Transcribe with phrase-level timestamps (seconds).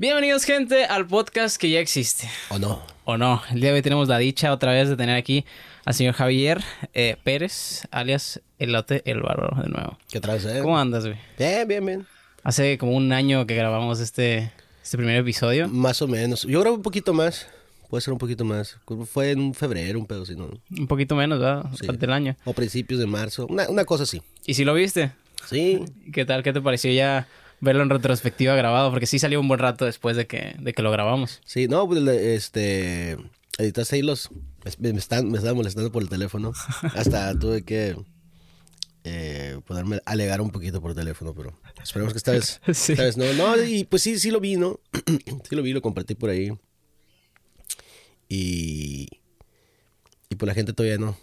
[0.00, 2.26] Bienvenidos, gente, al podcast que ya existe.
[2.48, 2.80] ¿O no?
[3.04, 3.42] O no.
[3.50, 5.44] El día de hoy tenemos la dicha otra vez de tener aquí
[5.84, 6.62] al señor Javier
[6.94, 9.98] eh, Pérez, alias Elote el Bárbaro, de nuevo.
[10.10, 10.60] ¿Qué otra vez, eh?
[10.62, 11.18] ¿Cómo andas, güey?
[11.38, 12.06] Bien, bien, bien.
[12.42, 14.50] Hace como un año que grabamos este,
[14.82, 15.68] este primer episodio.
[15.68, 16.44] Más o menos.
[16.44, 17.46] Yo grabo un poquito más.
[17.90, 18.78] Puede ser un poquito más.
[19.04, 20.48] Fue en febrero, un pedo así, ¿no?
[20.78, 21.66] Un poquito menos, ¿verdad?
[21.78, 21.86] Sí.
[21.86, 22.36] Parte del año.
[22.46, 23.46] O principios de marzo.
[23.48, 24.22] Una, una cosa así.
[24.46, 25.12] ¿Y si lo viste?
[25.46, 25.84] Sí.
[26.10, 26.42] ¿Qué tal?
[26.42, 27.28] ¿Qué te pareció ya
[27.60, 28.90] verlo en retrospectiva grabado?
[28.90, 31.40] Porque sí salió un buen rato después de que, de que lo grabamos.
[31.44, 33.16] Sí, no, pues este.
[33.58, 34.30] Editaste ahí los.
[34.78, 36.52] Me, están, me estaban molestando por el teléfono.
[36.94, 37.96] Hasta tuve que.
[39.04, 42.92] Eh, poderme alegar un poquito por teléfono, pero esperemos que esta vez, Sí.
[42.92, 43.32] esta vez no.
[43.32, 44.78] No, y pues sí, sí lo vi, ¿no?
[45.48, 46.52] sí lo vi, lo compartí por ahí.
[48.28, 49.08] Y.
[50.28, 51.16] Y pues la gente todavía no.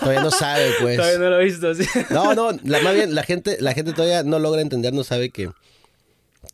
[0.00, 0.96] Todavía no sabe, pues.
[0.96, 1.84] Todavía no lo he visto, sí.
[2.10, 5.30] No, no, la, más bien la gente, la gente todavía no logra entender, no sabe
[5.30, 5.50] que,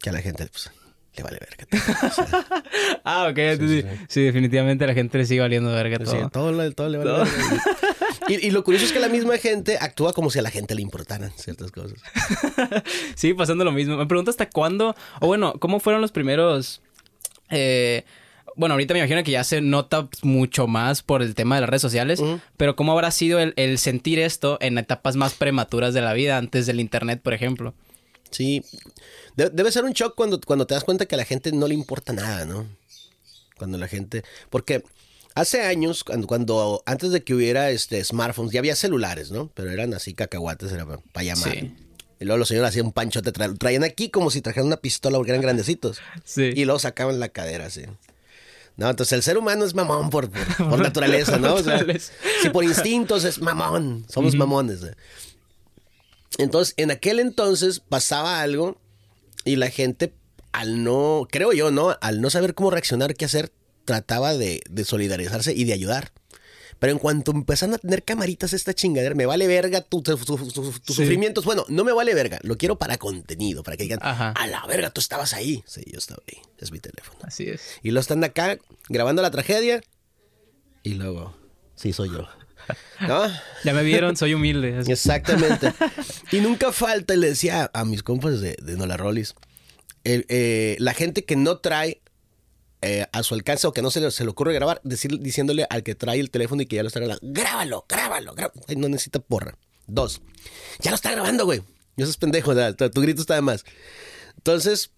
[0.00, 0.70] que a la gente pues,
[1.16, 2.08] le vale verga.
[2.08, 2.46] O sea,
[3.04, 3.38] Ah, ok.
[3.58, 6.30] Sí, sí, sí, definitivamente a la gente le sigue valiendo verga sí, todo.
[6.30, 7.24] todo, todo le vale Todo.
[7.24, 7.62] verga.
[8.28, 10.74] Y, y lo curioso es que la misma gente actúa como si a la gente
[10.74, 11.98] le importaran ciertas cosas.
[13.14, 13.96] Sí, pasando lo mismo.
[13.96, 16.82] Me pregunto hasta cuándo, o bueno, ¿cómo fueron los primeros...
[17.50, 18.04] eh,
[18.58, 21.70] bueno, ahorita me imagino que ya se nota mucho más por el tema de las
[21.70, 22.20] redes sociales,
[22.58, 26.36] pero ¿cómo habrá sido el, el sentir esto en etapas más prematuras de la vida,
[26.36, 27.72] antes del internet, por ejemplo?
[28.30, 28.62] Sí,
[29.36, 31.66] De- debe ser un shock cuando, cuando te das cuenta que a la gente no
[31.66, 32.66] le importa nada, ¿no?
[33.56, 34.22] Cuando la gente...
[34.50, 34.82] Porque
[35.34, 39.50] hace años, cuando, cuando antes de que hubiera este, smartphones, ya había celulares, ¿no?
[39.54, 41.52] Pero eran así cacahuates, era para llamar.
[41.52, 41.74] Sí.
[42.20, 45.16] Y luego los señores hacían un panchote, tra- traían aquí como si trajeran una pistola
[45.18, 46.00] porque eran grandecitos.
[46.24, 46.50] Sí.
[46.54, 47.82] Y luego sacaban la cadera así.
[48.78, 51.56] No, entonces el ser humano es mamón por, por, por naturaleza, ¿no?
[51.56, 51.84] O sea,
[52.40, 54.84] si por instintos es mamón, somos mamones.
[54.84, 54.94] ¿eh?
[56.38, 58.80] Entonces, en aquel entonces pasaba algo
[59.44, 60.14] y la gente,
[60.52, 61.97] al no, creo yo, ¿no?
[62.00, 63.50] Al no saber cómo reaccionar, qué hacer,
[63.84, 66.12] trataba de, de solidarizarse y de ayudar.
[66.78, 70.37] Pero en cuanto empezaron a tener camaritas esta chingadera, me vale verga tu- tu- tu-
[70.37, 71.03] tu- tus Sí.
[71.03, 71.44] sufrimientos.
[71.44, 74.31] Bueno, no me vale verga, lo quiero para contenido, para que digan, Ajá.
[74.31, 75.62] a la verga, tú estabas ahí.
[75.66, 77.19] Sí, yo estaba ahí, es mi teléfono.
[77.22, 77.61] Así es.
[77.83, 78.59] Y lo están acá
[78.89, 79.81] grabando la tragedia
[80.83, 81.37] y luego,
[81.75, 82.28] sí, soy yo.
[83.00, 83.22] ¿No?
[83.65, 84.78] Ya me vieron, soy humilde.
[84.87, 85.72] Exactamente.
[86.33, 89.34] y nunca falta, y le decía a mis compas de, de Nola Rollis,
[90.05, 92.00] el, eh, la gente que no trae
[92.83, 95.66] eh, a su alcance o que no se le, se le ocurre grabar, decir, diciéndole
[95.69, 98.61] al que trae el teléfono y que ya lo está grabando, grábalo, grábalo, grábalo.
[98.77, 99.56] No necesita porra.
[99.87, 100.21] Dos,
[100.81, 101.62] ya lo está grabando, güey.
[101.97, 103.65] Y eso es pendejo, tu, grito está de más.
[104.37, 104.91] Entonces,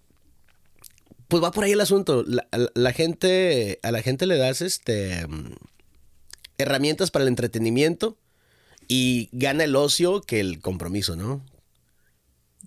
[1.29, 2.25] pues va por ahí el asunto.
[2.27, 5.25] La, la- la gente, a la gente le das este
[6.59, 8.19] herramientas para el entretenimiento
[8.89, 11.45] y gana el ocio que el compromiso, ¿no?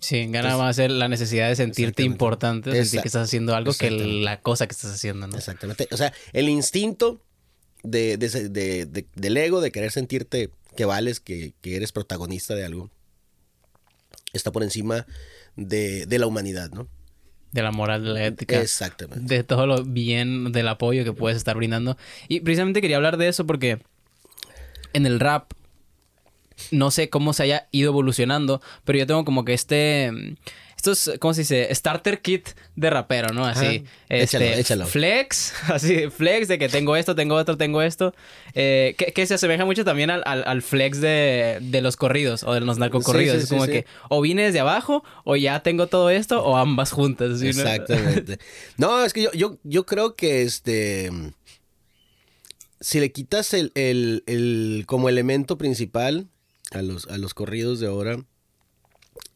[0.04, 3.90] Sí, gana más la necesidad de sentirte importante, de sentir que estás haciendo algo que
[3.90, 5.36] la cosa que estás haciendo, ¿no?
[5.36, 5.88] Exactamente.
[5.92, 7.22] O sea, el instinto
[7.82, 12.54] de, de de- de- del ego, de querer sentirte que vales, que, que eres protagonista
[12.54, 12.90] de algo,
[14.32, 15.06] está por encima
[15.56, 16.88] de, de la humanidad, ¿no?
[17.52, 18.60] De la moral, de la ética.
[18.60, 19.32] Exactamente.
[19.34, 21.96] de todo lo bien del apoyo que puedes estar brindando.
[22.28, 23.78] Y precisamente quería hablar de eso porque
[24.92, 25.52] en el rap
[26.70, 30.34] no sé cómo se haya ido evolucionando, pero yo tengo como que este mm,
[30.76, 31.74] estos ¿cómo se dice?
[31.74, 33.46] starter kit de rapero, ¿no?
[33.46, 33.84] Así, Ajá.
[34.10, 34.86] Échalo, este échalo.
[34.86, 38.14] flex, así flex de que tengo esto, tengo otro, tengo esto,
[38.54, 42.42] eh, que, que se asemeja mucho también al, al- al flex de, de los corridos
[42.42, 45.36] o de los narcocorridos, Sí, sí, es como sí, que o vine desde abajo o
[45.36, 47.50] ya tengo todo esto o ambas juntas, ¿sí, no?
[47.50, 48.38] Exactamente.
[48.76, 51.10] No, es que yo, yo, yo creo que este.
[52.80, 56.26] Si le quitas el, el- el- como elemento principal
[56.74, 58.18] a los, a los corridos de ahora,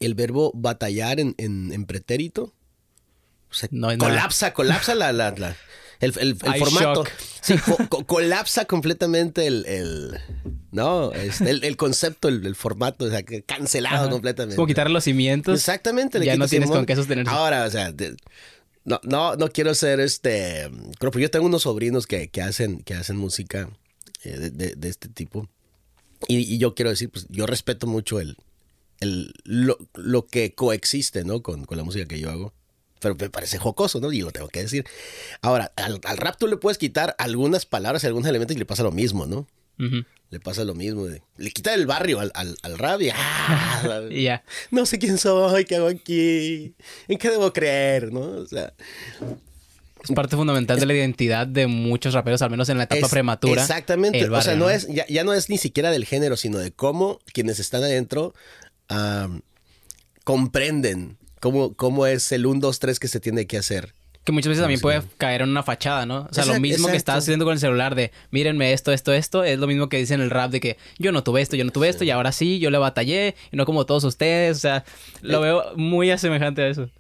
[0.00, 2.52] el verbo batallar en, en- en pretérito,
[3.50, 4.10] o sea, No hay nada.
[4.10, 5.56] colapsa, colapsa la, la- la-
[6.00, 7.04] el, el- formato.
[7.40, 10.18] Sí, co- co- colapsa completamente el, el-
[10.70, 14.10] no, este, el, el concepto, el, el formato, o sea, que cancelado Ajá.
[14.10, 14.52] completamente.
[14.52, 15.58] Es como quitarle los cimientos.
[15.58, 16.24] Exactamente.
[16.24, 17.32] Ya no tienes con qué sostenerse.
[17.32, 18.16] Ahora, o sea, de-
[18.84, 20.70] no, no, no quiero ser este.
[20.98, 23.68] Creo que yo tengo unos sobrinos que, que hacen, que hacen música
[24.24, 25.48] eh, de, de- de este tipo.
[26.26, 28.36] Y, y yo quiero decir, pues yo respeto mucho el,
[29.00, 31.42] el lo, lo que coexiste, ¿no?
[31.42, 32.52] Con, con la música que yo hago.
[33.00, 34.10] Pero me parece jocoso, ¿no?
[34.12, 34.84] Y lo tengo que decir.
[35.40, 38.66] Ahora, al, al rap tú le puedes quitar algunas palabras y algunos elementos y le
[38.66, 39.46] pasa lo mismo, ¿no?
[40.30, 41.06] Le pasa lo mismo.
[41.06, 44.02] de- le quita el barrio al, al, al rap y, ¡ah!
[44.10, 44.42] Y ya.
[44.72, 46.74] no sé quién soy, qué hago aquí,
[47.06, 48.22] en qué debo creer, ¿no?
[48.22, 48.74] O sea,
[50.02, 53.10] Es parte fundamental de la identidad de muchos raperos, al menos en la etapa es-
[53.10, 53.62] prematura.
[53.62, 54.28] Exactamente.
[54.28, 57.18] o sea, no es, ya, ya no es ni siquiera del género, sino de cómo
[57.32, 58.34] quienes están adentro
[60.24, 63.94] comprenden cómo, cómo es el 1, 2, 3 que se tiene que hacer.
[64.24, 66.28] Que muchas veces también puede caer en una fachada, ¿no?
[66.30, 69.42] O sea, lo mismo que estás haciendo con el celular de mírenme esto, esto, esto,
[69.42, 71.64] es lo mismo que dice en el rap de que yo no tuve esto, yo
[71.64, 74.58] no tuve esto, y ahora sí, yo le batallé, y no como todos ustedes.
[74.58, 74.84] O sea,
[75.22, 76.90] lo veo muy asemejante a eso.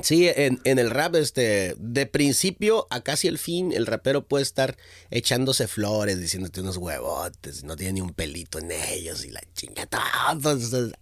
[0.00, 4.42] Sí, en, en el rap, este, de principio a casi el fin, el rapero puede
[4.42, 4.78] estar
[5.10, 9.84] echándose flores, diciéndote unos huevotes, no tiene ni un pelito en ellos y la chinga
[9.84, 10.00] todo.
[10.32, 10.92] Entonces,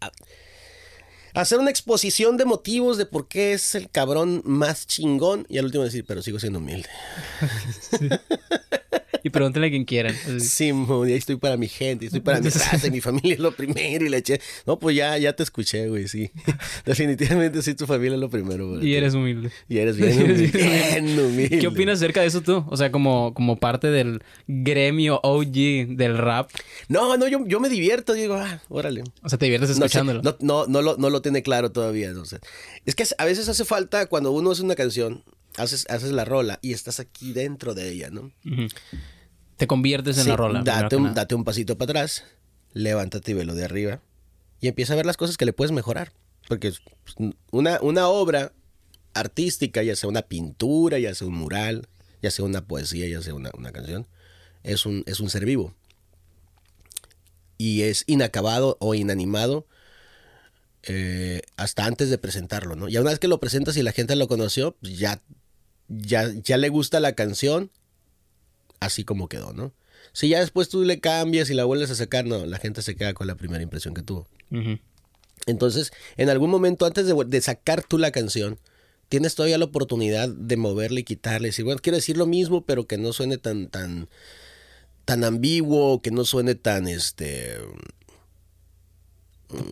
[1.35, 5.67] hacer una exposición de motivos de por qué es el cabrón más chingón y al
[5.67, 6.89] último decir, pero sigo siendo humilde.
[9.23, 10.15] Y pregúntenle a quien quieran.
[10.41, 13.53] Sí, ahí estoy para mi gente, estoy para mi raza, y mi familia es lo
[13.53, 14.41] primero y le eché.
[14.67, 16.31] No, pues ya, ya te escuché, güey, sí.
[16.85, 18.87] Definitivamente sí, tu familia es lo primero, güey.
[18.87, 19.51] Y eres humilde.
[19.69, 20.47] Y eres bien humilde.
[20.49, 21.59] bien Bien humilde.
[21.59, 22.65] ¿Qué opinas acerca de eso tú?
[22.69, 26.51] O sea, como, como parte del gremio OG del rap.
[26.89, 29.05] No, no, yo, yo me divierto, digo, ah, órale.
[29.23, 30.23] O sea, te diviertes No, sé, escuchándolo.
[30.23, 32.13] no, no, no lo, no lo tiene claro todavía.
[32.13, 32.39] No sé.
[32.87, 35.23] Es que a veces hace falta cuando uno hace una canción,
[35.57, 38.33] haces, haces la rola y estás aquí dentro de ella, ¿no?
[39.57, 40.63] Te conviertes en Sí, la rola.
[40.63, 42.25] Date un, date un pasito para atrás,
[42.73, 44.01] levántate y velo de arriba
[44.61, 46.13] y empieza a ver las cosas que le puedes mejorar.
[46.49, 46.73] Porque
[47.05, 48.53] pues, una, una obra
[49.15, 51.89] artística, ya sea una pintura, ya sea un mural,
[52.23, 54.07] ya sea una poesía, ya sea una, una canción,
[54.63, 55.75] es un, es un ser vivo.
[57.59, 59.67] Y es inacabado o inanimado
[60.85, 62.89] eh, hasta antes de presentarlo, ¿no?
[62.89, 65.21] Y una vez que lo presentas y la gente lo conoció, pues ya,
[65.91, 67.71] ya, ya le gusta la canción
[68.81, 69.73] así como quedó, ¿no?
[70.15, 72.97] Si ya después tú le cambias y la vuelves a sacar, no, la gente se
[72.97, 74.27] queda con la primera impresión que tuvo.
[75.47, 78.59] Entonces, en algún momento antes de, de sacar tú la canción,
[79.11, 81.49] tienes todavía la oportunidad de moverle y quitarle.
[81.49, 84.09] Decir, bueno, quiero decir lo mismo, pero que no suene tan, tan,
[85.05, 87.57] tan ambiguo, que no suene tan, este,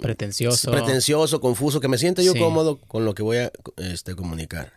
[0.02, 0.70] Pretencioso.
[0.72, 2.38] pretencioso, confuso, que me sienta yo Sí.
[2.38, 4.72] cómodo con lo que voy a este, comunicar.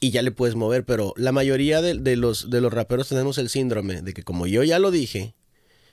[0.00, 3.38] Y ya le puedes mover, pero la mayoría de, de los, de los raperos tenemos
[3.38, 5.34] el síndrome de que como yo ya lo dije,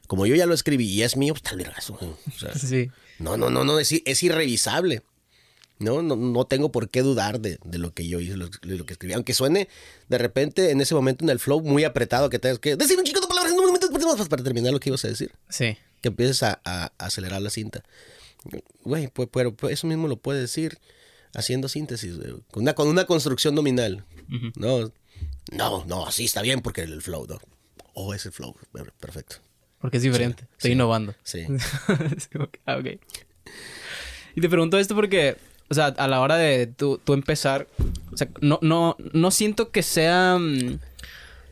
[0.07, 1.93] como yo ya lo escribí y es mío, pues tal vergazo.
[2.01, 2.89] O sea, Sí.
[3.19, 3.91] no, no, no, no, es,
[4.23, 5.01] irrevisable.
[5.79, 8.75] No, no, no tengo por qué dudar de, de lo que yo hice, lo, de
[8.77, 9.13] lo que escribí.
[9.13, 9.67] Aunque suene
[10.09, 13.03] de repente en ese momento en el flow muy apretado que tengas que decir un
[13.05, 13.89] chico de palabras en un momento
[14.29, 15.77] para terminar lo que ibas a decir Sí.
[16.01, 17.83] que empieces a, a- a acelerar la cinta.
[18.83, 20.77] Güey, pues, pero pues, eso mismo lo puedes decir
[21.33, 22.15] haciendo síntesis,
[22.51, 24.05] con una, con una construcción nominal.
[24.55, 24.91] No,
[25.51, 27.39] no, no, así está bien porque el flow, ¿no?
[27.93, 29.37] Oh, es el flow, per- perfecto.
[29.79, 30.43] Porque es diferente.
[30.53, 30.73] Estoy sí.
[30.73, 31.15] innovando.
[31.23, 31.45] Sí.
[32.65, 32.87] Ah, ok.
[34.35, 35.35] Y te pregunto esto porque,
[35.69, 37.67] o sea, a la hora de tú, tú empezar,
[38.13, 40.37] o sea, no, no, no siento que sea...
[40.39, 40.79] mm,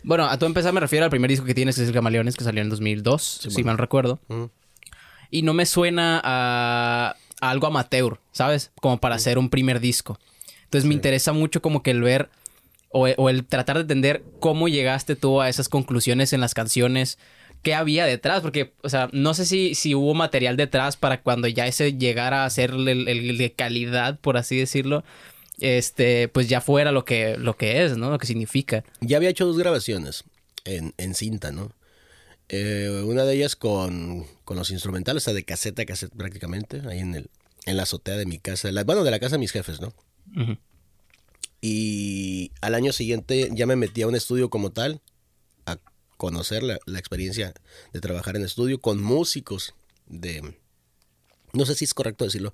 [0.04, 2.36] Bueno, a tú empezar me refiero al primer disco que tienes, que es el Camaleones,
[2.38, 3.66] que salió en 2002, si bueno.
[3.68, 4.20] mal recuerdo.
[5.32, 8.72] Y no me suena a, a algo amateur, ¿sabes?
[8.82, 10.20] Como para hacer un primer disco.
[10.66, 12.30] Entonces me interesa mucho como que el ver
[12.90, 17.18] o, o el tratar de entender cómo llegaste tú a esas conclusiones en las canciones,
[17.64, 21.48] qué había detrás, porque, o sea, no sé si, si hubo material detrás para cuando
[21.48, 25.04] ya ese llegara a ser el, el- el de calidad, por así decirlo,
[25.60, 28.10] este, pues ya fuera lo que, lo que es, ¿no?
[28.10, 28.84] Lo que significa.
[29.02, 30.24] Ya había hecho dos grabaciones
[30.66, 31.72] en, en cinta, ¿no?
[32.48, 36.82] Eh, una de ellas con, con los instrumentales, o sea, de caseta a caseta prácticamente,
[36.90, 37.30] ahí en, el,
[37.68, 39.94] en la azotea de mi casa, la- bueno, de la casa de mis jefes, ¿no?
[41.62, 45.02] Y al año siguiente ya me metí a un estudio como tal,
[45.68, 45.78] a
[46.18, 47.54] conocer la, la experiencia
[47.94, 49.76] de trabajar en estudio con músicos
[50.08, 50.56] de,
[51.54, 52.52] no sé si es correcto decirlo,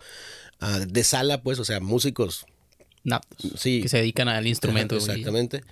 [0.60, 2.46] ah, de sala, pues, o sea, músicos,
[3.58, 3.82] sí.
[3.84, 4.98] que se dedican al instrumento.
[4.98, 5.64] Exactamente.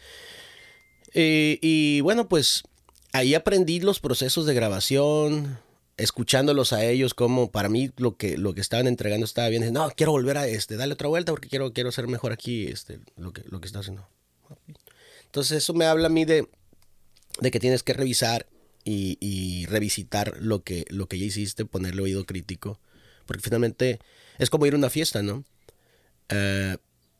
[1.14, 2.64] Eh, y bueno, pues
[3.12, 5.60] ahí aprendí los procesos de grabación,
[5.98, 9.72] escuchándolos a ellos, como para mí lo que, lo que estaban entregando estaba bien.
[9.74, 13.00] No, quiero volver a este, darle otra vuelta porque quiero, quiero ser mejor aquí, este,
[13.18, 14.08] lo que, lo que está haciendo.
[15.26, 16.48] Entonces eso me habla a mí de,
[17.40, 18.48] de que tienes que revisar
[18.86, 22.80] y, revisitar lo que, lo que ya hiciste, ponerle oído crítico.
[23.26, 24.00] Porque finalmente
[24.38, 25.46] es como ir a una fiesta, ¿no?
[26.30, 26.78] Eh,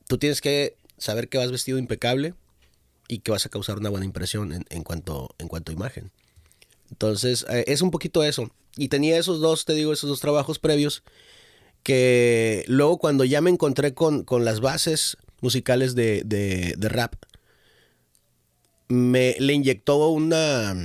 [0.08, 2.34] tú tienes que saber que vas vestido impecable
[3.08, 6.12] y que vas a causar una buena impresión en, en cuanto, en cuanto a imagen.
[6.92, 8.50] Entonces, eh, es un poquito eso.
[8.78, 11.04] Y tenía esos dos, te digo, esos dos trabajos previos
[11.84, 17.16] que luego cuando ya me encontré con, con las bases musicales de, de- de rap,
[18.88, 20.76] me le inyectó una,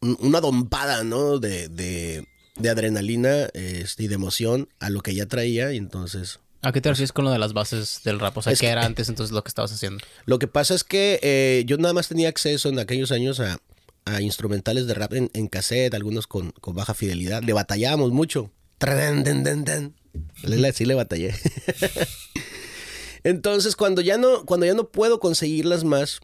[0.00, 1.38] una dompada, ¿no?
[1.38, 6.40] De, de, de adrenalina este, y de emoción a lo que ya traía y entonces...
[6.62, 8.36] ¿A qué te refieres con lo de las bases del rap?
[8.36, 10.04] O sea, ¿qué que- era antes entonces lo que estabas haciendo?
[10.26, 13.58] Lo que pasa es que eh, yo nada más tenía acceso en aquellos años a,
[14.08, 17.42] a instrumentales de rap en, cassette, algunos con, baja fidelidad.
[17.42, 18.50] Le batallábamos mucho.
[20.72, 21.34] Sí le batallé.
[23.24, 26.20] Entonces, cuando ya no, cuando ya no puedo conseguirlas más,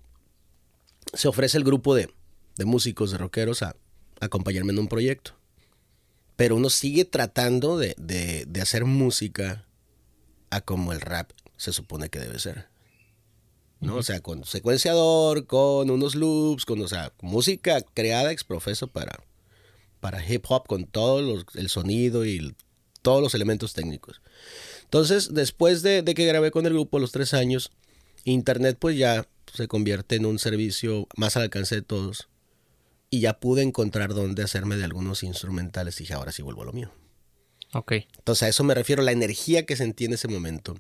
[1.13, 2.09] se ofrece el grupo de,
[2.57, 3.77] de músicos, de rockeros, a,
[4.21, 5.33] acompañarme en un proyecto.
[6.37, 9.67] Pero uno sigue tratando de, de, de hacer música
[10.51, 12.69] a como el rap se supone que debe ser.
[13.85, 13.97] ¿No?
[13.97, 19.25] O sea, con secuenciador, con unos loops, con, o sea, música creada ex profeso para,
[20.01, 22.55] para hip hop, con todo los, el sonido y
[23.03, 24.21] todos los elementos técnicos.
[24.85, 27.71] Entonces, después de, de, que grabé con el grupo los tres años,
[28.25, 32.29] Internet pues ya se convierte en un servicio más al alcance de todos.
[33.11, 36.65] Y ya pude encontrar dónde hacerme de algunos instrumentales y dije, ahora sí vuelvo a
[36.65, 36.91] lo mío.
[37.73, 37.93] Ok.
[38.19, 40.77] Entonces a eso me refiero, la energía que sentí en ese momento,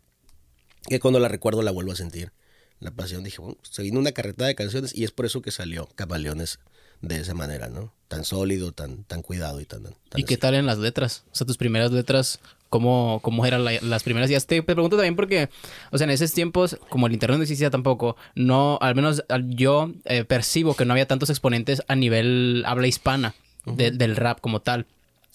[0.88, 2.32] que cuando la recuerdo la vuelvo a sentir.
[2.81, 5.50] La pasión, dije, bueno, se vino una carretada de canciones y es por eso que
[5.50, 6.59] salió Camaleones
[7.00, 7.93] de esa manera, ¿no?
[8.09, 9.83] Tan sólido, tan, tan cuidado y tan...
[9.83, 11.25] tan ¿Y qué tal en las letras?
[11.33, 14.31] O sea, tus primeras letras, ¿cómo, cómo eran la, las primeras?
[14.31, 15.50] Y te pregunto también porque,
[15.90, 19.93] o sea, en esos tiempos, como el internet no existía tampoco, no, al menos yo
[20.04, 23.35] eh, percibo que no había tantos exponentes a nivel habla hispana
[23.66, 23.76] uh -huh.
[23.76, 24.87] de, del rap como tal.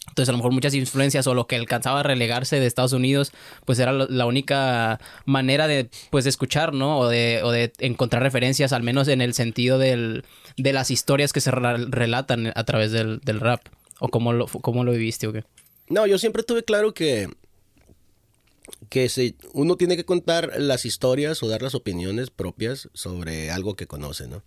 [0.09, 3.31] Entonces, a lo mejor muchas influencias o lo que alcanzaba a relegarse de Estados Unidos,
[3.65, 6.99] pues era la única manera de, pues, de escuchar, ¿no?
[6.99, 10.23] O de, o de encontrar referencias, al menos en el sentido del,
[10.57, 13.61] de las historias que se relatan a través del, del rap.
[13.99, 15.43] ¿O cómo lo, cómo lo viviste o qué?
[15.89, 17.29] No, yo siempre tuve claro que,
[18.89, 23.75] que se, uno tiene que contar las historias o dar las opiniones propias sobre algo
[23.75, 24.43] que conoce, ¿no?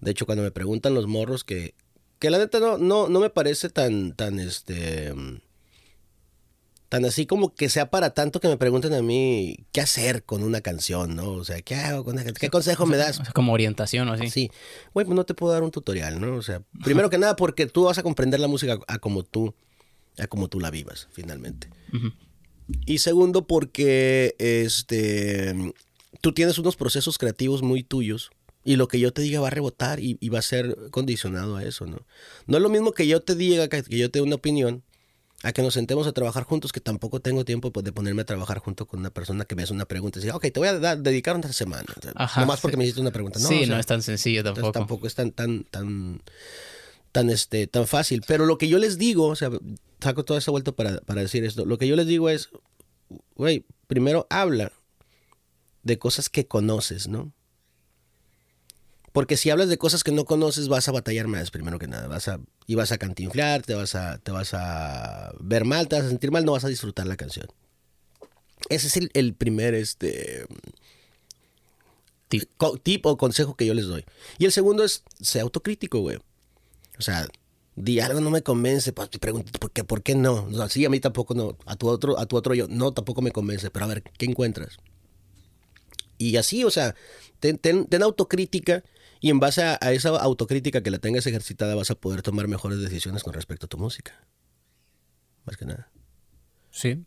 [0.00, 1.74] De hecho, cuando me preguntan los morros que,
[2.22, 5.12] que la neta no, no, no me parece tan, tan, este,
[6.88, 10.44] tan así como que sea para tanto que me pregunten a mí qué hacer con
[10.44, 11.32] una canción, ¿no?
[11.32, 13.18] O sea, ¿qué hago con una ¿Qué consejo me das?
[13.34, 14.30] Como orientación o así.
[14.30, 14.52] Sí.
[14.94, 16.36] Güey, pues no te puedo dar un tutorial, ¿no?
[16.36, 19.52] O sea, primero que nada porque tú vas a comprender la música a como tú,
[20.16, 21.70] a como tú la vivas, finalmente.
[21.92, 22.14] Uh -huh.
[22.86, 25.74] Y segundo porque, este,
[26.20, 28.30] tú tienes unos procesos creativos muy tuyos
[28.64, 31.56] y lo que yo te diga va a rebotar y, y, va a ser condicionado
[31.56, 32.06] a eso, ¿no?
[32.46, 34.84] No es lo mismo que yo te diga, que, que yo te dé una opinión,
[35.42, 38.24] a que nos sentemos a trabajar juntos, que tampoco tengo tiempo pues, de ponerme a
[38.24, 40.68] trabajar junto con una persona que me hace una pregunta y diga, ok, te voy
[40.68, 41.86] a dar, dedicar una semana.
[42.14, 42.78] Ajá, Nomás porque sí.
[42.78, 43.40] me hiciste una pregunta.
[43.40, 44.72] No, sí, o sea, no es tan sencillo tampoco.
[44.72, 46.22] Tampoco es tan, tan, tan,
[47.10, 48.22] tan, este, tan fácil.
[48.26, 49.50] Pero lo que yo les digo, o sea,
[50.00, 51.64] saco toda esa vuelta para, para decir esto.
[51.64, 52.50] Lo que yo les digo es,
[53.34, 54.70] güey, primero habla
[55.82, 57.32] de cosas que conoces, ¿no?
[59.12, 62.08] Porque si hablas de cosas que no conoces, vas a batallar más, primero que nada.
[62.08, 65.96] Vas a, y vas a cantinflar, te vas a, te vas a ver mal, te
[65.96, 67.46] vas a sentir mal, no vas a disfrutar la canción.
[68.70, 70.46] Ese es el, el primer este,
[72.82, 74.04] tip o consejo que yo les doy.
[74.38, 76.16] Y el segundo es, sé autocrítico, güey.
[76.98, 77.26] O sea,
[77.76, 80.44] di algo no me convence, pues te pregunto, ¿por qué, ¿por qué no?
[80.44, 81.58] O sea, sí, a mí tampoco no.
[81.66, 83.70] A tu otro, a tu otro yo, no, tampoco me convence.
[83.70, 84.78] Pero a ver, ¿qué encuentras?
[86.16, 86.94] Y así, o sea,
[87.40, 88.84] ten, ten, ten autocrítica
[89.22, 92.48] y en base a, a, esa autocrítica que la tengas ejercitada vas a poder tomar
[92.48, 94.26] mejores decisiones con respecto a tu música.
[95.44, 95.90] Más que nada.
[96.70, 97.04] Sí.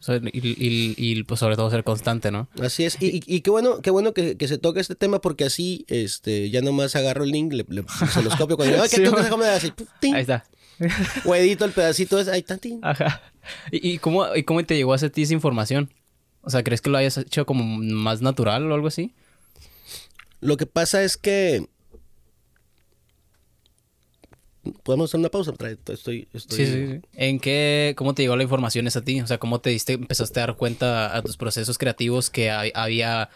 [0.00, 2.48] O sea, y, y, y, pues sobre todo ser constante, ¿no?
[2.60, 3.00] Así es.
[3.00, 6.50] Y, y qué bueno, qué bueno que, que, se toque este tema porque así este,
[6.50, 10.12] ya nomás agarro el link, le, le, se los copio cuando digo, ¿qué sí?
[10.12, 10.44] Ahí está.
[11.24, 12.80] O edito el pedacito ese, ahí tantín.
[12.82, 13.22] Ajá.
[13.70, 15.92] ¿Y, cómo, ¿Y cómo te llegó a hacer ti esa información?
[16.40, 19.14] O sea, ¿crees que lo hayas hecho como más natural o algo así?
[20.42, 21.68] Lo que pasa es que.
[24.82, 25.52] Podemos hacer una pausa.
[25.52, 26.56] Estoy, estoy...
[26.56, 27.00] Sí, sí, sí.
[27.14, 29.20] ¿En qué, cómo te llegó la información esa a ti?
[29.20, 33.28] O sea, ¿cómo te diste, empezaste a dar cuenta a tus procesos creativos que había,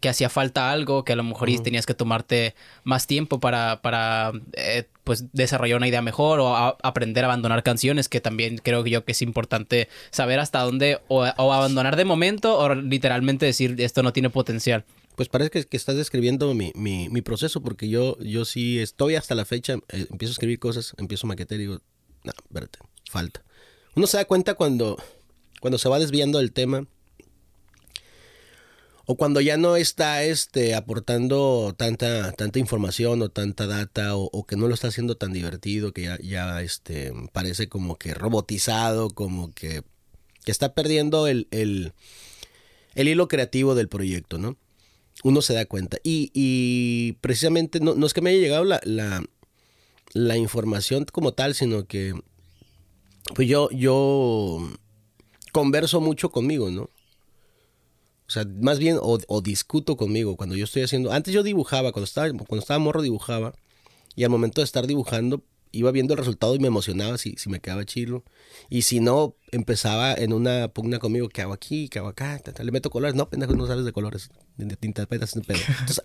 [0.00, 1.62] que hacía falta algo, que a lo mejor uh -huh.
[1.62, 2.54] tenías que tomarte
[2.84, 7.62] más tiempo para, para eh, pues desarrollar una idea mejor o a, aprender a abandonar
[7.62, 12.04] canciones, que también creo yo que es importante saber hasta dónde o, o abandonar de
[12.04, 14.84] momento o literalmente decir esto no tiene potencial.
[15.16, 19.74] Pues parece que, estás describiendo mi, proceso, porque yo, yo sí estoy hasta la fecha,
[19.88, 21.80] eh, empiezo a escribir cosas, empiezo a maquetear y digo,
[22.24, 22.78] no, espérate,
[23.10, 23.44] falta.
[23.94, 24.96] Uno se da cuenta cuando,
[25.60, 26.86] cuando se va desviando del tema
[29.06, 34.46] o cuando ya no está este, aportando tanta, tanta información o tanta data o, o,
[34.46, 39.10] que no lo está haciendo tan divertido, que ya, ya este, parece como que robotizado,
[39.10, 39.82] como que,
[40.44, 41.92] que está perdiendo el, el,
[42.94, 44.56] el hilo creativo del proyecto, ¿no?
[45.24, 45.98] Uno se da cuenta.
[46.04, 48.80] Y, y precisamente no, no, es que me haya llegado la,
[50.12, 52.14] la, información como tal, sino que
[53.34, 54.60] pues yo, yo
[55.50, 56.82] converso mucho conmigo, ¿no?
[58.26, 61.10] O sea, más bien, o, o, discuto conmigo cuando yo estoy haciendo...
[61.10, 63.54] Antes yo dibujaba, cuando estaba, cuando estaba morro dibujaba,
[64.14, 65.42] y al momento de estar dibujando,
[65.76, 68.24] iba viendo el resultado y me emocionaba si, si me quedaba chido.
[68.70, 71.88] Y si no, empezaba en una pugna conmigo, ¿qué hago aquí?
[71.88, 72.40] ¿Qué hago acá?
[72.62, 73.14] Le meto colores.
[73.14, 74.30] No, pendejo, no sabes de colores.
[74.56, 75.24] De tinta, pedo.
[75.24, 76.02] Entonces,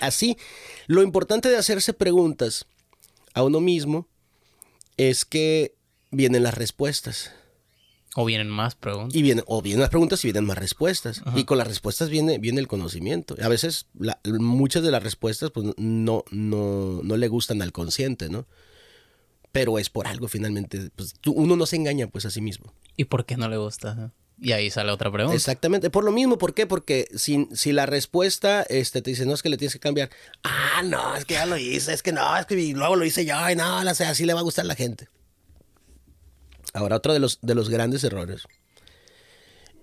[0.00, 0.36] así,
[0.86, 2.66] lo importante de hacerse preguntas
[3.34, 4.08] a uno mismo
[4.96, 5.76] es que
[6.10, 7.32] vienen las respuestas.
[8.16, 9.14] O vienen más preguntas.
[9.14, 11.22] Y vienen, o vienen más preguntas y vienen más respuestas.
[11.36, 13.36] Y con las respuestas viene, viene el conocimiento.
[13.40, 13.86] A veces
[14.24, 18.46] muchas de las respuestas pues, no, no, no le gustan al consciente, ¿no?
[19.52, 20.90] Pero es por algo finalmente.
[20.94, 22.72] Pues, uno no se engaña pues a sí mismo.
[22.96, 24.12] ¿Y por qué no le gusta?
[24.40, 25.36] Y ahí sale otra pregunta.
[25.36, 25.90] Exactamente.
[25.90, 26.66] Por lo mismo, ¿por qué?
[26.66, 30.08] Porque si, si la respuesta este, te dice, no, es que le tienes que cambiar.
[30.42, 33.26] Ah, no, es que ya lo hice, es que no, es que luego lo hice
[33.26, 35.08] yo y no, así le va a gustar a la gente.
[36.72, 38.44] Ahora, otro de los, de los grandes errores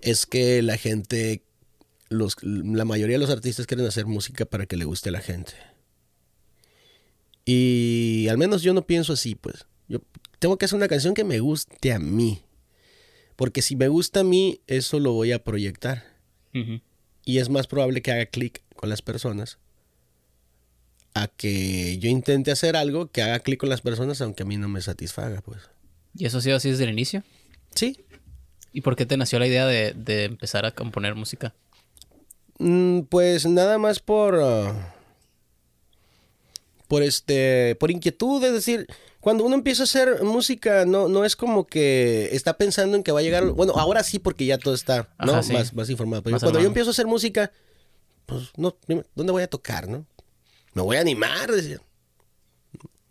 [0.00, 1.44] es que la gente,
[2.08, 5.20] los, la mayoría de los artistas quieren hacer música para que le guste a la
[5.20, 5.52] gente.
[7.50, 9.64] Y al menos yo no pienso así, pues.
[9.88, 10.02] Yo
[10.38, 12.42] tengo que hacer una canción que me guste a mí.
[13.36, 16.04] Porque si me gusta a mí, eso lo voy a proyectar.
[17.24, 19.58] Y es más probable que haga clic con las personas
[21.14, 24.58] a que yo intente hacer algo que haga clic con las personas aunque a mí
[24.58, 25.70] no me satisfaga, pues.
[26.14, 27.22] ¿Y eso ha sido así desde el inicio?
[27.74, 28.04] Sí.
[28.74, 31.54] ¿Y por qué te nació la idea de, empezar a componer música?
[32.58, 34.38] Mm, pues nada más por...
[34.42, 34.97] Ah,
[36.88, 37.76] por este...
[37.76, 38.86] Por inquietud, es decir...
[39.20, 43.10] Cuando uno empieza a hacer música, no, no es como que está pensando en que
[43.10, 43.44] va a llegar.
[43.46, 46.22] Bueno, ahora sí, porque ya todo está más, más, informado.
[46.22, 47.50] Pero cuando yo empiezo a hacer música,
[48.26, 48.76] pues no,
[49.16, 50.06] ¿dónde voy a tocar, no?
[50.72, 51.80] Me voy a animar, decía.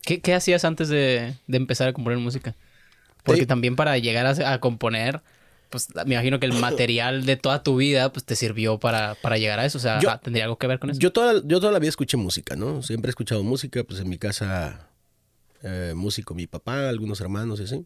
[0.01, 2.55] ¿Qué, hacías antes de, de empezar a componer música?
[3.27, 5.21] Porque también para llegar a, componer,
[5.69, 9.37] pues me imagino que el material de toda tu vida pues te sirvió para, para
[9.37, 9.77] llegar a eso.
[9.77, 10.99] O sea, ¿tendría algo que ver con eso?
[10.99, 12.81] Yo toda, yo toda la vida escuché música, ¿no?
[12.83, 14.89] Siempre he escuchado música, pues en mi casa
[15.63, 17.85] eh, músico mi papá, algunos hermanos y así.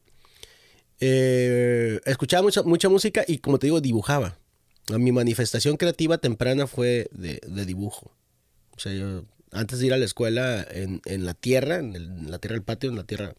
[0.99, 4.37] Eh, escuchaba mucha, mucha música y como te digo, dibujaba.
[4.89, 8.11] Mi manifestación creativa temprana fue de, dibujo.
[8.71, 12.55] O sea, yo antes de ir a la escuela en, la tierra, en, la tierra
[12.55, 13.35] del patio, en la tierra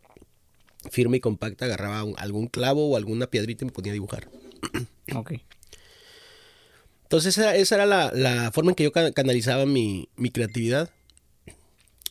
[0.91, 4.29] firme y compacta, agarraba algún clavo o alguna piedrita y me ponía a dibujar.
[5.15, 5.33] Ok.
[7.03, 10.89] Entonces esa, era la, forma en que yo canalizaba mi, creatividad.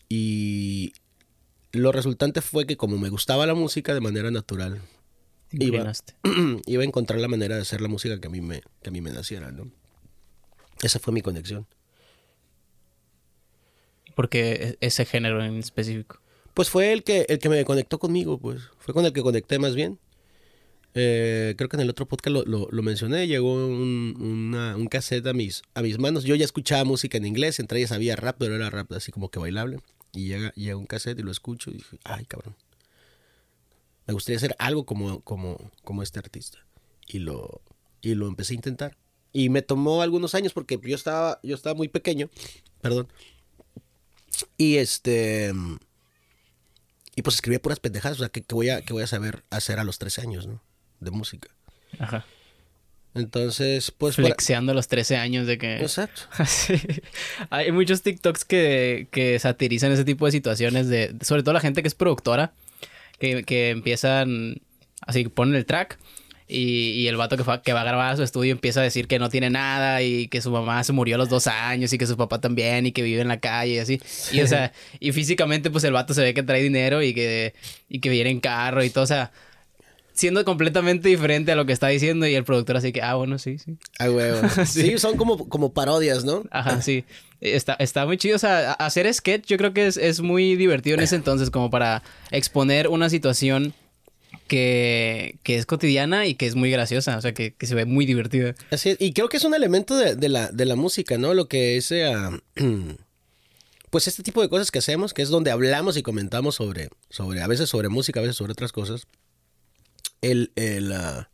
[0.09, 0.93] Y
[1.71, 4.79] lo resultante fue que como me gustaba la música de manera natural,
[5.51, 5.91] iba,
[6.67, 8.91] iba, a encontrar la manera de hacer la música que a mí me, que a
[8.91, 9.71] mí me naciera, ¿no?
[10.83, 11.65] Esa fue mi conexión.
[14.13, 16.19] ¿Por qué e-, ese género en específico?
[16.53, 18.61] Pues fue el que, el que me conectó conmigo, pues.
[18.77, 19.99] Fue con el que conecté más bien.
[20.93, 23.27] Eh, creo que en el otro podcast lo, mencioné.
[23.27, 26.23] Llegó un, un, cassette a mis, a mis manos.
[26.23, 29.29] Yo ya escuchaba música en inglés, entre ellas había rap, pero era rap así como
[29.29, 29.79] que bailable.
[30.13, 32.55] Y llega, llega un cassette y lo escucho y dije, ay, cabrón.
[34.07, 36.65] Me gustaría hacer algo como, como, como este artista.
[37.07, 37.61] Y lo,
[38.01, 38.97] y lo empecé a intentar.
[39.31, 42.29] Y me tomó algunos años porque yo estaba, yo estaba muy pequeño.
[42.81, 43.07] Perdón.
[44.57, 45.53] Y este
[47.15, 49.83] y pues escribía puras pendejadas, o sea, ¿qué, voy, a, voy a saber hacer a
[49.83, 50.61] los 13 años, ¿no?
[50.99, 51.49] De música.
[51.99, 52.25] Ajá.
[53.13, 54.15] Entonces, pues...
[54.15, 55.75] Flexeando a los 13 años de que...
[55.81, 56.21] Exacto.
[57.49, 61.81] Hay muchos TikToks que, que satirizan ese tipo de situaciones, de, sobre todo la gente
[61.81, 62.53] que es productora,
[63.19, 64.61] que, que empiezan,
[65.01, 65.99] así, ponen el track
[66.51, 69.19] y, el vato que, que, va a grabar a su estudio empieza a decir que
[69.19, 72.05] no tiene nada y que su mamá se murió a los dos años y que
[72.05, 74.01] su papá también y que vive en la calle y así.
[74.31, 77.53] Y, o sea, y físicamente pues el vato se ve que trae dinero y que,
[77.89, 79.03] y que viene en carro y todo.
[79.03, 79.31] O sea,
[80.13, 83.39] siendo completamente diferente a lo que está diciendo y el productor así que, ah, bueno,
[83.39, 83.77] sí, sí.
[83.99, 84.47] Ah, huevo.
[84.65, 84.97] sí.
[84.97, 86.43] son como, como parodias, ¿no?
[86.51, 87.05] Ajá, sí.
[87.41, 88.35] Está, está muy chido.
[88.35, 91.71] O sea, hacer sketch yo creo que es, es muy divertido en ese entonces como
[91.71, 93.73] para exponer una situación
[94.51, 98.53] que, es cotidiana y que es muy graciosa, o sea, que, se ve muy divertida.
[98.69, 101.33] Así y creo que es un elemento de, la, de la música, ¿no?
[101.33, 102.13] Lo que es, eh,
[103.89, 107.41] pues este tipo de cosas que hacemos, que es donde hablamos y comentamos sobre, sobre
[107.41, 109.07] a veces sobre música, a veces sobre otras cosas.
[110.19, 111.29] El, el, ah,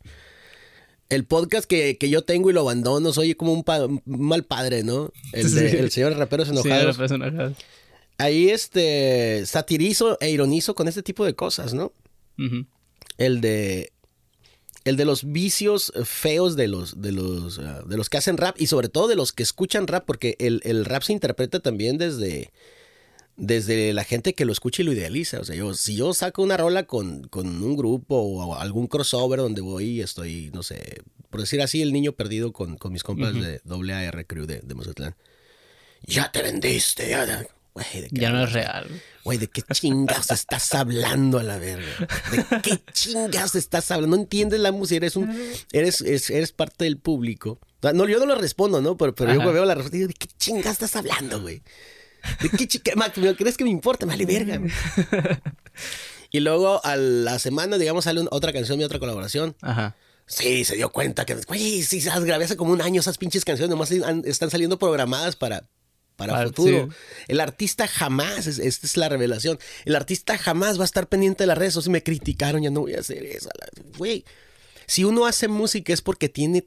[1.08, 5.12] el podcast que, yo tengo y lo abandono, soy como un, mal padre, ¿no?
[5.32, 6.96] El, de, el señor Raperos Enojados.
[6.96, 7.56] Sí, enojados.
[8.16, 11.92] Ahí este satirizo e ironizo con este tipo de cosas, ¿no?
[13.18, 13.92] El de
[14.84, 18.56] el de los vicios feos de los de los ah, de los que hacen rap
[18.58, 22.50] y sobre todo de los que escuchan rap porque el, rap se interpreta también desde
[23.36, 25.38] desde la gente que lo escucha y lo idealiza.
[25.38, 29.60] O sea, yo, si yo saco una rola con, un grupo o algún crossover donde
[29.60, 33.60] voy y estoy, no sé, por decir así, el niño perdido con, mis compas de
[33.92, 35.14] AR Crew de, de Mazatlán.
[36.02, 37.46] Ya te vendiste, ya.
[37.78, 38.86] Güey, ¿de qué Ya no es real.
[39.24, 41.86] Güey, ¿de qué chingas estás hablando a la verga?
[42.30, 44.16] ¿De qué chingas estás hablando?
[44.16, 45.30] No entiendes la música, eres un,
[45.72, 47.58] eres, es- eres parte del público.
[47.82, 48.96] No, yo no lo respondo, ¿no?
[48.96, 51.62] Pero, pero yo veo la respuesta y digo, ¿de qué chingas estás hablando, güey?
[52.42, 53.12] ¿De qué chingas?
[53.36, 54.06] ¿Crees que me importa?
[54.06, 54.56] Vale, verga.
[54.56, 54.70] güey.
[56.30, 59.56] Y luego a la semana, digamos, sale un- otra canción y otra colaboración.
[59.62, 59.96] Ajá.
[60.26, 63.70] Sí, se dio cuenta que, güey, sí, grabé hace como un año esas pinches canciones,
[63.70, 65.64] nomás están saliendo programadas para,
[66.18, 66.88] para futuro.
[66.90, 66.96] sí.
[67.28, 71.44] El artista jamás, es- esta es la revelación, el artista jamás va a estar pendiente
[71.44, 71.92] de las redes sociales.
[71.92, 73.48] Me criticaron, ya no voy a hacer eso.
[73.96, 74.24] Güey,
[74.86, 76.66] si uno hace música es porque tiene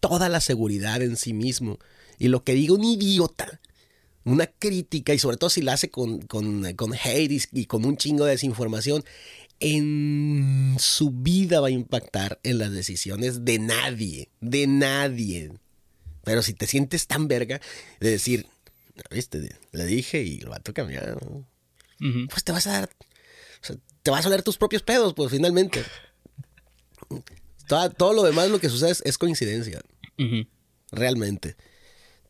[0.00, 1.78] toda la seguridad en sí mismo.
[2.18, 3.60] Y lo que diga un idiota,
[4.24, 7.84] una crítica, y sobre todo si la hace con, con, con hate y, y con
[7.84, 9.02] un chingo de desinformación,
[9.60, 15.52] en su vida va a impactar en las decisiones de nadie, de nadie.
[16.22, 17.60] Pero si te sientes tan verga
[18.00, 18.46] de decir,
[19.10, 21.46] viste, le dije y lo va a cambiar, ¿no?
[22.00, 22.26] Ujú.
[22.28, 25.30] pues te vas a dar, o sea, te vas a oler tus propios pedos, pues
[25.30, 25.82] finalmente.
[27.66, 29.80] Todo, todo lo demás, lo que sucede es, es coincidencia,
[30.90, 31.56] realmente.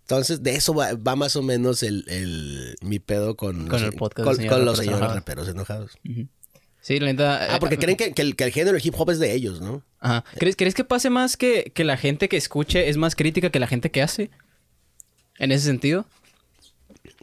[0.02, 3.92] Entonces, de eso va, va más o menos el, el- mi pedo con, Con los,
[3.94, 5.14] el podcast con, los raperos señores enojados.
[5.14, 5.92] raperos enojados.
[6.82, 7.54] Sí, la neta.
[7.54, 9.62] Ah, porque eh, creen que, que el, que el género hip hop es de ellos,
[9.62, 9.82] ¿no?
[10.00, 10.22] Ajá.
[10.38, 13.58] ¿Crees, ¿Crees que pase más que, que la gente que escuche es más crítica que
[13.58, 14.30] la gente que hace?
[15.38, 16.06] En ese sentido.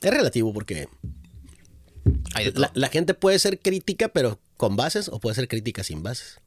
[0.01, 0.87] Es relativo porque
[2.33, 6.03] Hay la, la gente puede ser crítica, pero con bases, o puede ser crítica sin
[6.03, 6.39] bases.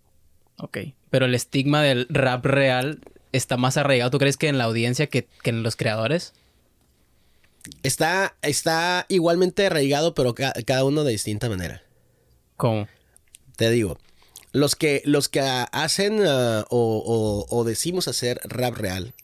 [0.58, 0.78] Ok.
[1.10, 3.00] Pero el estigma del rap real
[3.32, 6.32] está más arraigado, ¿tú crees que en la audiencia que, que en los creadores?
[7.82, 11.82] Está, está igualmente arraigado, pero ca- cada uno de distinta manera.
[12.56, 12.86] ¿Cómo?
[13.56, 13.98] Te digo,
[14.52, 19.14] los que, los que hacen ah, o, o- o decimos hacer rap real,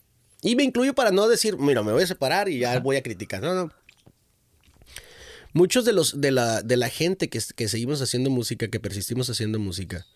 [0.42, 3.02] y me incluyo para no decir, mira, me voy a separar y ya voy a
[3.02, 3.42] criticar.
[3.42, 3.70] No, no.
[5.52, 9.28] Muchos de los de la, de la gente que, que seguimos haciendo música, que persistimos
[9.30, 10.06] haciendo música,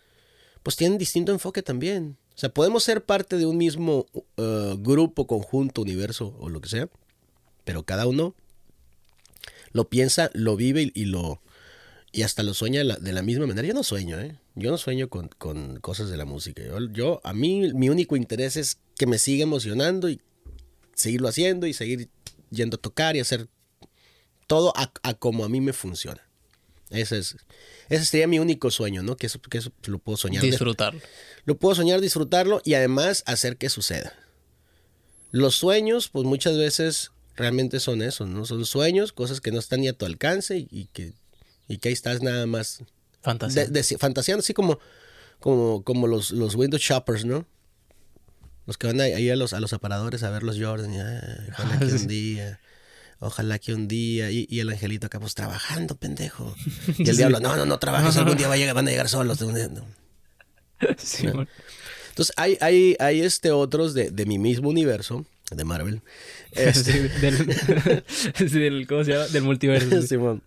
[0.63, 2.17] pues tienen distinto enfoque también.
[2.35, 6.69] O sea, podemos ser parte de un mismo uh, grupo, conjunto, universo o lo que
[6.69, 6.89] sea,
[7.65, 8.35] pero cada uno
[9.73, 11.41] lo piensa, lo vive y, lo
[12.13, 13.67] y hasta lo sueña de la, de la misma manera.
[13.67, 14.39] Yo no sueño, ¿eh?
[14.55, 16.63] Yo no sueño con, con cosas de la música.
[16.63, 20.21] Yo, yo- a mí, mi único interés es que me siga emocionando y
[20.95, 22.09] seguirlo haciendo y seguir
[22.51, 23.49] yendo a tocar y hacer
[24.47, 26.21] todo a, a como a mí me funciona.
[26.91, 27.37] Ese es,
[27.89, 29.17] ese sería mi único sueño, ¿no?
[29.17, 30.43] Que eso, que eso lo puedo soñar.
[30.43, 31.01] Disfrutarlo.
[31.45, 34.13] lo puedo soñar, disfrutarlo y además hacer que suceda.
[35.33, 38.45] Los sueños, pues muchas veces realmente son eso, ¿no?
[38.45, 41.15] Son sueños, cosas que no están ni a tu alcance y, y que,
[41.67, 42.81] y que ahí estás nada más
[43.23, 44.79] de- de- fantaseando, así como,
[45.41, 47.47] como, como los, los window shoppers, ¿no?
[48.67, 51.49] Los que van ahí- a los, a los aparadores a ver los Jordan y, "Ay,
[51.51, 52.61] ojalá que un día,
[53.21, 56.55] ojalá que un día, y, y el angelito acá, pues trabajando, pendejo.
[56.99, 59.09] Y el diablo, no, no, no trabajes, algún día va a llegar- van a llegar
[59.09, 59.41] solos.
[59.41, 59.85] No.
[60.99, 61.47] Sí, bueno.
[62.11, 66.03] Entonces, hay, hay, hay este otros de, de mi mismo universo, de Marvel.
[66.53, 68.05] Sí, Este, del,
[68.37, 69.27] sí, del- ¿Cómo se llama?
[69.29, 70.01] Del multiverso.
[70.03, 70.09] sí.
[70.09, 70.43] Simón.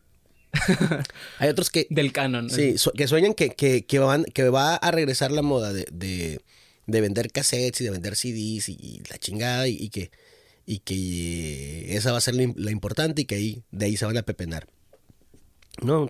[1.39, 2.49] hay otros que, Del canon.
[2.49, 6.39] sí, que sueñan que, que, que van, que va a regresar la moda de, de,
[6.85, 10.11] de vender cassettes y de vender CDs y, y la chingada y, y que,
[10.67, 14.05] y que esa va a ser la, la importante y que ahí, de ahí se
[14.05, 14.67] van a pepenar.
[15.81, 16.09] No,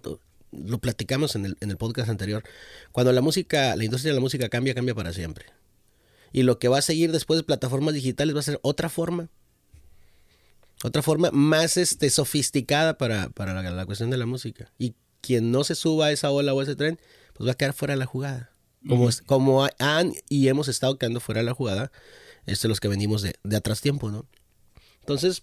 [0.52, 2.44] lo platicamos en el, en el podcast anterior.
[2.92, 5.46] Cuando la música, la industria de la música cambia, cambia para siempre.
[6.34, 9.30] Y lo que va a seguir después de plataformas digitales va a ser otra forma.
[10.84, 14.72] Otra forma más este, sofisticada para, para la, la cuestión de la música.
[14.78, 17.00] Y quien no se suba a esa ola o a ese tren,
[17.34, 18.52] pues va a quedar fuera de la jugada.
[18.88, 21.92] Como, como ha- han y hemos estado quedando fuera de la jugada,
[22.46, 24.26] este, los que venimos de, de atrás tiempo, ¿no?
[25.08, 25.42] Entonces,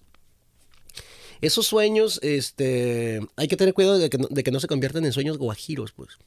[1.41, 5.07] esos sueños, este, hay que tener cuidado de que no, de que no se conviertan
[5.07, 6.19] en sueños guajiros, pues.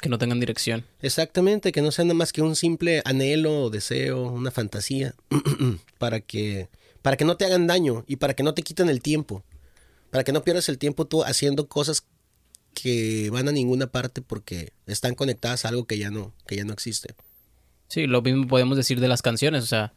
[0.00, 0.84] Que no tengan dirección.
[1.02, 5.14] Exactamente, que no sea nada más que un simple anhelo, deseo, una fantasía,
[5.98, 6.68] para que,
[7.00, 9.44] para que no te hagan daño y para que no te quiten el tiempo,
[10.10, 12.02] para que no pierdas el tiempo tú haciendo cosas
[12.74, 16.64] que van a ninguna parte porque están conectadas a algo que ya no, que ya
[16.64, 17.14] no existe.
[17.86, 19.92] Sí, lo mismo podemos decir de las canciones, o sea,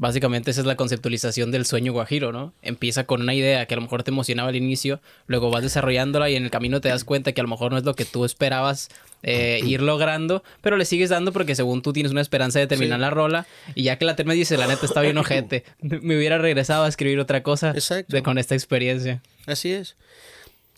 [0.00, 2.54] básicamente esa es la conceptualización del sueño guajiro, ¿no?
[2.62, 6.30] Empieza con una idea que a lo mejor te emocionaba al inicio, luego vas desarrollándola
[6.30, 8.06] y en el camino te das cuenta que a lo mejor no es lo que
[8.06, 8.88] tú esperabas
[9.22, 12.98] eh, ir logrando, pero le sigues dando porque según tú tienes una esperanza de terminar
[12.98, 13.02] Sí.
[13.02, 16.38] la rola y ya que la terminas dices, la neta está bien ojete, me hubiera
[16.38, 18.16] regresado a escribir otra cosa Exacto.
[18.16, 19.22] de, con esta experiencia.
[19.46, 19.96] Así es.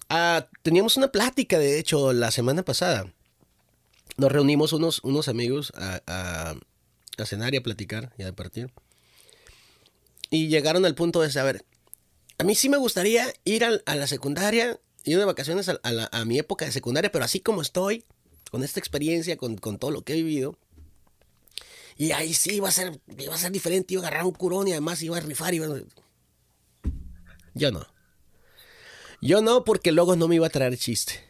[0.08, 3.06] Ah, teníamos una plática, de hecho, la semana pasada.
[4.16, 6.54] Nos reunimos unos, unos amigos a, a,
[7.18, 8.70] a cenar y a platicar y a partir.
[10.32, 11.64] Y llegaron al punto de saber,
[12.38, 16.08] a mí sí me gustaría ir al- a, la secundaria, ir de vacaciones a, a
[16.20, 18.04] a mi época de secundaria, pero así como estoy,
[18.50, 20.58] con esta experiencia, con, con todo lo que he vivido.
[21.98, 22.98] Y ahí sí iba a ser,
[23.30, 25.52] a ser diferente, iba a agarrar un curón y además iba a rifar.
[25.52, 25.82] Iba a-
[27.54, 27.86] Yo no.
[29.20, 31.20] Yo no, porque luego no me iba a traer chiste.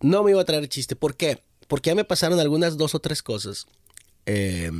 [0.00, 0.96] No me iba a traer chiste.
[0.96, 1.42] ¿Por qué?
[1.66, 3.66] Porque ya me pasaron algunas dos o tres cosas
[4.26, 4.70] eh,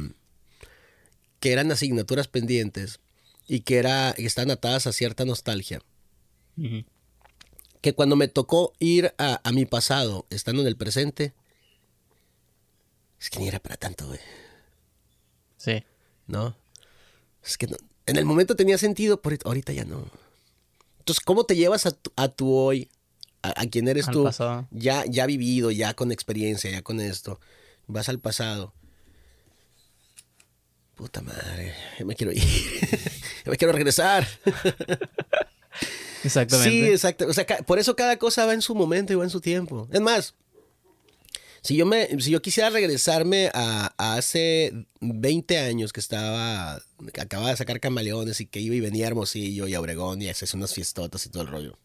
[1.45, 3.01] que eran asignaturas pendientes
[3.47, 5.83] y que, era, que están atadas a cierta nostalgia.
[7.83, 11.35] Que cuando me tocó ir a, a mi pasado, estando en el presente,
[13.21, 14.21] es que ni era para tanto, güey.
[15.59, 15.85] Sí.
[16.27, 16.57] ¿no?
[17.45, 17.77] Es que no-
[18.07, 20.07] en el momento tenía sentido, pero ahorita ya no.
[21.01, 22.89] Entonces, ¿cómo te llevas a tu, a tu hoy,
[23.43, 24.67] a, a quien eres Al tú, pasado.
[24.71, 27.39] ya, ya vivido, ya con experiencia, ya con esto?
[27.87, 28.73] Vas al pasado.
[30.95, 32.43] Puta madre, ya me quiero ir,
[33.45, 34.27] ya me quiero regresar.
[36.25, 36.71] Exactamente.
[36.71, 37.27] Sí, exacto.
[37.27, 39.89] O sea, por eso cada cosa va en su momento y va en su tiempo.
[39.93, 40.35] Es más,
[41.63, 46.81] si yo, me, si yo quisiera regresarme a, a hace 20 años que estaba,
[47.13, 50.23] que acababa de sacar camaleones y que iba y venía a Hermosillo y a Obregón
[50.23, 51.79] y hacía unas fiestotas y todo el rollo.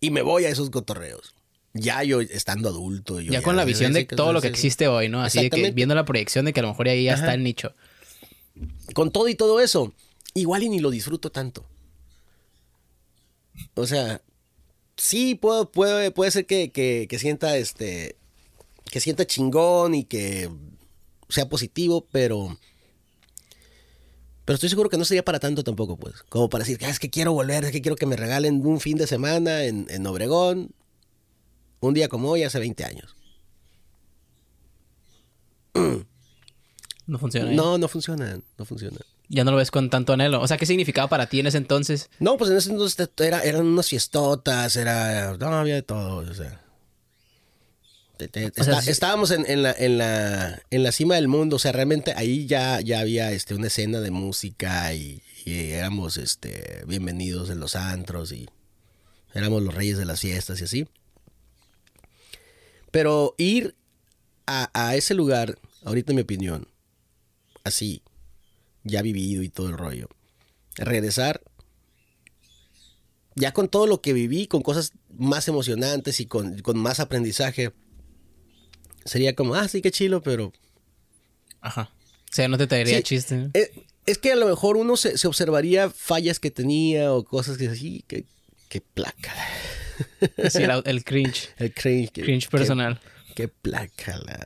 [0.00, 1.34] Y me voy a esos cotorreos.
[1.74, 3.20] Ya yo estando adulto.
[3.20, 5.22] yo ya con la visión de todo lo que existe hoy, ¿no?
[5.22, 7.22] Así de que viendo la proyección de que a lo mejor ahí ya Ajá.
[7.24, 7.74] está el nicho.
[8.94, 9.92] Con todo y todo eso,
[10.34, 11.66] igual y ni lo disfruto tanto.
[13.74, 14.22] O sea,
[14.96, 18.16] sí puedo, puede, puede ser que, que- que sienta este.
[18.90, 20.48] que sienta chingón y que
[21.28, 22.58] sea positivo, pero.
[24.44, 26.22] Pero estoy seguro que no sería para tanto tampoco, pues.
[26.30, 28.80] Como para decir, "Ah, es que quiero volver, es que quiero que me regalen un
[28.80, 30.70] fin de semana en, en Obregón.
[31.80, 33.14] Un día como hoy, hace 20 años.
[37.06, 37.50] No funciona.
[37.52, 37.54] ¿eh?
[37.54, 38.98] No, no funciona, no funciona.
[39.30, 40.40] Ya no lo ves con tanto anhelo.
[40.40, 42.10] O sea, ¿qué significaba para ti en ese entonces?
[42.18, 45.36] No, pues en ese entonces era, eran unas fiestotas, era.
[45.38, 46.62] No, había de todo, o sea.
[48.16, 51.14] Te- te- O sea, está- sí- Estábamos en, en la, en, la, en la cima
[51.14, 55.22] del mundo, o sea, realmente ahí ya, ya había este, una escena de música y,
[55.44, 58.48] y éramos este, bienvenidos en los antros y
[59.34, 60.88] éramos los reyes de las fiestas y así.
[62.90, 63.74] Pero ir
[64.46, 66.68] a, a ese lugar, ahorita en mi opinión,
[67.64, 68.02] así,
[68.84, 70.08] ya vivido y todo el rollo,
[70.76, 71.42] regresar
[73.34, 77.72] ya con todo lo que viví, con cosas más emocionantes y con, con más aprendizaje,
[79.04, 80.52] sería como, ah, sí, qué chilo, pero...
[81.60, 81.92] Ajá.
[82.30, 83.02] O sea, no te traería Sí.
[83.04, 83.50] chiste.
[83.54, 83.70] eh,
[84.06, 87.68] es que a lo mejor uno se, se observaría fallas que tenía o cosas que
[87.68, 88.26] así, que,
[88.68, 89.32] que placa.
[90.50, 91.48] Sí, el, el cringe.
[91.58, 92.12] El cringe.
[92.12, 93.00] Cringe que- personal.
[93.34, 94.38] Qué, placa la.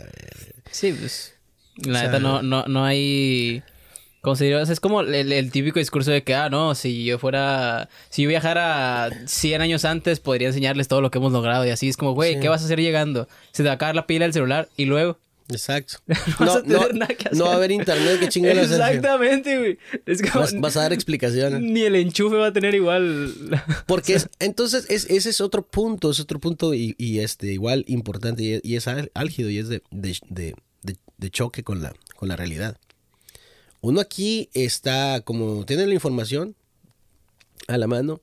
[0.71, 1.35] Sí, pues.
[1.77, 3.63] La O sea- neta, no, no, no hay.
[4.71, 7.89] Es como el, el típico discurso de que, ah, no, si yo fuera.
[8.09, 11.67] Si yo viajara 100 años antes, podría enseñarles todo lo que hemos logrado.
[11.67, 12.41] Y así es como, güey, Sí.
[12.41, 13.27] ¿qué vas a hacer llegando?
[13.51, 15.19] Se te va a acabar la pila del celular y luego.
[15.49, 15.95] Exacto.
[16.07, 17.57] vas No, a tener no, nada que no va a hacer.
[17.57, 18.57] haber internet, qué hacer.
[18.59, 19.79] Exactamente, güey.
[20.07, 20.41] Es como.
[20.41, 21.61] Vas, vas a dar explicaciones.
[21.61, 23.35] Ni el enchufe va a tener igual.
[23.87, 27.85] Porque es- entonces es, ese es otro punto, es otro punto y, y, este igual
[27.89, 31.93] importante y, y es álgido y es de, de, de- de- de choque con la,
[32.17, 32.77] con la realidad.
[33.81, 36.55] Uno aquí está, como tiene la información
[37.69, 38.21] a la mano,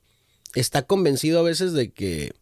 [0.54, 2.32] está convencido a veces de que,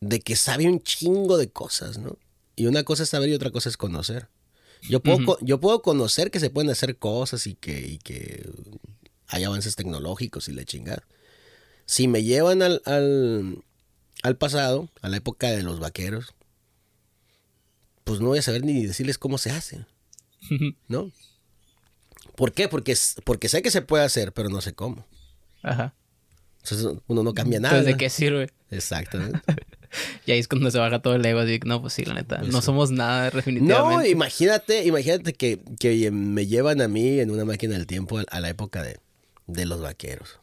[0.00, 2.18] de que sabe un chingo de cosas, ¿no?
[2.56, 4.28] Y una cosa es saber y otra cosa es conocer.
[4.82, 5.26] Yo puedo, Ujú.
[5.26, 8.48] co- yo puedo conocer que se pueden hacer cosas y que, y que
[9.28, 11.04] hay avances tecnológicos y la chingada
[11.84, 13.62] si me llevan al, al,
[14.22, 16.32] al pasado, a la época de los vaqueros,
[18.04, 19.84] pues no voy a saber ni decirles cómo se hace,
[20.88, 21.10] ¿no?
[22.36, 22.68] ¿Por qué?
[22.68, 25.06] Porque, porque sé que se puede hacer, pero no sé cómo.
[25.62, 25.94] Ajá.
[26.62, 27.78] Entonces uno no cambia nada.
[27.78, 28.50] Entonces, ¿de qué sirve?
[28.70, 29.40] Exactamente.
[30.26, 31.40] Y ahí es cuando se baja todo el ego.
[31.40, 32.38] Así que, no, pues sí, la neta.
[32.38, 32.66] Pues no sí.
[32.66, 33.96] somos nada, definitivamente.
[33.96, 38.40] No, imagínate, imagínate que, que me llevan a mí en una máquina del tiempo a,
[38.40, 38.98] la época de,
[39.46, 40.40] de los vaqueros.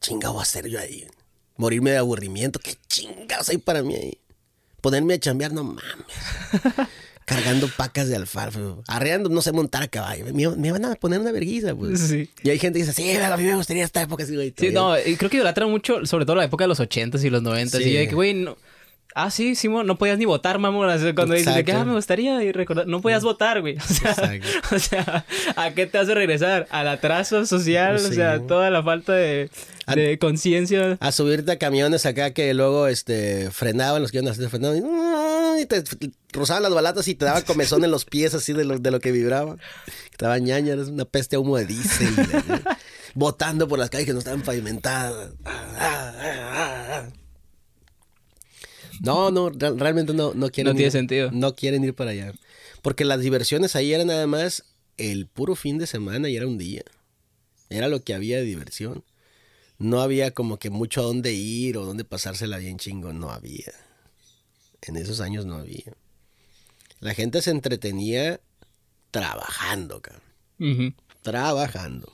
[0.00, 1.06] Chinga voy a hacer yo ahí.
[1.56, 2.58] Morirme de aburrimiento.
[2.58, 4.18] ¿Qué chingados hay para mí ahí?
[4.80, 5.84] Ponerme a chambear, no mames.
[7.24, 8.60] Cargando pacas de alfalfa.
[8.86, 10.26] Arreando, no sé montar a caballo.
[10.32, 12.00] Me, me van a poner una verguiza, pues.
[12.00, 12.28] Sí.
[12.42, 14.52] Y hay gente que dice, sí, a mí me gustaría esta época así, güey.
[14.56, 17.30] Sí, no, y creo que idolatran mucho, sobre todo la época de los 80s y
[17.30, 17.78] los 90s.
[17.78, 17.84] Sí.
[17.84, 18.56] Y yo de que, güey, no.
[19.16, 20.88] Ah, sí, Simón, no podías ni votar, mamón.
[21.14, 23.76] Cuando dices de que, ah, me gustaría y recordar, no podías votar, güey.
[23.84, 24.40] O sea,
[24.72, 25.24] o sea,
[25.54, 26.66] ¿a qué te hace regresar?
[26.70, 29.50] Al atraso social, o sea, toda la falta de,
[30.20, 30.96] conciencia.
[30.98, 34.78] a subirte a camiones acá que luego este frenaban los que iban a hacer frenaban
[34.78, 35.84] y, y te
[36.32, 38.98] rozaban las balatas y te daba comezón en los pies así de lo, de lo
[38.98, 39.56] que vibraba.
[40.10, 42.14] Estaba ñaña, era una peste a humo de diésel.
[43.14, 45.30] botando por las calles que no estaban pavimentadas.
[49.04, 50.72] No, no, realmente no, no quieren.
[50.72, 51.30] No tiene sentido.
[51.32, 52.32] No quieren ir para allá.
[52.82, 54.64] Porque las diversiones ahí eran nada más
[54.96, 56.82] el puro fin de semana y era un día.
[57.70, 59.04] Era lo que había de diversión.
[59.78, 63.12] No había como que mucho a dónde ir o dónde pasársela bien chingo.
[63.12, 63.72] No había.
[64.82, 65.92] En esos años no había.
[67.00, 68.40] La gente se entretenía
[69.10, 70.94] trabajando, cabrón.
[71.22, 72.12] Trabajando.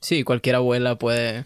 [0.00, 1.44] Sí, cualquier abuela puede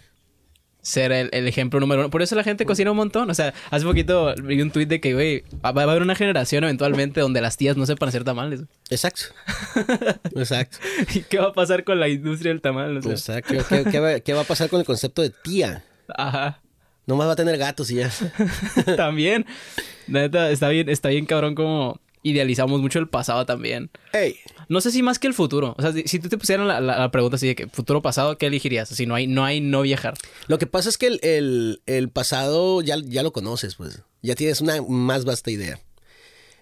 [0.87, 2.11] ser el, ejemplo número uno.
[2.11, 3.29] Por eso la gente cocina un montón.
[3.29, 6.63] O sea, hace poquito vi un tuit de que, güey, va, a haber una generación
[6.63, 8.63] eventualmente donde las tías no sepan hacer tamales.
[8.89, 9.23] Exacto.
[10.37, 10.79] Exacto.
[11.13, 12.99] ¿Y qué va a pasar con la industria del tamal?
[12.99, 13.55] Exacto.
[13.69, 15.83] ¿Qué, va, a pasar con el concepto de tía?
[16.17, 16.61] Ajá.
[17.05, 18.11] Nomás va a tener gatos y ya.
[18.97, 19.45] También.
[20.07, 23.91] Neta, está bien, está bien cabrón como idealizamos mucho el pasado también.
[24.13, 24.37] Hey.
[24.69, 25.77] No sé si más que el futuro.
[25.79, 28.89] O sea, si, tú te pusieran la, pregunta así de que futuro pasado, ¿qué elegirías?
[28.89, 30.15] Si no hay, no hay no viajar.
[30.49, 34.03] Lo que pasa es que el, pasado ya, ya lo conoces, pues.
[34.23, 35.79] Ya tienes una más vasta idea.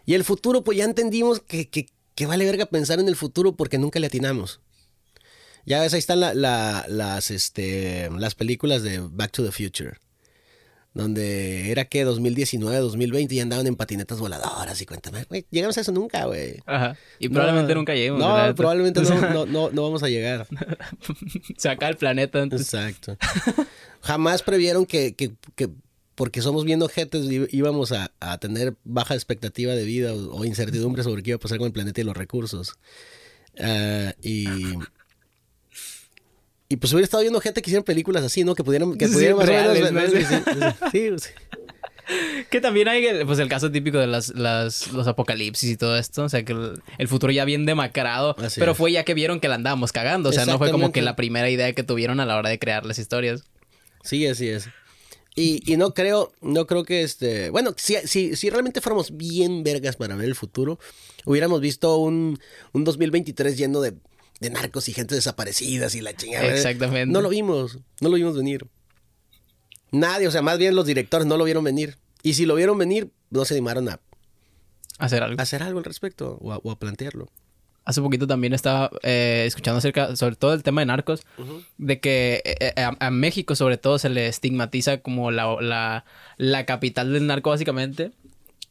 [0.04, 3.78] Y el futuro, pues ya entendimos que, que, vale verga pensar en el futuro porque
[3.78, 4.60] nunca le atinamos.
[5.64, 9.96] Ya ves, ahí están las, este, las películas de Back to the Future
[10.94, 15.80] donde era que 2019, 2020 y andaban en patinetas voladoras y cuéntame, güey, llegamos a
[15.80, 16.62] eso nunca, güey.
[16.66, 16.96] Ajá.
[17.18, 18.20] Y probablemente nunca lleguemos.
[18.20, 20.46] No, probablemente no, no, no, vamos a llegar.
[21.58, 22.60] Se acaba el planeta antes.
[22.60, 23.16] Exacto.
[24.02, 25.68] Jamás previeron que, que, que
[26.14, 31.24] porque somos viendo ojetes íbamos a, a, tener baja expectativa de vida o, incertidumbre sobre
[31.24, 32.74] qué iba a pasar con el planeta y los recursos.
[33.58, 34.74] Uh, y
[36.68, 38.54] y pues hubiera estado viendo gente que hicieran películas así, ¿no?
[38.54, 40.10] Que pudieran, que pudieran más
[40.92, 41.30] Sí, sí.
[42.50, 46.24] Que también hay pues el caso típico de las, las, los apocalipsis y todo esto.
[46.24, 46.54] O sea, que
[46.98, 48.36] el, futuro ya bien demacrado.
[48.56, 50.28] pero fue ya que vieron que la andábamos cagando.
[50.28, 52.58] O sea, no fue como que la primera idea que tuvieron a la hora de
[52.58, 53.44] crear las historias.
[54.02, 54.68] Sí, así es.
[55.34, 57.50] Y, y no creo, no creo que este.
[57.50, 60.78] Bueno, si, si, si realmente fuéramos bien vergas para ver el futuro,
[61.24, 62.38] hubiéramos visto un,
[62.72, 63.94] un 2023 lleno de
[64.44, 66.46] de narcos y gente desaparecidas y la chingada.
[66.46, 67.12] Exactamente.
[67.12, 68.66] No lo vimos, no lo vimos venir.
[69.90, 71.96] Nadie, o sea, más bien los directores no lo vieron venir.
[72.22, 74.00] Y si lo vieron venir, no se animaron a
[74.98, 75.40] hacer algo.
[75.40, 77.28] hacer algo al respecto o a, plantearlo.
[77.84, 81.22] Hace poquito también estaba eh, escuchando acerca, sobre todo el tema de narcos,
[81.76, 86.04] de que eh, eh, a, México sobre todo se le estigmatiza como la,
[86.38, 88.12] la, capital del narco básicamente.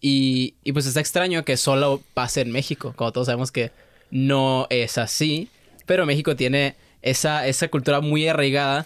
[0.02, 3.72] Y, y, pues está extraño que solo pase en México, como todos sabemos que
[4.12, 5.50] no es así,
[5.86, 8.86] pero México tiene esa, esa cultura muy arraigada.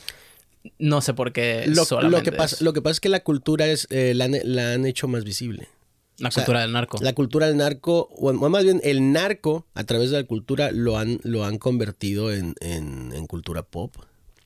[0.79, 3.67] No sé por qué lo, lo que pasa, Lo que pasa es que la cultura
[3.67, 4.25] es, eh, la,
[4.73, 5.69] han hecho más visible.
[6.17, 6.97] La cultura del narco.
[7.01, 10.97] La cultura del narco, o más bien el narco, a través de la cultura, lo
[10.97, 13.95] han, lo han convertido en, en, cultura pop.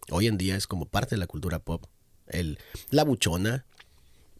[0.09, 1.85] Hoy en día es como parte de la cultura pop.
[2.27, 2.59] El,
[2.89, 3.65] la buchona,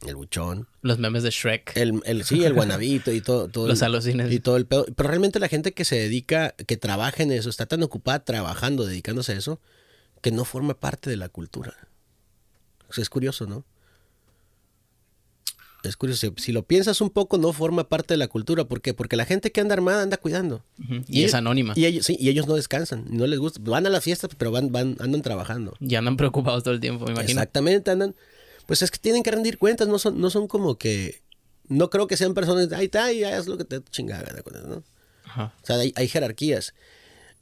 [0.06, 0.68] el buchón.
[0.82, 1.76] Los memes de Shrek.
[1.76, 3.48] El, el sí, el guanabito y todo.
[3.48, 4.32] todo Los alucines.
[4.32, 4.86] Y todo el pedo.
[4.96, 8.86] Pero realmente la gente que se dedica, que trabaja en eso, está tan ocupada trabajando,
[8.86, 9.60] dedicándose a eso,
[10.22, 11.76] que no forma parte de la cultura.
[12.90, 13.64] O sea, es curioso, ¿no?
[15.84, 16.34] Es curioso.
[16.38, 18.66] Si lo piensas un poco, no forma parte de la cultura.
[18.66, 18.94] ¿Por qué?
[18.94, 20.64] Porque la gente que anda armada anda cuidando.
[21.08, 21.74] y, es anónima.
[21.76, 23.06] Y ellos, sí, y ellos no descansan.
[23.10, 23.60] No les gusta.
[23.64, 25.76] Van a las fiestas, pero van, van, andan trabajando.
[25.80, 27.32] Y andan preocupados todo el tiempo, me imagino.
[27.32, 28.16] Exactamente, andan
[28.72, 31.24] pues es que tienen que rendir cuentas, no son, no son como que,
[31.68, 34.34] no creo que sean personas, ahí está, y haz lo que te chingada,
[34.66, 34.76] ¿no?
[35.36, 36.74] O sea, hay, jerarquías.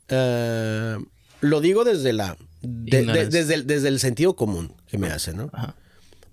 [0.08, 0.98] Eh,
[1.42, 5.52] lo digo desde la, desde, el, desde el sentido común que me hace, ¿no?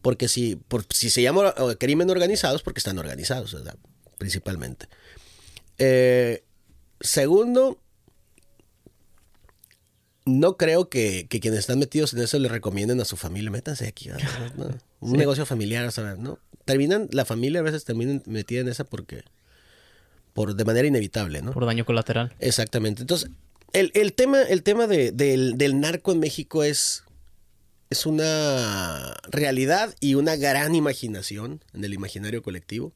[0.00, 3.76] Porque si, por, si se llama crimen organizados, porque están organizados, ¿verdad?
[4.16, 4.88] Principalmente.
[5.76, 6.42] Eh,
[7.00, 7.82] segundo,
[10.26, 14.10] no creo que, quienes están metidos en eso le recomienden a su familia, métanse aquí,
[15.00, 16.18] un negocio familiar, ¿sabes?
[16.18, 16.38] ¿no?
[16.64, 19.22] Terminan, la familia a veces termina metida en esa porque,
[20.34, 21.52] por, de manera inevitable, ¿no?
[21.52, 22.34] Por daño colateral.
[22.40, 23.02] Exactamente.
[23.02, 23.30] Entonces,
[23.72, 25.16] el, tema, el tema del,
[25.56, 27.04] del, narco en México es,
[27.90, 32.92] es una realidad y una gran imaginación en el imaginario colectivo.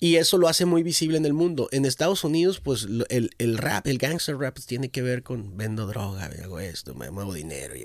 [0.00, 1.68] Y eso lo hace muy visible en el mundo.
[1.72, 5.86] En Estados Unidos, pues el, el rap, el gangster rap tiene que ver con vendo
[5.86, 7.84] droga, hago esto, me muevo dinero y,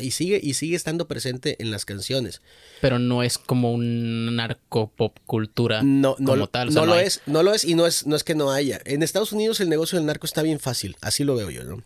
[0.00, 2.42] y, sigue, y sigue estando presente en las canciones.
[2.82, 6.74] Pero no es como un narco pop cultura no, no, como tal.
[6.74, 8.78] No, lo es, no lo es y no es, no es que no haya.
[8.84, 11.82] En Estados Unidos el negocio del narco está bien fácil, así lo veo yo, ¿no?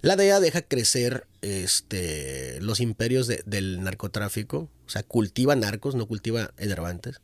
[0.00, 6.52] La DEA deja crecer este, los imperios del narcotráfico, o sea, cultiva narcos, no cultiva
[6.56, 7.20] enervantes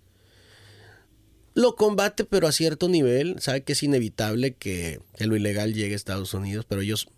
[1.59, 3.41] lo combate, pero a cierto nivel.
[3.41, 7.09] Sabe que es inevitable que, lo ilegal llegue a Estados Unidos, pero ellos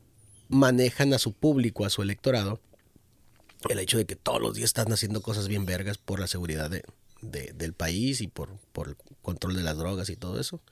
[0.48, 2.58] manejan a su público, a su electorado,
[3.68, 6.70] el hecho de que todos los días están haciendo cosas bien vergas por la seguridad
[6.70, 6.82] de-
[7.20, 10.62] del país y por, por el control de las drogas y todo eso.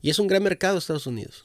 [0.00, 1.44] Y es un gran mercado Estados Unidos.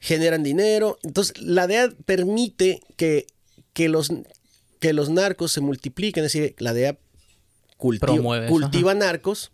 [0.00, 0.98] Generan dinero.
[1.02, 3.26] Entonces, la DEA permite que,
[3.74, 4.10] que, los,
[4.80, 6.24] que los narcos se multipliquen.
[6.24, 6.98] Es decir, la DEA
[7.78, 9.50] culti- Promueve eso, cultiva narcos.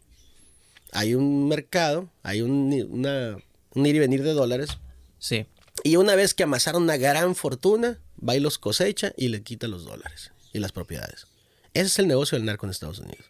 [0.92, 3.36] Hay un mercado, hay un, una,
[3.74, 4.78] un ir y venir de dólares.
[5.18, 5.46] Sí.
[5.82, 9.66] Y una vez que amasaron una gran fortuna, va y los cosecha y le quita
[9.66, 11.26] los dólares y las propiedades.
[11.74, 13.24] Ese es el negocio del narco en Estados Unidos.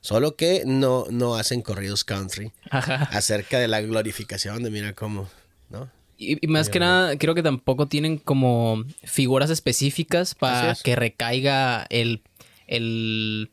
[0.00, 3.02] Solo que no, no hacen corridos country Ajá.
[3.12, 5.28] acerca de la glorificación de mira cómo,
[5.68, 5.90] ¿no?
[6.16, 10.82] Y, y más que nada, creo que tampoco tienen como figuras específicas para es.
[10.82, 12.22] que recaiga el,
[12.66, 13.50] el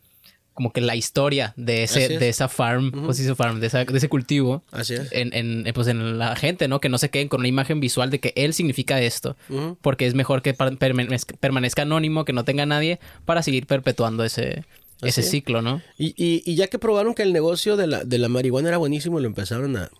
[0.55, 2.19] como que la historia de ese, es.
[2.19, 4.63] de esa farm, pues esa farm, de, esa- de ese cultivo.
[4.71, 5.11] Así es.
[5.11, 6.79] En, en, eh, pues en la gente, ¿no?
[6.81, 9.37] Que no se queden con una imagen visual de que él significa esto.
[9.81, 14.63] Porque es mejor que permanezca, permanezca anónimo, que no tenga nadie, para seguir perpetuando ese,
[15.01, 15.29] Así ese es.
[15.29, 15.81] ciclo, ¿no?
[15.97, 18.77] Y, y- y ya que probaron que el negocio de la, de la marihuana era
[18.77, 19.91] buenísimo, lo empezaron a,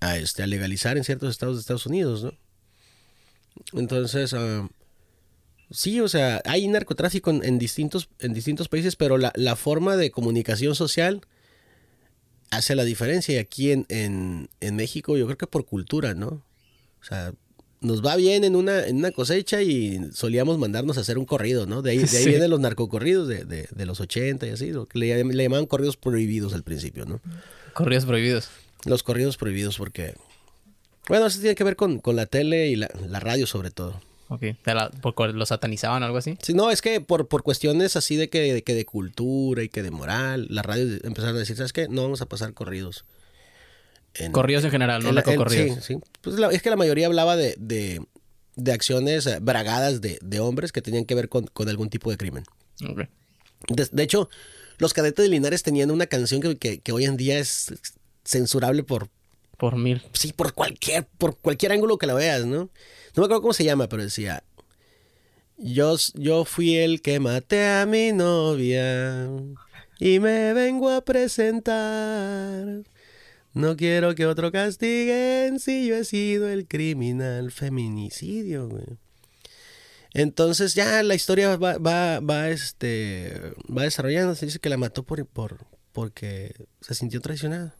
[0.00, 2.32] a, este, a legalizar en ciertos estados de Estados Unidos, ¿no?
[3.78, 4.68] Entonces, ah,
[5.74, 9.96] sí, o sea, hay narcotráfico en, en distintos, en distintos países, pero la, la forma
[9.96, 11.20] de comunicación social
[12.50, 13.34] hace la diferencia.
[13.34, 16.28] Y aquí en, en, en México, yo creo que por cultura, ¿no?
[17.00, 17.32] O sea,
[17.80, 21.66] nos va bien en una, en una cosecha y solíamos mandarnos a hacer un corrido,
[21.66, 21.82] ¿no?
[21.82, 22.28] De ahí, de ahí Sí.
[22.30, 25.66] vienen los narcocorridos de, de, de los 80 y así, lo que le, le llamaban
[25.66, 27.20] corridos prohibidos al principio, ¿no?
[27.74, 28.48] Corridos prohibidos.
[28.86, 30.14] Los corridos prohibidos porque...
[31.08, 34.00] Bueno, eso tiene que ver con, con la tele y la, la radio sobre todo.
[34.28, 34.42] Ok.
[34.64, 34.90] La-
[35.34, 36.36] lo satanizaban o algo así.
[36.42, 39.68] Sí, no, es que por, por cuestiones así de que, de que de cultura y
[39.68, 41.88] que de moral, las radios empezaron a decir, ¿sabes qué?
[41.88, 43.04] No vamos a pasar corridos.
[44.14, 45.84] En- Corridos en general, no en la- en- narcocorridos.
[45.84, 46.00] Sí, sí.
[46.20, 48.00] Pues la- es que la mayoría hablaba de, de,
[48.56, 52.10] de acciones eh, bragadas de, de hombres que tenían que ver con, con algún tipo
[52.10, 52.44] de crimen.
[53.68, 54.28] De, de hecho,
[54.78, 57.74] los cadetes de Linares tenían una canción que, que- que hoy en día es
[58.24, 59.08] censurable por,
[59.56, 60.02] Por mil.
[60.12, 62.56] sí, por cualquier, por cualquier ángulo que la veas, ¿no?
[62.56, 62.70] No
[63.16, 64.42] me acuerdo cómo se llama, pero decía,
[65.56, 69.28] yo, yo fui el que maté a mi novia
[70.00, 72.82] y me vengo a presentar.
[73.52, 78.98] No quiero que otro castiguen si yo he sido el criminal feminicidio, güey.
[80.12, 84.34] Entonces ya la historia va, va, va, este, va desarrollando.
[84.34, 87.76] Se dice que la mató por, por, porque se sintió traicionada.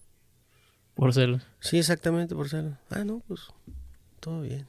[0.94, 1.42] Por celos.
[1.60, 2.72] Sí, exactamente, por ser.
[2.90, 3.40] Ah, no, pues
[4.20, 4.66] todo bien.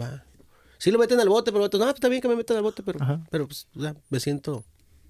[0.00, 0.24] Va.
[0.78, 2.82] Sí lo meten al bote, pero no, pues, está bien que me metan al bote,
[2.82, 3.20] pero, Ajá.
[3.30, 4.62] pero pues, o sea, me siento,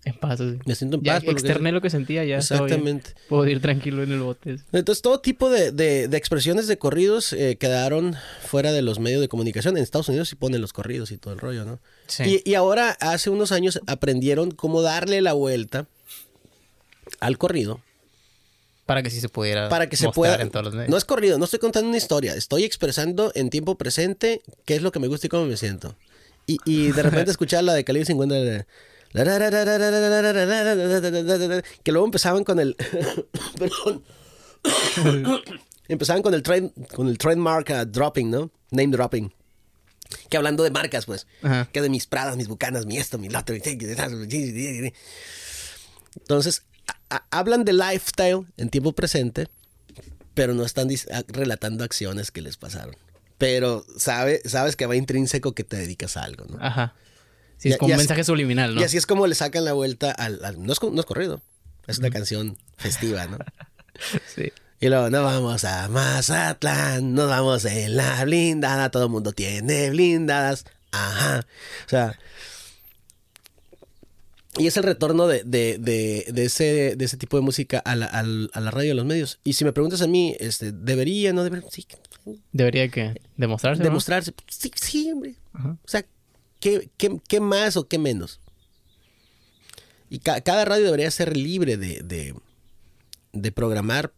[0.05, 0.41] En paz.
[0.41, 0.59] así.
[0.65, 1.25] me siento en Ya paz.
[1.25, 2.37] por lo que- externé lo que sentía, ya.
[2.37, 3.15] Exactamente.
[3.29, 4.59] Puedo ir tranquilo en el bote.
[4.71, 9.21] Entonces, todo tipo de, de- de expresiones de corridos eh, quedaron fuera de los medios
[9.21, 9.77] de comunicación.
[9.77, 11.81] En Estados Unidos sí ponen los corridos y todo el rollo, ¿no?
[12.07, 12.41] Sí.
[12.45, 15.89] Y, y ahora, hace unos años, aprendieron cómo darle la vuelta
[17.19, 17.81] al corrido
[18.87, 20.41] Para que sí se pudiera para que se pueda.
[20.41, 20.89] en todos los medios.
[20.91, 24.83] No es corrido, no estoy contando una historia, estoy expresando en tiempo presente qué es
[24.83, 25.97] lo que me gusta y cómo me siento.
[26.47, 28.65] Y, y de repente escuchar la de Calibre 50, de-
[31.83, 32.77] que luego empezaban con el.
[33.59, 34.05] Perdón.
[35.89, 38.51] empezaban con el trend, con el trademark uh, dropping, ¿no?
[38.71, 39.33] Name dropping.
[40.29, 41.27] Que hablando de marcas, pues.
[41.43, 41.69] Ajá.
[41.73, 43.57] Que de mis pradas, mis bucanas, mi esto, mi lo otro.
[46.17, 46.63] Entonces,
[47.31, 49.49] hablan de lifestyle en tiempo presente,
[50.35, 50.89] pero no están
[51.29, 52.97] relatando acciones que les pasaron.
[53.39, 56.59] Pero sabe, sabes que va intrínseco que te dedicas a algo, ¿no?
[56.61, 56.95] Ajá.
[57.59, 58.81] Sí, es como un mensaje subliminal, ¿no?
[58.81, 60.45] Y así es como le sacan la vuelta al...
[60.45, 61.43] al- no, es, no es corrido,
[61.87, 63.39] es una canción festiva, ¿no?
[64.35, 64.53] Sí.
[64.79, 69.89] Y luego, nos vamos a Mazatlán, nos vamos en la blindada, todo el mundo tiene
[69.89, 70.67] blindadas.
[70.93, 71.47] Ajá.
[71.87, 72.19] O sea.
[74.59, 77.95] Y es el retorno de, de, de, de ese, de ese tipo de música a
[77.95, 79.39] la, a la radio y a los medios.
[79.45, 81.69] Y si me preguntas a mí, este, ¿debería, no debería?
[81.71, 81.87] Sí,
[82.53, 83.81] Debería que demostrarse.
[83.81, 83.85] ¿no?
[83.85, 84.33] demostrarse.
[84.49, 85.35] Sí, sí, hombre.
[85.53, 85.77] Ajá.
[85.85, 86.07] O sea,
[86.59, 88.41] ¿qué, qué, qué más o qué menos?
[90.09, 92.35] Y ca- cada radio debería ser libre de, de,
[93.33, 94.13] de programar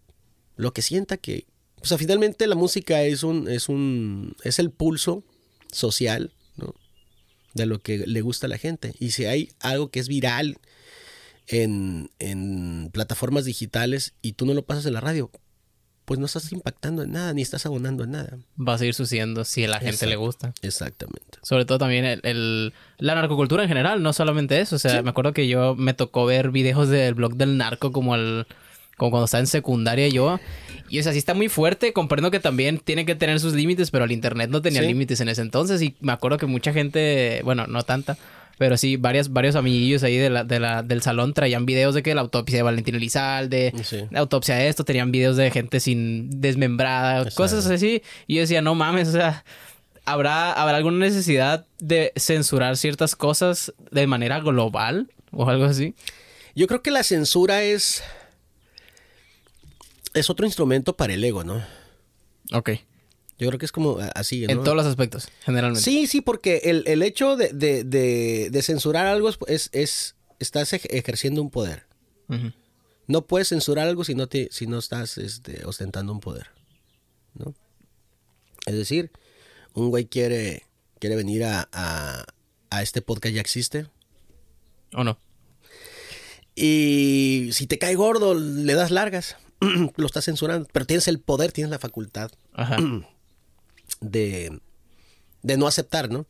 [0.56, 1.46] lo que sienta que...
[1.80, 5.24] O sea, finalmente la música es un, es un, es el pulso
[5.72, 6.74] social, ¿no?
[7.58, 8.94] De lo que le gusta a la gente.
[8.98, 10.56] Y si hay algo que es viral
[11.46, 15.30] en, en plataformas digitales y tú no lo pasas en la radio,
[16.04, 18.38] pues no estás impactando en nada, ni estás abonando en nada.
[18.58, 20.54] Va a seguir sucediendo si a la gente le gusta.
[20.62, 21.38] Exactamente.
[21.42, 24.76] Sobre todo también el, el- la narcocultura en general, no solamente eso.
[24.76, 28.14] O sea, me acuerdo que yo me tocó ver videos del blog del narco como
[28.14, 28.46] el,
[28.96, 30.40] como cuando estaba en secundaria yo.
[30.88, 31.92] Y o sea, sí está muy fuerte.
[31.92, 34.88] Comprendo que también tiene que tener sus límites, pero el internet no tenía Sí.
[34.88, 35.80] límites en ese entonces.
[35.82, 38.16] Y me acuerdo que mucha gente, bueno, no tanta.
[38.58, 42.02] Pero sí, varias, varios amiguillos ahí de la, de la, del salón traían videos de
[42.02, 43.98] que la autopsia de Valentín Elizalde, Sí.
[44.10, 47.36] la autopsia de esto, tenían videos de gente sin desmembrada, Exacto.
[47.36, 48.02] cosas así.
[48.26, 49.44] Y yo decía, no mames, o sea,
[50.04, 55.94] ¿habrá, ¿habrá alguna necesidad de censurar ciertas cosas de manera global o algo así?
[56.56, 58.02] Yo creo que la censura es.
[60.14, 61.62] Es otro instrumento para el ego, ¿no?
[62.52, 62.70] Ok.
[63.38, 64.52] Yo creo que es como a- así, ¿no?
[64.52, 65.82] En todos los aspectos, generalmente.
[65.88, 70.14] Sí, sí, porque el, el hecho de, de- de- de censurar algo es, es, es-
[70.40, 71.86] estás ej- ejerciendo un poder.
[73.06, 76.48] No puedes censurar algo si no, te, si no estás este, ostentando un poder.
[77.34, 77.54] ¿no?
[78.66, 79.10] Es decir,
[79.72, 80.64] un güey quiere,
[80.98, 82.26] quiere venir a, a,
[82.70, 83.86] a este podcast ya existe.
[84.94, 85.18] ¿O no?
[86.54, 89.36] Y si te cae gordo, le das largas.
[89.96, 90.68] Lo estás censurando.
[90.72, 92.76] Pero tienes el poder, tienes la facultad Ajá.
[94.00, 94.60] de,
[95.42, 96.26] de no aceptar, ¿no?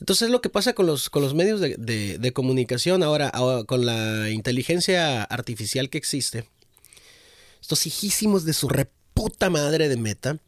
[0.00, 3.28] Entonces es lo que pasa con los, con los medios de, de- de comunicación ahora,
[3.28, 6.48] ahora, con la inteligencia artificial que existe.
[7.60, 10.38] Estos hijísimos de su reputa madre de meta.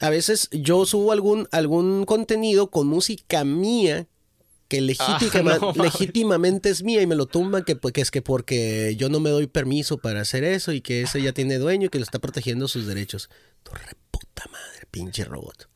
[0.00, 4.08] A veces yo subo algún, algún contenido con música mía
[4.72, 8.10] que legítima- Ah, no legítimamente es mía y me lo tumban que, pues, que es
[8.10, 11.58] que porque yo no me doy permiso para hacer eso y que ese ya tiene
[11.58, 13.28] dueño y que le está protegiendo sus derechos.
[13.62, 15.68] Tu reputa madre, pinche robot.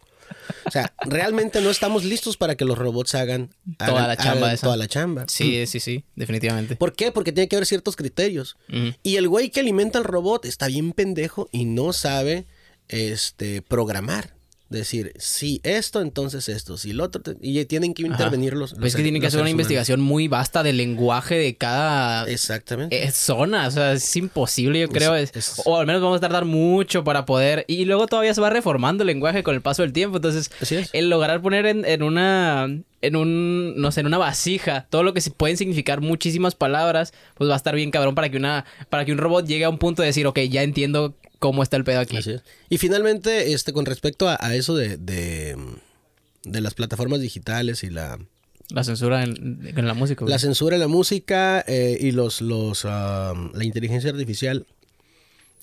[0.65, 4.55] O sea, realmente no estamos listos para que los robots hagan, Toda la chamba hagan
[4.55, 4.67] esa.
[4.67, 5.25] toda la chamba.
[5.29, 6.77] Sí, sí, sí, definitivamente.
[6.77, 7.13] ¿Por qué?
[7.13, 8.57] Porque tiene que haber ciertos criterios.
[9.03, 12.47] Y el güey que alimenta al robot está bien pendejo y no sabe
[12.89, 14.36] este programar.
[14.69, 18.71] Decir, si esto, entonces esto, si lo otro, y tienen que intervenir los.
[18.73, 19.53] Pues los es que tienen que hacer una humanos.
[19.53, 23.05] investigación muy vasta del lenguaje de cada Exactamente.
[23.05, 23.69] eh, zona.
[23.69, 25.15] O sea, es imposible, yo creo.
[25.15, 27.65] Es- es- es- O al menos vamos a tardar mucho para poder.
[27.69, 30.17] Y luego todavía se va reformando el lenguaje con el paso del tiempo.
[30.17, 30.51] Entonces,
[30.93, 32.65] el lograr poner en, en una.
[33.03, 33.75] En un.
[33.81, 34.89] No sé, en una vasija.
[34.91, 37.13] Todo lo que se pueden significar muchísimas palabras.
[37.37, 38.65] Pues va a estar bien cabrón para que una.
[38.91, 41.77] Para que un robot llegue a un punto de decir, ok, ya entiendo cómo está
[41.77, 42.17] el pedo aquí.
[42.17, 42.43] Así es.
[42.69, 45.57] Y finalmente, este, con respecto a, a eso de, de,
[46.45, 48.19] de las plataformas digitales y la,
[48.71, 50.25] La censura en, en la música.
[50.25, 50.31] güey.
[50.33, 54.67] la censura en la música eh, y los, los, um, la inteligencia artificial,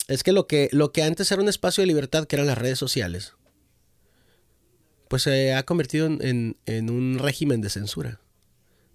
[0.07, 2.57] es que lo, que lo que antes era un espacio de libertad, que eran las
[2.57, 3.33] redes sociales,
[5.07, 8.19] pues se ha convertido en, en- en un régimen de censura.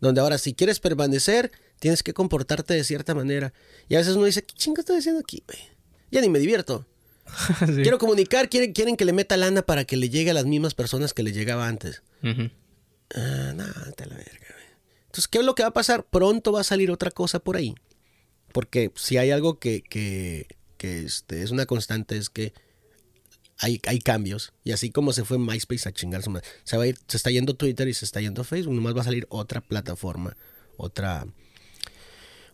[0.01, 1.51] Donde ahora, si quieres permanecer,
[1.81, 3.53] tienes que comportarte de cierta manera.
[3.89, 5.59] Y a veces uno dice, ¿qué chingo estoy haciendo aquí, güey?
[6.11, 6.87] Ya ni me divierto.
[7.67, 7.83] Sí.
[7.83, 10.75] Quiero comunicar, quieren, quieren que le meta lana para que le llegue a las mismas
[10.75, 12.03] personas que le llegaba antes.
[12.23, 13.65] Ah, no,
[13.97, 14.49] te la verga.
[15.07, 16.05] Entonces, ¿qué es lo que va a pasar?
[16.05, 17.75] Pronto va a salir otra cosa por ahí.
[18.53, 20.47] Porque si hay algo que, que,
[20.77, 22.53] que, este, es una constante es que
[23.59, 24.53] hay, hay cambios.
[24.65, 27.17] Y así como se fue MySpace a chingar su madre, se va a ir, se
[27.17, 28.75] está yendo Twitter y se está yendo Facebook.
[28.75, 30.37] Nomás va a salir otra plataforma,
[30.77, 31.27] otra,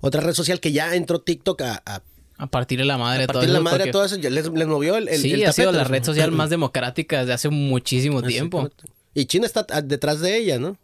[0.01, 2.03] otra red social que ya entró TikTok a, a
[2.37, 3.25] A partir de la madre.
[3.25, 5.21] a todo partir de la eso, madre porque- esas, ya les, les movió el, el
[5.21, 8.69] sí, el ha sido la red social más democrática desde hace muchísimo tiempo.
[9.15, 10.77] Y China está detrás de ella, ¿no?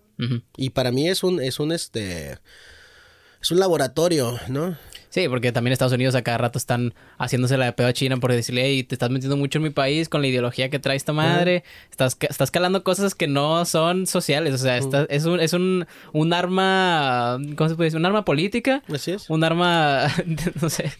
[0.57, 2.39] Y para mí es un, es un este.
[3.43, 4.77] Es un laboratorio, ¿no?
[5.09, 8.19] Sí, porque también Estados Unidos a cada rato están haciéndose la de pedo a China
[8.19, 10.97] por decirle, hey, te estás metiendo mucho en mi país con la ideología que trae
[10.97, 15.41] esta madre, estás, estás calando cosas que no son sociales, o sea, está- es, un,
[15.41, 17.99] es un, un arma, ¿cómo se puede decir?
[17.99, 19.29] Un arma política, Así es.
[19.31, 20.07] un arma,
[20.63, 20.93] no sé,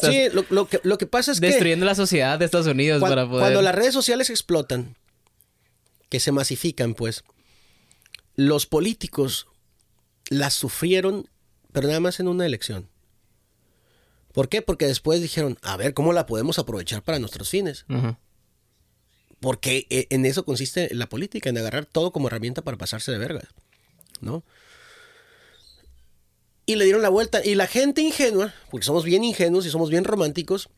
[0.00, 3.00] Sí, lo, lo que, lo que pasa es que destruyendo la sociedad de Estados Unidos
[3.00, 3.40] cuan- para poder...
[3.42, 4.96] cuando las redes sociales explotan,
[6.08, 7.24] que se masifican, pues,
[8.36, 9.46] los políticos
[10.30, 11.28] las sufrieron,
[11.72, 12.88] pero nada más en una elección.
[14.32, 14.62] ¿Por qué?
[14.62, 17.84] Porque después dijeron, a ver, ¿cómo la podemos aprovechar para nuestros fines?
[19.40, 23.18] Porque eh, en eso consiste la política, en agarrar todo como herramienta para pasarse de
[23.18, 23.48] verga,
[24.20, 24.44] ¿no?
[26.68, 27.44] Y le dieron la vuelta.
[27.44, 30.68] Y la gente ingenua, porque somos bien ingenuos y somos bien románticos,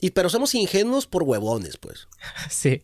[0.00, 2.06] y, pero somos ingenuos por huevones, pues.
[2.50, 2.82] Sí,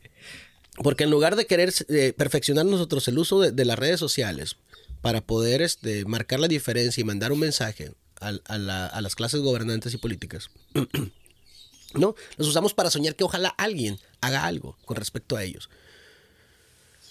[0.82, 4.56] Porque en lugar de querer eh, perfeccionar nosotros el uso de, de las redes sociales
[5.02, 9.40] para poder este, marcar la diferencia y mandar un mensaje a, la- a las clases
[9.40, 10.50] gobernantes y políticas,
[11.94, 12.16] ¿no?
[12.36, 15.70] Los usamos para soñar que ojalá alguien haga algo con respecto a ellos.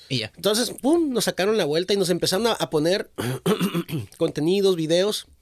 [0.10, 0.34] y ya.
[0.36, 3.10] Entonces, pum, nos sacaron la vuelta y nos empezaron a, a poner
[4.18, 5.37] contenidos, videos vide-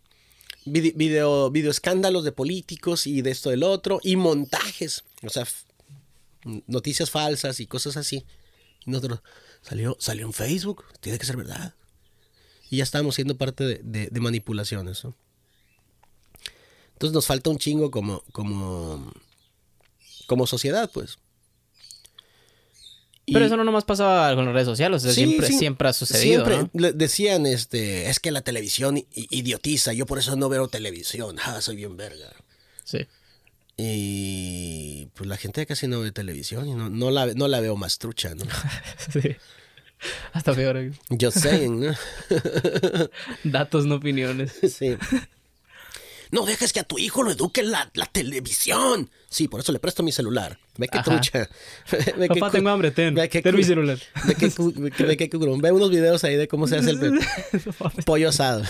[0.65, 5.47] video, video escándalos de políticos y de esto del otro, y montajes, o sea,
[6.67, 8.25] noticias falsas y cosas así.
[8.85, 9.21] Nosotros,
[9.61, 11.73] salió, salió en Facebook, tiene que ser verdad.
[12.69, 15.03] Y ya estamos siendo parte de, de- manipulaciones.
[16.93, 19.11] Entonces nos falta un chingo como, como,
[20.27, 21.19] como sociedad, pues.
[23.27, 25.57] Y- Pero eso no nomás pasaba con las redes sociales, o sea, Sí, siempre, sí.
[25.57, 30.47] siempre ha sucedido, Siempre decían, este, es que la televisión idiotiza, yo por eso no
[30.49, 32.31] veo televisión, ah, soy bien verga.
[32.83, 32.99] Sí.
[33.77, 37.75] Y pues la gente casi no ve televisión y no, no, la, no la veo
[37.75, 38.45] más trucha, ¿no?
[39.13, 39.35] sí.
[40.33, 40.77] Hasta peor.
[40.77, 40.91] ¿eh?
[41.09, 41.93] Yo sé, ¿no?
[43.43, 44.53] Datos, no opiniones.
[44.77, 44.95] sí.
[46.31, 49.09] No dejes que a tu hijo lo eduque la, la televisión.
[49.35, 50.57] Sí, por eso le presto mi celular.
[50.77, 51.11] Ve que Ajá.
[51.11, 51.49] trucha.
[52.17, 53.13] Ve Papá, tengo hambre, ten.
[53.13, 53.99] ve que Ten mi celular.
[54.25, 57.19] Ve que, ve que- unos videos ahí de cómo se hace el
[58.05, 58.63] pollo asado.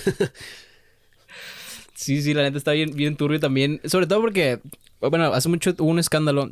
[1.93, 3.79] Sí, sí, la neta está bien, bien turbio también.
[3.85, 4.59] Sobre todo porque,
[5.01, 6.49] bueno, hace mucho hubo un escándalo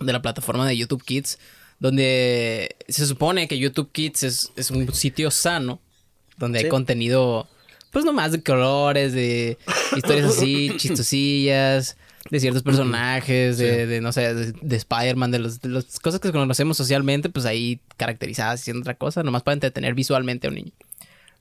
[0.00, 1.38] de la plataforma de YouTube Kids,
[1.78, 5.80] donde se supone que YouTube Kids es, es un sitio sano,
[6.36, 7.48] donde hay contenido,
[7.90, 9.56] pues nomás de colores, de
[9.96, 11.96] historias así, chistosillas,
[12.30, 16.20] de ciertos personajes, de, de, no sé, de, de Spider-Man, de, los- de las cosas
[16.20, 20.56] que conocemos socialmente, pues ahí caracterizadas haciendo otra cosa, nomás para entretener visualmente a un
[20.56, 20.72] niño.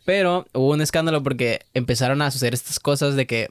[0.05, 3.49] Pero hubo un escándalo porque empezaron a suceder estas cosas de que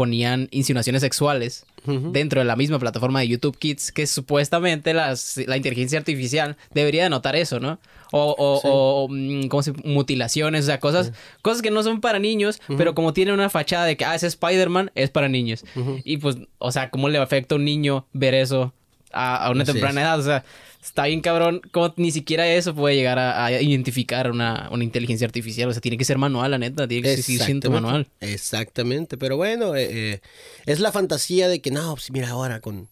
[0.00, 5.58] ponían insinuaciones sexuales dentro de la misma plataforma de YouTube Kids, que supuestamente las, la
[5.58, 7.78] inteligencia artificial debería de notar eso, ¿no?
[8.12, 8.68] O, o, Sí.
[8.70, 12.94] o, mm, ¿cómo se mutilaciones, o sea, cosas, cosas que no son para niños, pero
[12.94, 15.64] como tienen una fachada de que, ah, es Spider-Man, es para niños.
[16.04, 18.72] Y pues, o sea, ¿cómo le afecta a un niño ver eso
[19.12, 20.06] a, a una Así temprana es.
[20.06, 20.18] edad?
[20.18, 20.44] O sea,
[20.82, 25.26] está bien cabrón, como ni siquiera eso puede llegar a, a identificar una, una inteligencia
[25.26, 25.68] artificial.
[25.68, 27.70] O sea, tiene que ser manual, la neta, tiene que seguir siendo Exactamente.
[27.70, 28.08] manual.
[28.20, 30.20] Exactamente, pero bueno, eh, eh,
[30.66, 32.88] es la fantasía de que no, pues mira ahora con...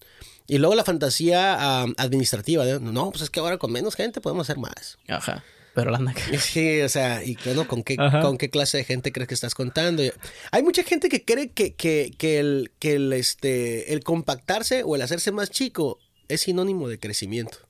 [0.47, 2.93] Y luego la fantasía ah, administrativa, ¿no?
[2.93, 4.99] no, pues es que ahora con menos gente podemos hacer más.
[5.07, 5.45] Ajá.
[5.75, 8.23] Pero la anda Sí, o sea, y bueno, ¿con qué, Ajá.
[8.23, 10.03] ¿con qué clase de gente crees que estás contando?
[10.51, 14.97] Hay mucha gente que cree que, que, que el, que el, este, el compactarse o
[14.97, 17.68] el hacerse más chico es sinónimo de crecimiento.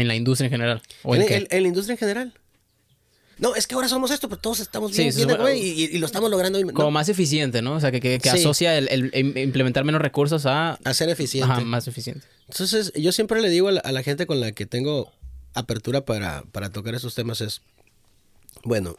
[0.00, 0.82] En la industria en general.
[1.02, 1.46] ¿O en, en, qué?
[1.50, 2.34] en- la industria en general.
[3.38, 6.04] No, es que ahora somos esto, pero todos estamos Sí, bien, güey, y, y lo
[6.06, 6.60] estamos logrando.
[6.62, 7.72] no, Como más eficiente, ¿no?
[7.74, 8.36] O sea, que, que, que Sí.
[8.38, 10.72] asocia el, el- el implementar menos recursos a...
[10.84, 11.50] a ser eficiente.
[11.50, 12.26] Ajá, más eficiente.
[12.50, 15.10] Entonces, yo siempre le digo a la, a la gente con la que tengo
[15.54, 17.62] apertura para, para tocar esos temas es,
[18.62, 18.96] bueno,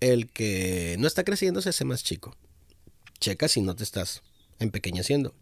[0.00, 2.36] el que no está creciendo se hace más chico.
[3.20, 4.22] Checa si no te estás
[4.60, 5.34] empequeñeciendo.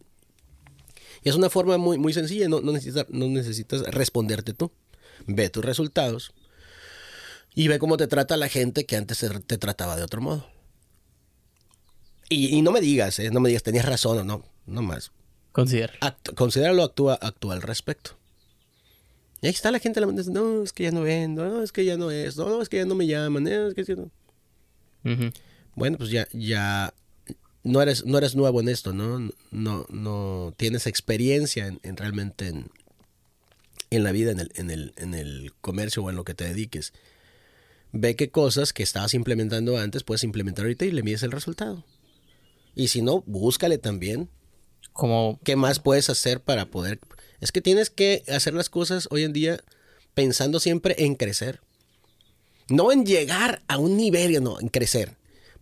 [1.23, 4.71] Y es una forma muy, muy sencilla, no, no, necesitas, no necesitas responderte tú.
[5.27, 6.33] Ve tus resultados
[7.55, 10.47] y ve cómo te trata la gente que antes te, trataba de otro modo.
[12.29, 13.31] Y, y no me digas, ¿eh?
[13.31, 15.13] no me digas, tenías razón o no, no más.
[15.53, 15.95] Considera.
[16.01, 18.11] Act- considéralo, actúa, actúa al respecto.
[19.41, 21.85] Y ahí está la gente, la no, es que ya no vendo, no, es que
[21.85, 24.11] ya no es, no, es que ya no me llaman, no, es que ya no.
[25.75, 26.93] Bueno, pues ya, ya
[27.67, 29.31] no eres, no eres nuevo en esto, ¿no?
[29.51, 32.71] No, no tienes experiencia en, en realmente en,
[33.91, 36.45] en la vida, en el, en, el, en el comercio o en lo que te
[36.45, 36.93] dediques.
[37.93, 41.85] Ve qué cosas que estabas implementando antes puedes implementar ahorita y le mides el resultado.
[42.75, 44.29] Y si no, búscale también
[44.93, 45.41] Como...
[45.43, 47.01] ¿Qué más puedes hacer para poder...
[47.41, 49.61] Es que tienes que hacer las cosas hoy en día
[50.15, 51.61] pensando siempre en crecer.
[52.69, 55.17] No en llegar a un nivel, no, en crecer.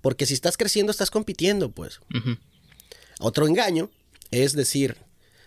[0.05, 2.01] Porque si estás creciendo, estás compitiendo, pues.
[3.21, 3.91] Otro engaño
[4.31, 4.99] es decir,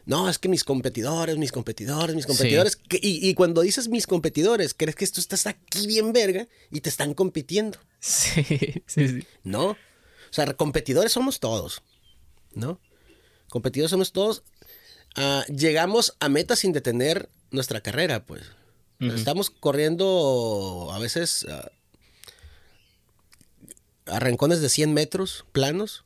[0.06, 2.80] no, es que mis competidores, mis competidores, mis competidores.
[2.90, 7.14] y cuando dices mis competidores, crees que tú estás aquí bien verga y te están
[7.14, 7.78] compitiendo.
[8.00, 8.44] Sí,
[8.88, 9.28] sí, sí.
[9.44, 9.68] No.
[9.70, 9.78] O
[10.32, 11.84] sea, competidores somos todos.
[12.56, 12.82] ¿No?
[13.50, 14.42] Competidores somos todos.
[15.16, 18.42] Ah, llegamos a metas sin detener nuestra carrera, pues.
[19.00, 21.70] Estamos corriendo a veces ah,
[24.10, 26.04] a rincones de 100 metros planos,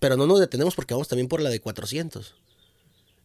[0.00, 2.34] pero no nos detenemos porque vamos también por la de 400.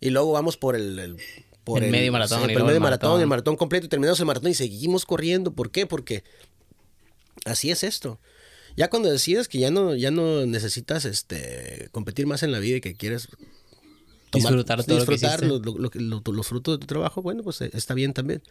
[0.02, 0.98] Y luego vamos por el...
[1.00, 1.18] el-
[1.66, 3.22] por El medio maratón y el luego medio el maratón, maratón.
[3.22, 5.52] el maratón completo y terminamos el maratón y seguimos corriendo.
[5.54, 5.86] ¿Por qué?
[5.86, 6.24] Porque
[7.46, 8.20] así es esto.
[8.76, 12.78] Ya cuando decides que ya no, ya no necesitas este competir más en la vida
[12.78, 13.28] y que quieres
[14.34, 15.48] Disfrutar todo disfrutar hiciste.
[15.48, 18.42] lo- lo- lo- lo- los frutos de tu trabajo, bueno, pues eh, está bien también.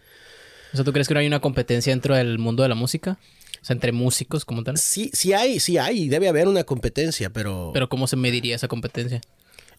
[0.73, 3.19] O sea, ¿tú crees que no hay una competencia dentro del mundo de la música?
[3.61, 4.79] O sea, entre músicos como tal.
[4.79, 8.69] Sí, sí hay, sí hay, debe haber una competencia, pero, Pero ¿cómo se mediría esa
[8.69, 9.21] competencia?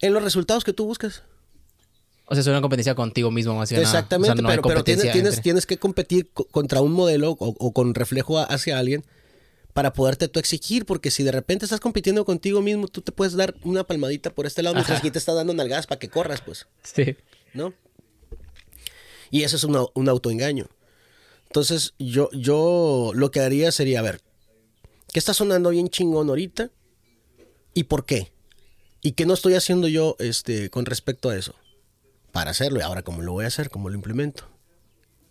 [0.01, 1.23] en los resultados que tú buscas.
[2.25, 3.81] O sea, es una competencia contigo mismo, más bien.
[3.81, 7.55] Exactamente, o sea, no pero, pero tienes, tienes, que competir co- contra un modelo o,
[7.57, 9.03] o con reflejo a- hacia alguien
[9.73, 13.33] para poderte tú exigir, porque si de repente estás compitiendo contigo mismo, tú te puedes
[13.33, 16.41] dar una palmadita por este lado mientras que te está dando nalgadas para que corras,
[16.41, 16.67] pues.
[16.83, 17.15] Sí.
[17.53, 17.73] ¿No?
[19.31, 20.67] Y eso es un, un autoengaño.
[21.49, 24.21] Entonces, yo, yo lo que haría sería, a ver,
[25.11, 26.69] ¿qué está sonando bien chingón ahorita?
[27.73, 28.31] ¿Y por qué?
[29.01, 31.55] ¿Y qué no estoy haciendo yo este, con respecto a eso?
[32.31, 32.79] Para hacerlo.
[32.79, 33.71] Y ahora, ¿cómo lo voy a hacer?
[33.71, 34.43] ¿Cómo lo implemento?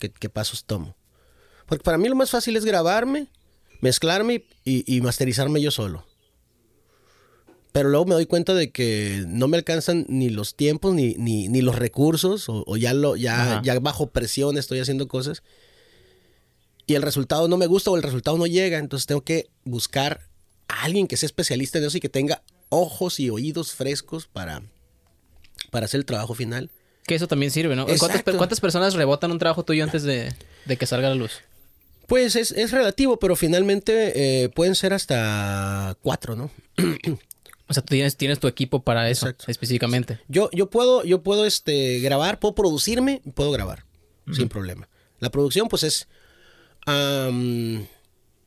[0.00, 0.96] ¿Qué, qué pasos tomo?
[1.66, 3.28] Porque para mí lo más fácil es grabarme,
[3.80, 6.04] mezclarme y, y, masterizarme yo solo.
[7.70, 11.48] Pero luego me doy cuenta de que no me alcanzan ni los tiempos ni, ni,
[11.48, 15.44] ni los recursos, o, o ya, lo, ya, ya bajo presión estoy haciendo cosas.
[16.88, 20.22] Y el resultado no me gusta o el resultado no llega, entonces tengo que buscar
[20.68, 24.62] a alguien que sea especialista en eso y que tenga ojos y oídos frescos para,
[25.70, 26.70] para hacer el trabajo final.
[27.06, 27.84] Que eso también sirve, ¿no?
[27.84, 30.34] ¿Cuántas, ¿Cuántas, personas rebotan un trabajo tuyo antes de,
[30.64, 31.42] de que salga a la luz?
[32.06, 36.50] Pues es, es relativo, pero finalmente eh, pueden ser hasta cuatro, ¿no?
[37.68, 39.50] o sea, tú tienes, tienes tu equipo para eso Exacto.
[39.50, 40.20] específicamente.
[40.28, 43.84] Yo, yo puedo, yo puedo este, grabar, puedo producirme, puedo grabar,
[44.26, 44.36] uh -huh.
[44.36, 44.88] sin problema.
[45.20, 46.08] La producción, pues es,
[46.88, 47.86] um,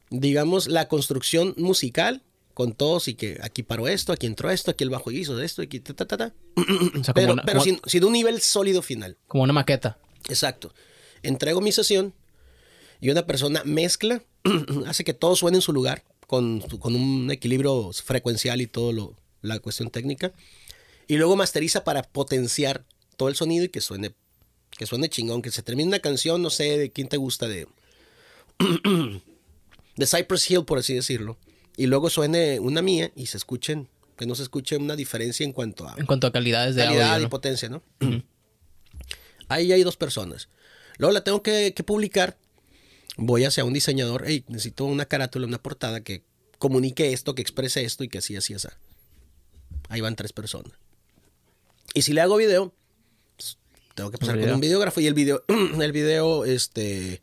[0.10, 2.24] digamos, la construcción musical
[2.54, 5.62] con todos y que aquí paró esto, aquí entró esto, aquí el bajo hizo esto,
[5.62, 6.34] aquí ta, ta, ta, ta.
[7.00, 9.18] O sea, pero, una, pero sin, sin, un nivel sólido final.
[9.28, 9.98] Como una maqueta.
[10.28, 10.74] Exacto.
[11.24, 12.14] Entrego mi sesión
[13.00, 14.22] y una persona mezcla,
[14.86, 19.16] hace que todo suene en su lugar, con, con un equilibrio frecuencial y todo lo,
[19.42, 20.34] la cuestión técnica.
[21.08, 22.86] Y luego masteriza para potenciar
[23.18, 24.14] todo el sonido y que suene,
[24.78, 27.68] que suene chingón, que se termine una canción, no sé, de quién te gusta, de,
[29.96, 31.38] de Cypress Hill, por así decirlo
[31.78, 35.54] y luego suene una mía y se escuchen, que no se escuche una diferencia en
[35.54, 35.96] cuanto a...
[35.98, 37.82] En cuanto a calidades de calidad audio, y potencia, ¿no?
[38.02, 38.24] Uh -huh.
[39.48, 40.50] Ahí hay dos personas.
[40.98, 42.38] Luego la tengo que, que, publicar.
[43.18, 44.24] Voy hacia un diseñador.
[44.26, 46.24] Hey, necesito una carátula, una portada que
[46.58, 48.68] comunique esto, que exprese esto y que así, así, así.
[49.90, 50.74] Ahí van tres personas.
[51.94, 52.74] Y si le hago video,
[53.36, 53.58] pues,
[53.96, 55.02] tengo que pasar con un videógrafo.
[55.02, 55.44] Y el video,
[55.82, 57.20] el video, este,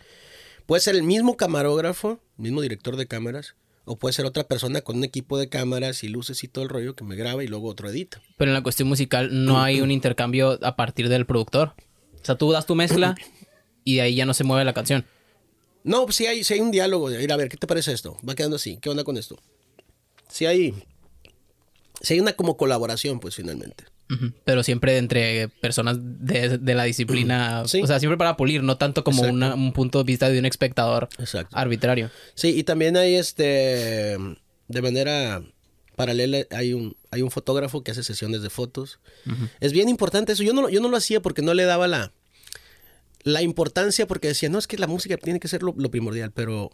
[0.69, 3.57] puede ser el mismo camarógrafo, mismo director de cámaras,
[3.87, 6.69] o puede ser otra persona con un equipo de cámaras y luces y todo el
[6.69, 8.21] rollo que me graba y luego otro edita.
[8.37, 11.73] Pero en la cuestión musical no hay un intercambio a partir del productor.
[12.21, 13.17] O sea, tú das tu mezcla
[13.83, 15.07] y de ahí ya no se mueve la canción.
[15.85, 17.95] No, pues sí hay, sí hay un diálogo de ir a ver, ¿qué te parece
[17.95, 18.19] esto?
[18.29, 19.39] Va quedando así, ¿qué onda con esto?
[20.29, 20.75] Sí hay,
[22.03, 23.85] sí hay una como colaboración, pues finalmente.
[24.11, 24.33] Uh -huh.
[24.45, 27.65] Pero siempre entre personas de, de la disciplina.
[27.67, 27.83] ¿Sí?
[27.83, 30.47] O sea, siempre para pulir, no tanto como una, un punto de vista de un
[30.47, 31.57] espectador Exacto.
[31.57, 32.11] arbitrario.
[32.35, 34.17] Sí, y también hay este.
[34.69, 35.43] De manera
[35.97, 39.01] paralela, hay un, hay un fotógrafo que hace sesiones de fotos.
[39.27, 39.49] Uh -huh.
[39.61, 40.43] Es bien importante eso.
[40.43, 42.13] Yo no, yo no lo hacía porque no le daba la,
[43.25, 46.31] la importancia, porque decía, no, es que la música tiene que ser lo, lo primordial,
[46.33, 46.71] pero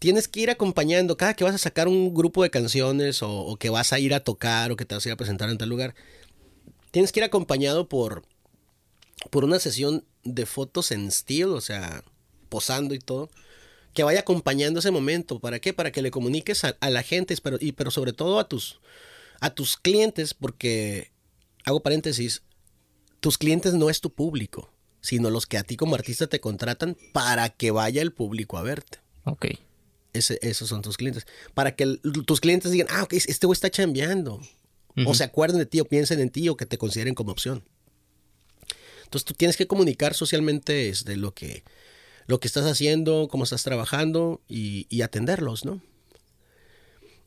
[0.00, 3.56] tienes que ir acompañando cada que vas a sacar un grupo de canciones o, o,
[3.56, 5.58] que vas a ir a tocar o que te vas a ir a presentar en
[5.58, 5.94] tal lugar
[6.90, 8.22] tienes que ir acompañado por,
[9.30, 12.04] por una sesión de fotos en still, o sea,
[12.48, 13.30] posando y todo,
[13.94, 15.38] que vaya acompañando ese momento.
[15.40, 15.72] ¿Para qué?
[15.72, 18.80] Para que le comuniques a, a la gente, pero, y, pero sobre todo a tus,
[19.40, 21.10] a tus clientes, porque,
[21.64, 22.42] hago paréntesis,
[23.20, 26.96] tus clientes no es tu público, sino los que a ti como artista te contratan
[27.12, 28.98] para que vaya el público a verte.
[29.24, 29.46] Ok.
[30.12, 31.26] Ese, esos son tus clientes.
[31.54, 34.40] Para que el, tus clientes digan, ah, ok, este güey está chambeando.
[35.00, 35.10] Uh -huh.
[35.10, 37.64] O se acuerden de ti o piensen en ti o que te consideren como opción.
[39.04, 41.64] Entonces tú tienes que comunicar socialmente este, lo, que,
[42.26, 45.82] lo que estás haciendo, cómo estás trabajando y, y, atenderlos, ¿no?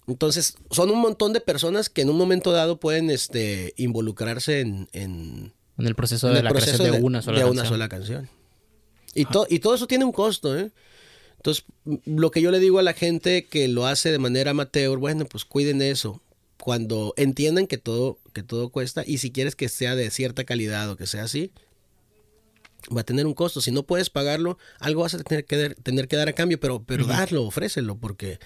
[0.07, 4.87] Entonces son un montón de personas que en un momento dado pueden este, involucrarse en,
[4.93, 7.59] en, en el proceso de el la proceso creación de, de, una sola de canción.
[7.59, 8.29] Una sola canción.
[9.13, 10.71] Y, to, y todo eso tiene un costo, ¿eh?
[11.35, 11.65] Entonces,
[12.05, 15.25] lo que yo le digo a la gente que lo hace de manera amateur, bueno,
[15.25, 16.21] pues cuiden eso
[16.63, 20.89] cuando entiendan que todo, que todo cuesta y si quieres que sea de cierta calidad
[20.89, 21.51] o que sea así,
[22.95, 23.59] va a tener un costo.
[23.59, 26.81] Si no puedes pagarlo, algo vas a tener que, tener que dar a cambio, pero,
[26.81, 27.17] pero uh -huh.
[27.17, 28.39] darlo, ofrécelo, porque,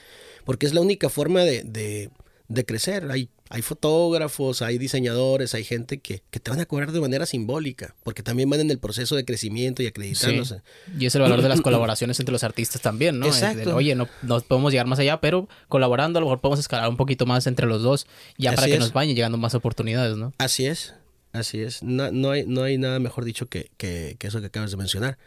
[0.45, 2.09] porque es la única forma de, de,
[2.47, 3.07] de crecer.
[3.11, 7.25] Hay, hay fotógrafos, hay diseñadores, hay gente que, que, te van a cobrar de manera
[7.25, 10.55] simbólica, porque también van en el proceso de crecimiento y acreditándose.
[10.57, 10.91] Sí.
[10.99, 13.25] Y es el valor de las colaboraciones entre los artistas también, ¿no?
[13.27, 13.75] Exacto.
[13.75, 16.97] Oye, no, no, podemos llegar más allá, pero colaborando a lo mejor podemos escalar un
[16.97, 18.79] poquito más entre los dos, ya Así para que es.
[18.79, 20.33] nos vayan llegando más oportunidades, ¿no?
[20.37, 20.93] Así es,
[21.31, 21.83] así es.
[21.83, 24.77] No, no, hay, no hay nada mejor dicho que, que, que eso que acabas de
[24.77, 25.17] mencionar.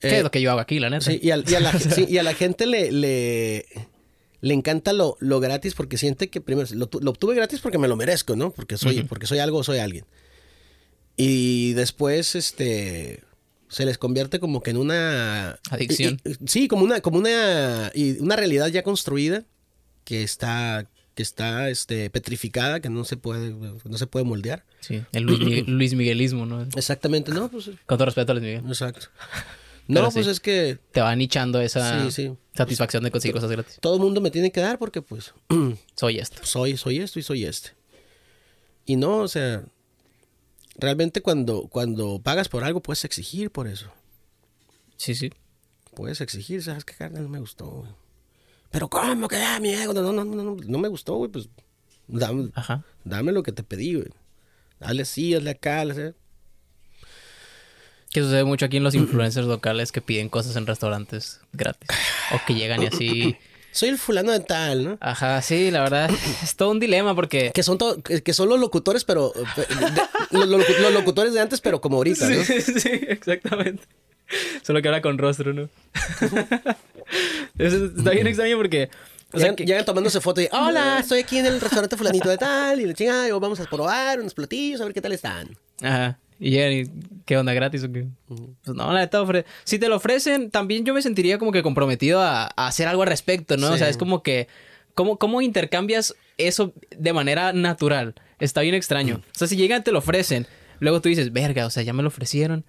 [0.00, 1.04] ¿Qué eh, es lo que yo hago aquí, la neta?
[1.04, 2.92] Sí, y, a, y a la, sí, y a la gente le...
[2.92, 3.66] le
[4.40, 7.88] le encanta lo, lo, gratis porque siente que primero lo, lo, obtuve gratis porque me
[7.88, 8.50] lo merezco, ¿no?
[8.52, 9.08] Porque soy, uh -huh.
[9.08, 10.04] porque soy algo, soy alguien.
[11.16, 13.24] Y después, este,
[13.68, 16.20] se les convierte como que en una Adicción.
[16.24, 19.44] y- y- sí, como una, como una, y una realidad ya construida
[20.04, 24.64] que está, que está este, petrificada, que no se puede, no se puede moldear.
[24.80, 26.62] Sí, el Luis, Miguel- Luis Miguelismo, ¿no?
[26.76, 28.62] Exactamente, no, pues, Con todo respeto a Luis Miguel.
[28.68, 29.08] exacto.
[29.88, 30.14] Pero No, sí.
[30.16, 32.36] pues es que Te va nichando esa Sí, sí.
[32.54, 33.78] satisfacción de conseguir cosas gratis.
[33.80, 35.32] todo el mundo me tiene que dar porque pues
[35.96, 36.44] Soy esto.
[36.44, 37.70] soy, soy esto y soy este.
[38.84, 39.64] Y no, o sea,
[40.76, 43.90] realmente cuando, cuando pagas por algo puedes exigir por eso.
[44.96, 45.30] Sí, sí.
[45.94, 47.90] Puedes exigir, ¿sabes qué carne no me gustó, güey?
[48.70, 49.92] Pero ¿cómo que da mi ego?
[49.94, 51.48] No, no, no, no, no, no me gustó, güey, pues
[52.06, 52.84] dame, Ajá.
[53.04, 54.08] dame lo que te pedí, güey.
[54.78, 56.14] Dale así, hazle acá, hazle-
[58.12, 61.88] Que sucede mucho aquí en los influencers locales que piden cosas en restaurantes gratis.
[62.34, 63.36] O que llegan y así.
[63.70, 64.98] Soy el fulano de tal, ¿no?
[65.00, 66.10] Ajá, sí, la verdad.
[66.42, 67.52] Es todo un dilema porque.
[67.54, 69.32] Que son, to- que son los locutores, pero...
[69.36, 69.64] eh,
[70.30, 72.42] de- los, locutores de antes, pero como ahorita, ¿no?
[72.44, 73.84] Sí, sí, exactamente.
[74.62, 75.68] Solo que habla con rostro, ¿no?
[77.58, 78.88] Eso está bien extraño porque.
[79.32, 82.30] O sea, llegan, que- llegan tomándose fotos y, hola, estoy aquí en el restaurante fulanito
[82.30, 85.50] de tal, y la chingada, vamos a probar unos platillos, a ver qué tal están.
[85.82, 86.18] Ajá.
[86.40, 86.84] Y llegan y,
[87.24, 88.06] ¿qué onda gratis o qué?
[88.26, 89.44] Pues no, la neta ofre...
[89.64, 93.02] Si te lo ofrecen, también yo me sentiría como que comprometido a, a hacer algo
[93.02, 93.72] al respecto, ¿no?
[93.72, 94.48] O sea, es como que...
[94.98, 98.16] ¿cómo, ¿Cómo intercambias eso de manera natural?
[98.40, 99.22] Está bien extraño.
[99.32, 100.48] O sea, si llegan y te lo ofrecen,
[100.80, 102.64] luego tú dices, verga, o sea, ya me lo ofrecieron.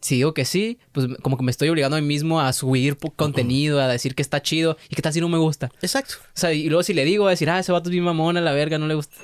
[0.00, 2.96] Si digo que sí, pues como que me estoy obligando a mí mismo a subir
[3.16, 5.70] contenido, a decir que está chido y que tal si no me gusta.
[5.82, 6.14] Exacto.
[6.28, 8.38] O sea, y luego si le digo, a decir, ah, ese vato es bien mamón,
[8.38, 9.16] a la verga, no le gusta.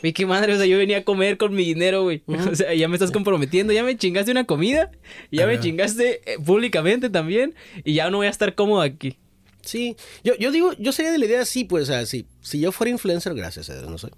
[0.00, 2.22] Güey, qué madre, o sea, yo venía a comer con mi dinero, güey.
[2.26, 4.90] O sea, ya me estás comprometiendo, ya me chingaste una comida,
[5.30, 9.18] ya me chingaste eh, públicamente también, y ya no voy a estar cómodo aquí.
[9.62, 12.60] Sí, yo, yo digo, yo sería de la idea así, pues, o sea, si, si
[12.60, 14.10] yo fuera influencer, gracias a Dios, no soy.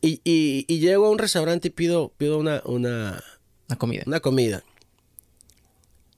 [0.00, 3.22] Y, y, y llego a un restaurante y pido, pido una, una,
[3.68, 4.04] La comida.
[4.06, 4.62] una comida.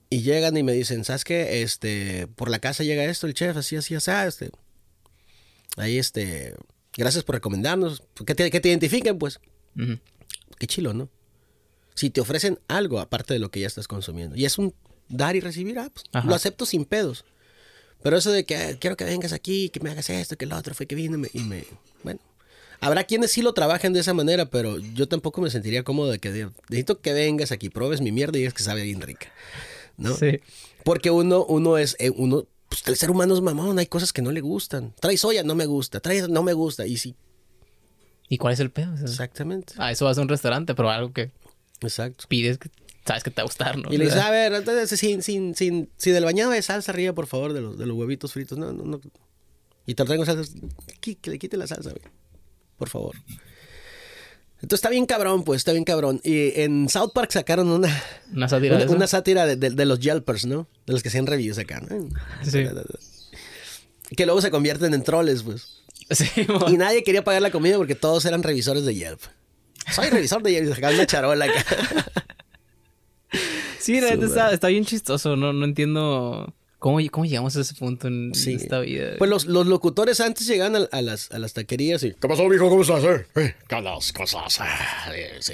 [0.09, 1.61] Y llegan y me dicen, ¿sabes qué?
[1.61, 4.49] Este, por la casa llega esto, el chef, así, así, así, este.
[5.77, 6.55] Ahí, este,
[6.97, 8.03] gracias por recomendarnos.
[8.25, 9.39] Que te, que te identifiquen, pues.
[9.77, 9.97] Ujú.
[10.57, 11.09] Qué chilo, ¿no?
[11.95, 14.35] Si te ofrecen algo aparte de lo que ya estás consumiendo.
[14.35, 14.73] Y es un
[15.09, 17.25] dar y recibir, ah, pues, lo acepto sin pedos.
[18.01, 20.55] Pero eso de que "Ah, quiero que vengas aquí, que me hagas esto, que lo
[20.55, 21.65] otro, fue que vino y me, y me-
[22.03, 22.21] Bueno,
[22.79, 26.19] habrá quienes sí lo trabajen de esa manera, pero yo tampoco me sentiría cómodo de
[26.19, 29.27] que diga, necesito que vengas aquí, pruebes mi mierda y digas que sabe bien rica.
[29.97, 30.15] ¿No?
[30.15, 30.39] Sí.
[30.85, 34.21] Porque uno, uno es, eh, uno, pues el ser humano es mamón, hay cosas que
[34.21, 34.93] no le gustan.
[34.99, 36.85] Trae soya, no me gusta, trae, no me gusta.
[36.87, 37.15] Y sí,
[38.31, 38.93] ¿Y cuál es el pedo?
[38.93, 39.73] O sea, exactamente.
[39.77, 41.31] ah, eso vas a un restaurante, pero algo que
[41.81, 42.25] Exacto.
[42.27, 42.69] pides que
[43.05, 43.91] sabes que te va a gustar, ¿no?
[43.91, 47.13] Y le dices, a ver, entonces sin, sin, sin, sin el bañado de salsa arriba,
[47.13, 48.57] por favor, de los, de los huevitos fritos.
[48.59, 49.01] No, no, no.
[49.87, 50.53] Y te lo traigo salsa.
[51.01, 52.03] Que le quite la salsa, güey.
[52.77, 53.15] Por favor.
[54.61, 56.19] Entonces está bien cabrón, pues, está bien cabrón.
[56.23, 58.03] Y en South Park sacaron una,
[58.33, 60.67] Una sátira de una, una sátira de, de- de los Yelpers, ¿no?
[60.85, 62.09] De los que hacían reviews acá, ¿no?
[62.43, 62.65] Sí.
[64.17, 65.77] Que luego se convierten en troles, pues.
[66.11, 66.25] Sí,
[66.67, 69.19] Y nadie quería pagar la comida porque todos eran revisores de Yelp.
[69.93, 71.63] Soy revisor de Yelp y sacaban una charola acá.
[73.79, 74.13] sí, Suda.
[74.13, 75.35] está, está bien chistoso.
[75.35, 78.53] No, no entiendo cómo, cómo llegamos a ese punto en Sí.
[78.55, 79.11] esta vida.
[79.17, 82.13] Pues los, los locutores antes llegaban a, a las, a las taquerías y...
[82.13, 82.67] ¿Qué pasó, mijo?
[82.69, 83.03] ¿Cómo estás?
[83.03, 83.25] Eh?
[83.35, 83.91] Eh, ¿Qué onda?
[84.13, 84.57] ¿Cómo estás?
[84.61, 85.21] Ah, sí,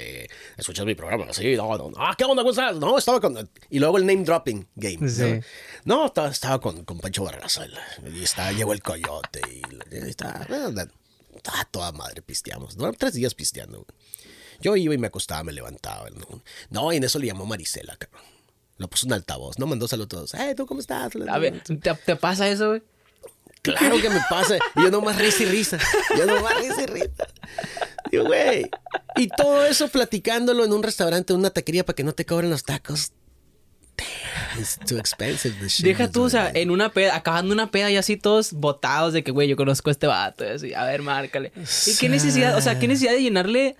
[0.56, 1.32] ¿Escuchas mi programa?
[1.32, 1.92] Sí, no, no.
[1.98, 2.42] Ah, ¿qué onda?
[2.42, 2.76] ¿Cómo estás?
[2.76, 3.48] No, estaba con...
[3.70, 5.08] Y luego el name dropping game.
[5.10, 5.40] Sí.
[5.84, 5.96] ¿no?
[5.98, 7.66] No, estaba, estaba con, con Pancho Barraza.
[8.14, 12.76] Y está, llegó el coyote y, y Estaba toda madre pisteamos.
[12.76, 12.92] ¿no?
[12.92, 13.86] Tres días pisteando.
[14.60, 16.08] Yo iba y me acostaba, me levantaba.
[16.10, 18.22] No, no y en eso le llamó Marisela, cabrón.
[18.78, 19.58] Lo puso en altavoz.
[19.58, 20.34] No mandó saludos.
[20.34, 21.12] Eh, ¿tú cómo estás?
[21.28, 22.82] A ver, ¿te, te pasa eso, güey?
[23.62, 24.58] Claro que me pasa.
[24.76, 25.78] Y yo nomás risa y risa.
[26.16, 27.26] Yo nomás risa y risa.
[28.10, 28.70] Digo, güey.
[29.16, 32.50] Y todo eso platicándolo en un restaurante, en una taquería para que no te cobren
[32.50, 33.12] los tacos.
[33.96, 35.86] Damn, it's too expensive this shit.
[35.86, 39.24] Deja tú, o sea, en una peda, acabando una peda y así todos botados de
[39.24, 40.44] que, güey, yo conozco a este vato.
[40.44, 41.50] Y así, a ver, márcale.
[41.86, 42.56] ¿Y qué necesidad?
[42.56, 43.76] O sea, ¿qué necesidad de llenarle,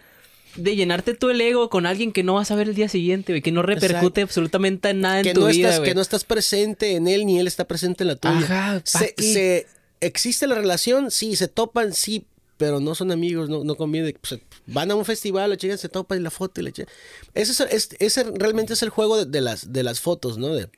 [0.57, 3.33] de llenarte tú el ego con alguien que no vas a ver el día siguiente,
[3.33, 3.43] güey?
[3.43, 5.91] Que no repercute absolutamente en nada en que tu no vida, estás, güey.
[5.91, 8.39] que no estás presente en él ni él está presente en la tuya.
[8.39, 9.67] Ajá, ¿pa' se,
[10.01, 12.27] existe la relación, sí, se topan, sí,
[12.57, 14.15] pero no son amigos, no, no conviene.
[14.15, 16.91] Pues, van a un festival, la chica se topa y la foto y la chica.
[17.35, 20.55] Ese, es, es- ese realmente es el juego de, de las, de las fotos, ¿no?
[20.55, 20.69] De,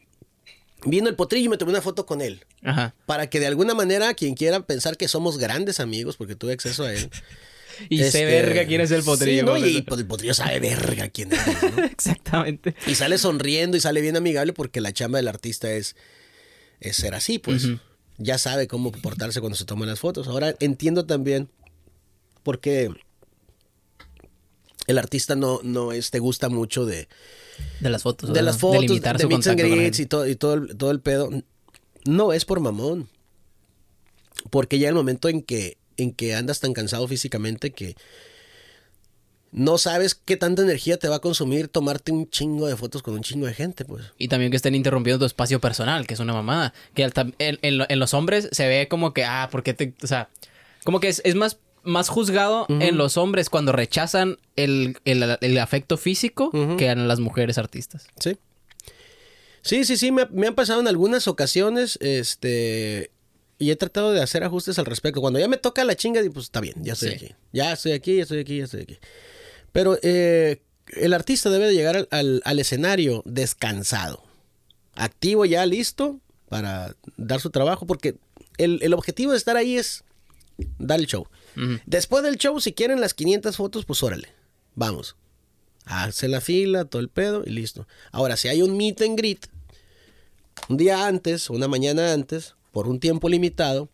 [0.85, 2.45] vino el potrillo y me tomé una foto con él.
[2.63, 2.95] Ajá.
[3.07, 6.85] Para que de alguna manera quien quiera pensar que somos grandes amigos, porque tuve acceso
[6.85, 7.11] a él.
[7.89, 9.41] Y este, sé verga quién es el potrillo.
[9.41, 9.67] Sí, ¿no?
[9.67, 11.41] Y el potrillo sabe verga quién es,
[11.77, 11.85] ¿no?
[11.85, 12.75] Exactamente.
[12.87, 15.97] Y sale sonriendo y sale bien amigable porque la chamba del artista es,
[16.81, 17.69] es ser así, pues.
[18.21, 20.27] Ya sabe cómo portarse cuando se toman las fotos.
[20.27, 21.49] Ahora entiendo también
[22.43, 22.91] por qué
[24.89, 27.09] el artista no, no este, gusta mucho de,
[27.81, 28.31] De las fotos.
[28.31, 28.47] de ¿verdad?
[28.47, 31.01] las fotos, de, limitar su meets and con y todo, y todo, el, todo el
[31.01, 31.31] pedo.
[32.05, 33.09] No es por mamón.
[34.51, 37.95] Porque ya el momento en que, en que andas tan cansado físicamente que
[39.51, 43.15] no sabes qué tanta energía te va a consumir tomarte un chingo de fotos con
[43.15, 44.05] un chingo de gente, pues.
[44.19, 46.75] Y también que estén interrumpiendo tu espacio personal, que es una mamada.
[46.95, 49.95] Que en, en lo- en los hombres se ve como que, ah, ¿por qué te...?
[50.03, 50.29] O sea,
[50.85, 55.59] como que es, es más, más juzgado en los hombres cuando rechazan el, el- el
[55.59, 58.07] afecto físico que en las mujeres artistas.
[58.21, 58.37] Sí.
[59.63, 63.11] Sí, sí, sí, me han pasado en algunas ocasiones, este,
[63.59, 65.21] y he tratado de hacer ajustes al respecto.
[65.21, 67.15] Cuando ya me toca la chinga, pues está bien, ya estoy Sí.
[67.17, 67.35] aquí.
[67.53, 68.99] Ya estoy aquí, ya estoy aquí, ya estoy aquí.
[69.73, 70.63] Pero eh,
[70.97, 74.23] el artista debe de llegar al, al- al escenario descansado,
[74.95, 78.17] activo ya, listo para dar su trabajo, porque
[78.57, 80.05] el, el objetivo de estar ahí es
[80.79, 81.27] dar el show.
[81.87, 84.29] Después del show, si quieren las 500 fotos, pues órale,
[84.77, 85.17] vamos.
[85.85, 87.89] Hace la fila, todo el pedo y listo.
[88.13, 89.47] Ahora, si hay un meet and greet,
[90.69, 93.89] un día antes, una mañana antes, por un tiempo limitado,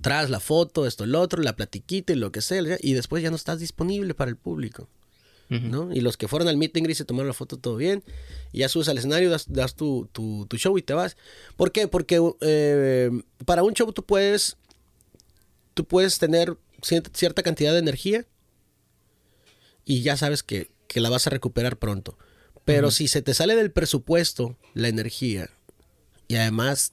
[0.00, 3.30] tras la foto, esto, el otro, la platiquita y lo que sea, y después ya
[3.30, 4.88] no estás disponible para el público.
[5.70, 5.92] ¿no?
[5.92, 8.02] Y los que fueron al meet and greet se tomaron la foto todo bien,
[8.52, 11.18] y ya subes al escenario, das, das tu, tu- tu show y te vas.
[11.56, 11.88] ¿Por qué?
[11.88, 13.10] Porque eh,
[13.44, 14.56] para un show tú puedes,
[15.74, 18.24] tú puedes tener cier- cierta cantidad de energía
[19.84, 22.16] y ya sabes que, que la vas a recuperar pronto.
[22.64, 25.50] Pero si se te sale del presupuesto la energía
[26.28, 26.92] y además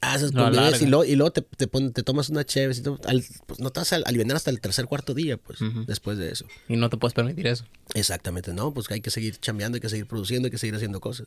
[0.00, 0.84] haces convivencia alarga.
[0.86, 3.70] y luego, y luego te, te, pon- te tomas una chévere, y al- pues no
[3.70, 6.46] te vas a aliviar hasta el tercer cuarto día, pues, después de eso.
[6.68, 7.64] Y no te puedes permitir eso.
[7.94, 11.00] Exactamente, no, pues hay que seguir chambeando, hay que seguir produciendo, hay que seguir haciendo
[11.00, 11.26] cosas.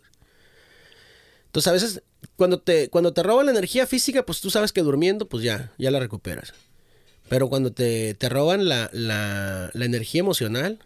[1.47, 2.01] Entonces a veces
[2.37, 5.73] cuando te, cuando te roban la energía física, pues tú sabes que durmiendo, pues ya,
[5.77, 6.53] ya la recuperas.
[7.27, 10.79] Pero cuando te, te roban la, la, la energía emocional,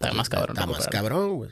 [0.00, 0.56] Está más cabrón.
[0.56, 1.50] está más cabrón, güey.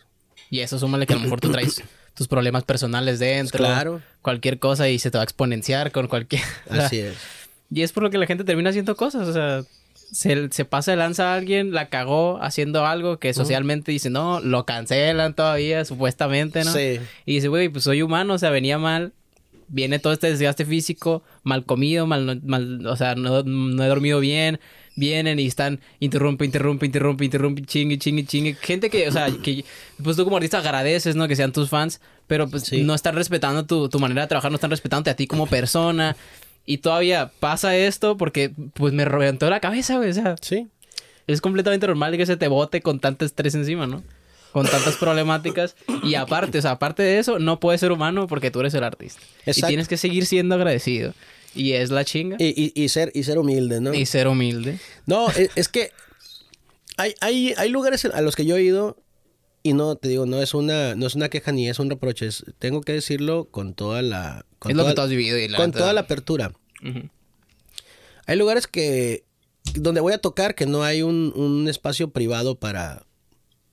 [0.50, 1.82] Y eso súmale que a lo mejor tú traes
[2.18, 3.58] tus problemas personales dentro.
[3.58, 4.02] Claro.
[4.22, 6.42] Cualquier cosa y se te va a exponenciar con cualquier...
[6.68, 7.16] Así es.
[7.70, 9.28] Y es por lo que la gente termina haciendo cosas.
[9.28, 9.62] O sea,
[9.94, 14.40] se, se pasa de lanza a alguien, la cagó haciendo algo que socialmente dice, no,
[14.40, 16.72] lo cancelan todavía, supuestamente, ¿no?
[16.72, 16.98] Sí.
[17.24, 19.12] Y dice, güey, pues soy humano, o sea, venía mal.
[19.68, 24.18] Viene todo este desgaste físico, mal comido, mal, mal o sea, no, no he dormido
[24.18, 24.58] bien.
[24.98, 28.54] Vienen y están, interrumpe, interrumpe, interrumpe, interrumpe, chingue, chingue, chingue.
[28.54, 29.64] Gente que, o sea, que
[30.02, 31.28] pues tú como artista agradeces, ¿no?
[31.28, 32.82] Que sean tus fans, pero pues Sí.
[32.82, 36.16] no están respetando tu, tu manera de trabajar, no están respetándote a ti como persona.
[36.66, 40.10] Y todavía pasa esto porque pues me reventó la cabeza, güey.
[40.10, 40.66] O sea, Sí.
[41.28, 44.02] es completamente normal que se te bote con tanto estrés encima, ¿no?
[44.52, 45.76] Con tantas problemáticas.
[46.02, 48.82] Y aparte, o sea, aparte de eso, no puedes ser humano porque tú eres el
[48.82, 49.20] artista.
[49.46, 49.68] Y Exacto.
[49.68, 51.14] tienes que seguir siendo agradecido.
[51.58, 52.36] Y es la chinga.
[52.38, 53.92] Y, y- y ser, y ser humilde, ¿no?
[53.92, 54.78] Y ser humilde.
[55.06, 55.90] No, es, es que
[56.96, 58.96] hay, hay, hay lugares a los que yo he ido
[59.62, 62.26] y no, te digo, no es una, no es una queja ni es un reproche.
[62.26, 64.46] es- tengo que decirlo con toda la...
[64.58, 65.36] Con es lo toda- que tú has vivido.
[65.38, 66.52] Y la con toda la apertura.
[68.26, 69.24] Hay lugares que
[69.74, 73.04] donde voy a tocar que no hay un, un espacio privado para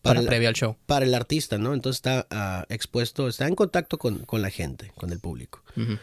[0.01, 0.75] Para el, previo al show.
[0.85, 1.73] para el artista, ¿no?
[1.73, 5.63] Entonces está ah, expuesto, está en contacto con, con la gente, con el público.
[5.77, 5.97] Ujú.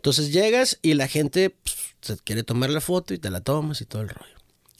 [0.00, 3.82] Entonces llegas y la gente pues, se quiere tomar la foto y te la tomas
[3.82, 4.32] y todo el rollo.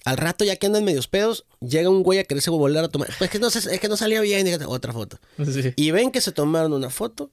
[0.07, 3.09] Al rato, ya que andan medios pedos, llega un güey a quererse volver a tomar.
[3.19, 5.19] Pues es que no, es que no salió bien, y otra foto.
[5.45, 5.75] Sí.
[5.77, 7.31] Y ven que se tomaron una foto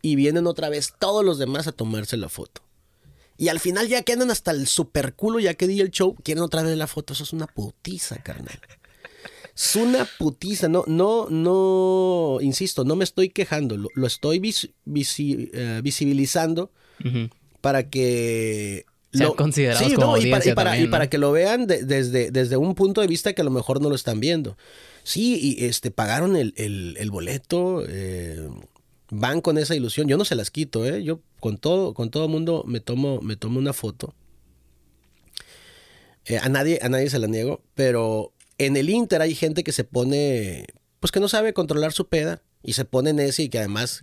[0.00, 2.62] y vienen otra vez todos los demás a tomarse la foto.
[3.36, 6.42] Y al final ya quedan hasta el super culo, ya que di el show, quieren
[6.42, 7.12] otra vez la foto.
[7.12, 8.58] Eso es una putiza, carnal.
[9.54, 10.68] Es una putiza.
[10.68, 13.76] No, no, no, insisto, no me estoy quejando.
[13.76, 16.72] Lo, lo estoy vis- visi- eh, visibilizando
[17.60, 18.84] Para que...
[19.12, 21.10] Sean considerados como y, para, y para- también, y para ¿no?
[21.10, 23.88] que lo vean de- desde, desde un punto de vista que a lo mejor no
[23.88, 24.56] lo están viendo.
[25.02, 28.48] Sí, y este, pagaron el, el- el boleto, eh,
[29.10, 30.08] van con esa ilusión.
[30.08, 31.02] Yo no se las quito, ¿eh?
[31.02, 34.14] Yo con todo, con todo mundo me tomo, me tomo una foto.
[36.26, 39.72] Eh, a, nadie, a nadie se la niego, pero en el Inter hay gente que
[39.72, 40.66] se pone,
[41.00, 44.00] pues que no sabe controlar su peda y se pone en ese y que además.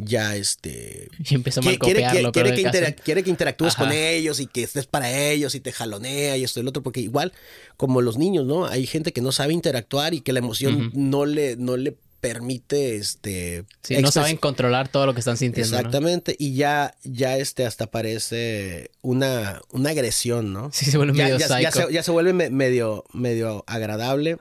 [0.00, 3.82] Ya este Y empieza a Quiere, quiere- que quiere interactúes Ajá.
[3.84, 6.82] con ellos y que estés para ellos y te jalonea y esto y lo otro,
[6.84, 7.32] porque igual
[7.76, 8.66] como los niños, ¿no?
[8.66, 12.96] Hay gente que no sabe interactuar y que la emoción no le no le permite
[12.96, 15.70] este Sí, no saben controlar todo lo que están sintiendo.
[15.72, 15.78] ¿no?
[15.78, 20.70] Exactamente, y ya ya este hasta parece una una agresión, ¿no?
[20.72, 21.86] Sí, se vuelve ya, medio ya- ya psycho.
[21.88, 24.38] se, ya se vuelve me- medio medio agradable.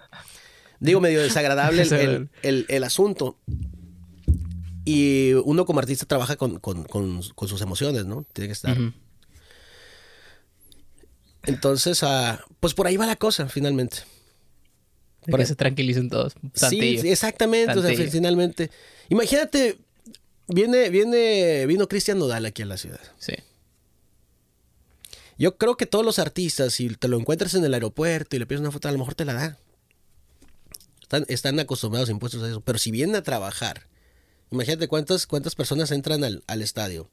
[0.80, 1.82] Digo medio desagradable
[2.44, 3.38] el- el asunto.
[4.90, 8.26] Y uno como artista trabaja con, con- con- con sus emociones, ¿no?
[8.32, 8.78] Tiene que estar.
[11.44, 13.98] Entonces, ah, pues por ahí va la cosa, finalmente.
[15.30, 16.34] Para que se tranquilicen todos.
[16.54, 17.02] Sí, Tantillo.
[17.02, 18.72] sí, exactamente, o sea, finalmente.
[19.10, 19.78] Imagínate,
[20.48, 23.02] viene, viene, vino Cristian Nodal aquí a la ciudad.
[23.20, 23.34] Sí.
[25.38, 28.46] Yo creo que todos los artistas, si te lo encuentras en el aeropuerto y le
[28.46, 29.58] pides una foto, a lo mejor te la da.
[31.02, 32.62] Están, están acostumbrados impuestos a eso.
[32.62, 33.86] Pero si vienen a trabajar,
[34.52, 37.10] imagínate cuántas, cuántas personas entran al, al estadio.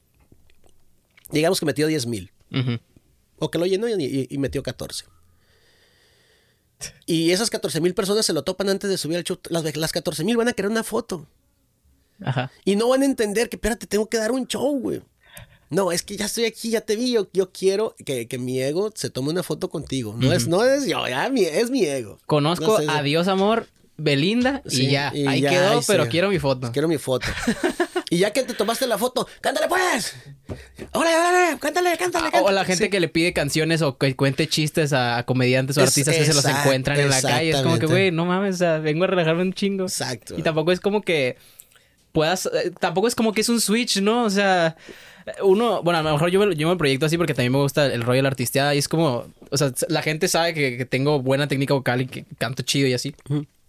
[1.31, 2.31] Digamos que metió 10 mil.
[3.37, 5.05] O que lo llenó y, metió 14.
[7.05, 9.39] Y esas 14 mil personas se lo topan antes de subir al show.
[9.49, 11.25] Las, las 14 mil van a querer una foto.
[12.23, 12.51] Ajá.
[12.63, 15.01] Y no van a entender que, espérate, tengo que dar un show, güey.
[15.69, 17.11] No, es que ya estoy aquí, ya te vi.
[17.11, 20.15] Yo, yo quiero que, que mi ego se tome una foto contigo.
[20.17, 22.19] No, es, no es yo, ya mi- es mi ego.
[22.27, 23.67] Conozco No sé, a Dios Amor,
[23.97, 25.11] Belinda Sí, y ya.
[25.13, 26.09] y Ahí ya, quedó, pero sí.
[26.09, 26.71] quiero mi foto.
[26.71, 27.27] Quiero mi foto.
[28.09, 30.15] y ya que te tomaste la foto, cántale pues.
[30.91, 32.43] Órale, órale, cántale, cántale, Ah, cántale.
[32.45, 32.89] O la gente Sí.
[32.89, 36.33] que le pide canciones o que cuente chistes a, comediantes o Es- artistas que se
[36.33, 37.49] los encuentran en la calle.
[37.51, 39.83] Es como que, güey, no mames, o sea, vengo a relajarme un chingo.
[39.85, 40.35] Exacto.
[40.37, 41.37] Y tampoco es como que
[42.11, 44.23] puedas, eh, tampoco es como que es un switch, ¿no?
[44.23, 44.75] O sea,
[45.43, 47.87] uno, bueno, a lo mejor yo me, yo me proyecto así porque también me gusta
[47.87, 50.85] el rollo de la artisteada y es como, o sea, la gente sabe que, que
[50.85, 53.15] tengo buena técnica vocal y que canto chido y así.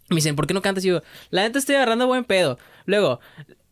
[0.08, 0.84] Me dicen, ¿por qué no cantas?
[0.84, 2.58] Y yo, la gente estoy agarrando buen pedo.
[2.84, 3.20] Luego,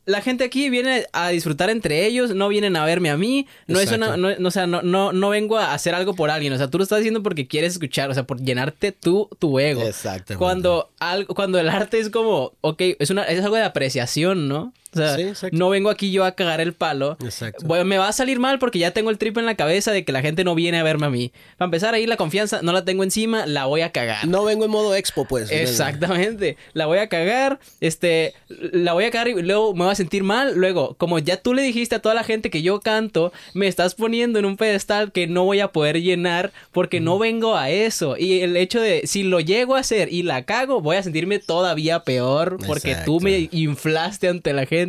[0.07, 3.78] la gente aquí viene a disfrutar entre ellos, no vienen a verme a mí, no
[3.78, 4.14] es Exacto.
[4.14, 6.59] una, no, no, o sea, no, no, no vengo a hacer algo por alguien, o
[6.59, 9.82] sea, tú lo estás haciendo porque quieres escuchar, o sea, por llenarte tú, tu ego.
[9.82, 10.37] Exactamente.
[10.37, 14.72] Cuando algo, cuando el arte es como, ok, es una, es algo de apreciación, ¿no?
[14.95, 17.16] O sea, Sí, no vengo aquí yo a cagar el palo.
[17.22, 17.66] Exacto.
[17.66, 20.05] Bueno, me va a salir mal porque ya tengo el trip en la cabeza de
[20.05, 21.32] que la gente no viene a verme a mí.
[21.57, 24.26] Para empezar, ahí la confianza no la tengo encima, la voy a cagar.
[24.26, 25.51] No vengo en modo expo, pues.
[25.51, 26.57] Exactamente.
[26.72, 30.22] La voy a cagar, este, la voy a cagar y luego me voy a sentir
[30.22, 30.55] mal.
[30.55, 33.95] Luego, como ya tú le dijiste a toda la gente que yo canto, me estás
[33.95, 38.16] poniendo en un pedestal que no voy a poder llenar porque no vengo a eso.
[38.16, 41.38] Y el hecho de, si lo llego a hacer y la cago, voy a sentirme
[41.38, 44.84] todavía peor porque tú me inflaste ante la gente.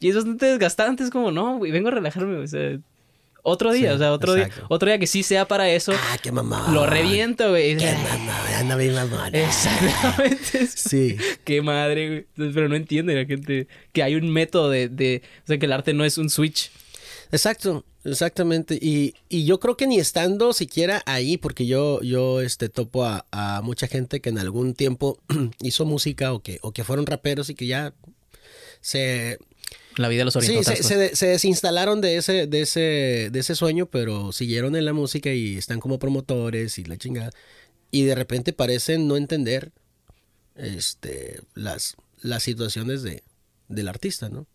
[0.00, 1.04] Y es bastante desgastante.
[1.04, 2.38] Es como, no, güey, vengo a relajarme.
[2.38, 2.78] O sea,
[3.44, 5.92] otro día, Sí, o sea, otro día, otro día que sí sea para eso.
[5.92, 6.70] Ah, qué mamá.
[6.72, 7.76] Lo reviento, güey.
[7.76, 9.28] Qué mamá, anda bien mamá.
[9.32, 10.66] Exactamente.
[10.76, 11.16] Sí.
[11.44, 12.52] Qué madre, güey.
[12.52, 15.22] Pero no entiende la gente que hay un método de, de...
[15.44, 16.70] O sea, que el arte no es un switch.
[17.32, 18.78] Exacto, exactamente.
[18.80, 23.26] Y, y yo creo que ni estando siquiera ahí, porque yo, yo este, topo a,
[23.32, 25.18] a mucha gente que en algún tiempo
[25.62, 27.94] hizo música o que, o que fueron raperos y que ya
[28.82, 29.38] se,
[29.96, 30.62] La vida los orientó.
[30.62, 34.84] sí, se, se- se desinstalaron de ese, de, ese, de ese sueño, pero siguieron en
[34.84, 37.30] la música y están como promotores y la chingada.
[37.90, 39.72] Y de repente parecen no entender
[40.56, 43.22] este, las, las situaciones de,
[43.68, 44.46] del artista, ¿no?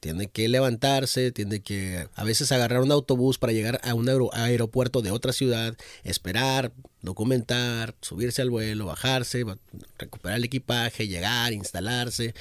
[0.00, 4.30] Tiene que levantarse, tiene que a veces agarrar un autobús para llegar a un aero-
[4.32, 6.72] aeropuerto de otra ciudad, esperar,
[7.02, 9.58] documentar, subirse al vuelo, bajarse, ba-
[9.98, 12.34] recuperar el equipaje, llegar, instalarse,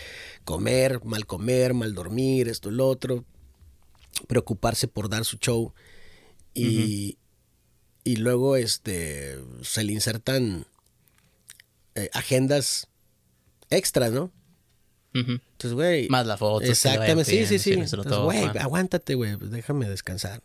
[0.45, 3.25] comer, mal comer, mal dormir, esto, lo otro,
[4.27, 5.73] preocuparse por dar su show
[6.53, 7.17] y,
[8.03, 10.67] y luego este se le insertan
[11.95, 12.87] eh, agendas
[13.71, 14.31] extras, ¿no?
[15.21, 15.31] Ujú.
[15.31, 16.07] Entonces, güey.
[16.09, 16.65] Más la foto.
[16.65, 17.73] Exactamente, sí, sí, sí.
[17.73, 17.99] Entonces,
[18.59, 19.37] aguántate, güey.
[19.37, 20.41] pues déjame descansar.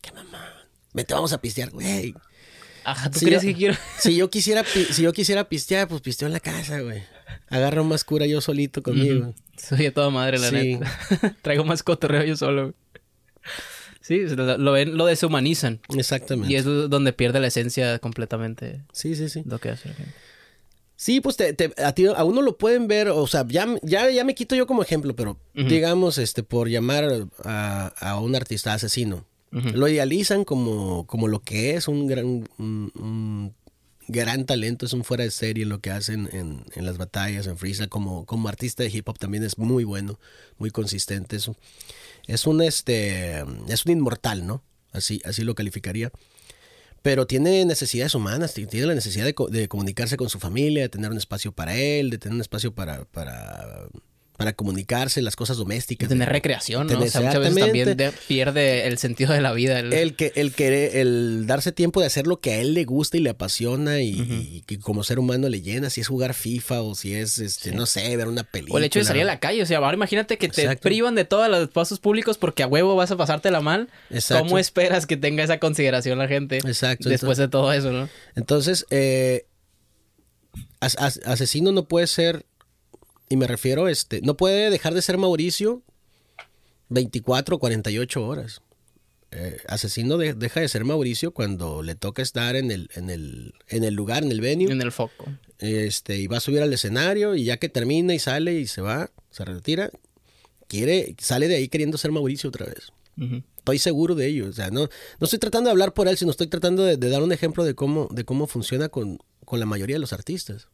[0.00, 0.46] Qué mamá.
[0.92, 2.14] Vete, vamos a pistear, güey.
[2.84, 3.76] Ajá, ¿tú Si crees yo- que quiero...?
[3.98, 7.02] Si yo quisiera, si yo quisiera pistear, pues pisteo en la casa, güey.
[7.48, 9.34] Agarro más cura yo solito conmigo.
[9.56, 10.76] Soy a toda madre, la Sí.
[10.76, 11.36] neta.
[11.42, 12.62] Traigo más cotorreo yo solo.
[12.62, 12.74] güey.
[14.00, 15.80] Sí, lo, lo ven, lo deshumanizan.
[15.96, 16.52] Exactamente.
[16.52, 19.42] Y es donde pierde la esencia completamente Sí, sí, sí.
[19.44, 20.12] lo que hace la gente.
[21.02, 24.10] Sí, pues te, te- a, ti, a uno lo pueden ver, o sea, ya, ya,
[24.10, 28.74] ya me quito yo como ejemplo, pero digamos, este, por llamar a, a un artista
[28.74, 32.26] asesino, lo idealizan como, como lo que es, un gran,
[32.58, 33.54] un, un
[34.08, 37.56] gran talento, es un fuera de serie lo que hacen en, en las batallas, en
[37.56, 40.20] freestyle, como, como artista de hip hop también es muy bueno,
[40.58, 41.56] muy consistente, es un,
[42.26, 43.38] es un, este,
[43.68, 44.62] es un inmortal, ¿no?
[44.92, 46.12] Así, así lo calificaría
[47.02, 50.88] pero tiene necesidades humanas, ti- tiene la necesidad de, de comunicarse con su familia, de
[50.88, 53.88] tener un espacio para él, de tener un espacio para, para,
[54.40, 56.08] para comunicarse, las cosas domésticas.
[56.08, 56.94] tener de- recreación, ¿no?
[56.94, 59.78] O tener- sea, muchas veces también de- pierde el sentido de la vida.
[59.78, 62.84] el- El que, el que, el darse tiempo de hacer lo que a él le
[62.84, 66.32] gusta y le apasiona y, y que como ser humano le llena, si es jugar
[66.34, 68.74] FIFA o si es, este, no sé, ver una película.
[68.76, 69.62] O el hecho de salir a la calle.
[69.62, 72.96] O sea, ahora imagínate que te privan de todos los pasos públicos porque a huevo
[72.96, 73.90] vas a pasártela mal.
[74.10, 74.42] Exacto.
[74.44, 78.08] ¿Cómo esperas que tenga esa consideración la gente Exacto, después de todo eso, no?
[78.36, 79.44] Entonces, eh,
[80.80, 82.46] as- as- asesino no puede ser,
[83.30, 85.82] y me refiero, este, no puede dejar de ser Mauricio
[86.88, 88.60] 24 o 48 horas.
[89.32, 93.54] eh, Asesino de- deja de ser Mauricio cuando le toca estar en el, en el,
[93.68, 94.72] en el lugar, en el venue.
[94.72, 95.26] En el foco.
[95.60, 98.80] Este, y va a subir al escenario y ya que termina y sale y se
[98.80, 99.90] va, se retira,
[100.66, 102.90] quiere, sale de ahí queriendo ser Mauricio otra vez.
[103.58, 104.48] Estoy seguro de ello.
[104.48, 107.08] O sea, no, no estoy tratando de hablar por él, sino estoy tratando de, de
[107.10, 110.66] dar un ejemplo de cómo, de cómo funciona con, con la mayoría de los artistas.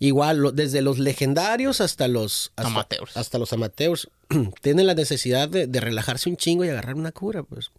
[0.00, 3.16] Igual, lo- desde los legendarios hasta los hasta, Amateurs.
[3.16, 4.08] Hasta los amateurs.
[4.62, 7.70] tienen la necesidad de, de relajarse un chingo y agarrar una cura, pues.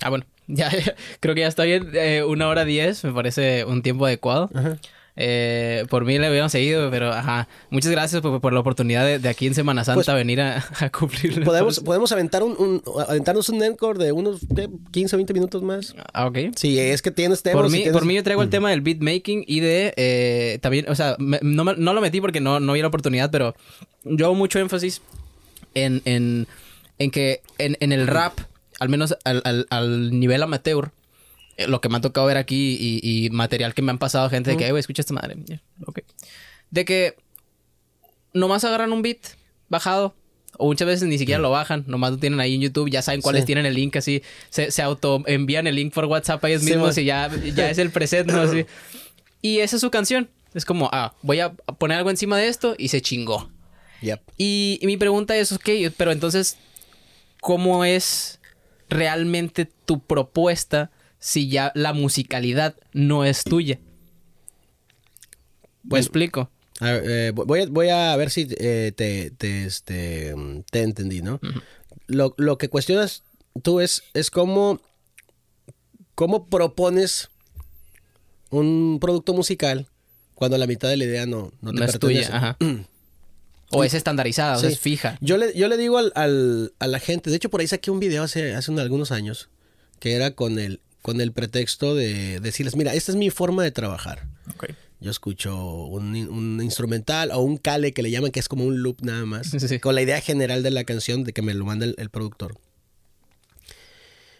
[0.00, 0.24] Ah, bueno.
[0.48, 0.70] Ya,
[1.20, 1.90] creo que ya está bien.
[1.94, 4.50] Eh, una hora diez me parece un tiempo adecuado.
[5.14, 7.46] Eh, por mí le habíamos seguido, pero ajá.
[7.70, 10.64] Muchas gracias por, por la oportunidad de, de aquí en Semana Santa Pues, venir a,
[10.80, 11.44] a cumplir.
[11.44, 14.70] Podemos, podemos aventar un, un- aventarnos un encore de unos ¿qué?
[14.90, 15.94] 15 o 20 minutos más.
[16.14, 16.38] Ah, ok.
[16.56, 17.60] Sí, es que tienes temas.
[17.60, 20.86] Por mí, tienes- por mí yo traigo el tema del beatmaking y de eh, también,
[20.88, 23.54] o sea, me- no, no lo metí porque no, no vi la oportunidad, pero
[24.04, 25.02] yo hago mucho énfasis
[25.74, 26.46] en, en,
[26.98, 28.38] en que en, en el rap,
[28.80, 30.90] al menos al, al- al nivel amateur,
[31.66, 34.50] lo que me ha tocado ver aquí y, y material que me han pasado gente
[34.50, 35.36] de que, "Eh, güey, escucha esta madre.
[36.70, 37.16] De que
[38.32, 39.18] nomás agarran un beat
[39.68, 40.14] bajado.
[40.58, 43.22] O muchas veces ni siquiera lo bajan, nomás lo tienen ahí en YouTube, ya saben
[43.22, 43.46] cuáles Sí.
[43.46, 46.98] tienen el link así, se, se auto envían el link por WhatsApp a ellos mismos
[46.98, 48.40] y ya, ya es el preset, ¿no?
[48.42, 48.66] Así.
[49.44, 50.28] Y esa es su canción.
[50.54, 53.50] Es como, ah, voy a poner algo encima de esto y se chingó.
[54.02, 54.20] Yep.
[54.36, 56.58] Y, y mi pregunta es, ok, pero entonces,
[57.40, 58.38] ¿cómo es
[58.88, 60.90] realmente tu propuesta
[61.24, 63.76] si ya la musicalidad no es tuya?
[65.84, 66.50] ¿Me Bueno, explico?
[66.80, 70.34] A eh, voy, a, voy a ver si eh, te, te, este,
[70.70, 71.40] te entendí, ¿no?
[72.08, 73.22] lo, lo que cuestionas
[73.62, 74.80] tú es, es cómo,
[76.14, 77.28] cómo propones
[78.50, 79.86] un producto musical
[80.34, 82.56] cuando la mitad de la idea no, no te No es tuya, ajá.
[83.74, 85.16] O es estandarizada, o sea, es fija.
[85.22, 87.90] Yo le, yo le digo al, al- a la gente, de hecho por ahí saqué
[87.90, 89.48] un video hace, hace un- algunos años,
[89.98, 93.70] que era con el, con el pretexto de decirles, mira, esta es mi forma de
[93.72, 94.26] trabajar.
[95.00, 95.56] Yo escucho
[95.86, 99.24] un, un instrumental o un cale que le llaman, que es como un loop nada
[99.26, 101.96] más, Sí, con la idea general de la canción de que me lo manda el,
[101.98, 102.56] el productor.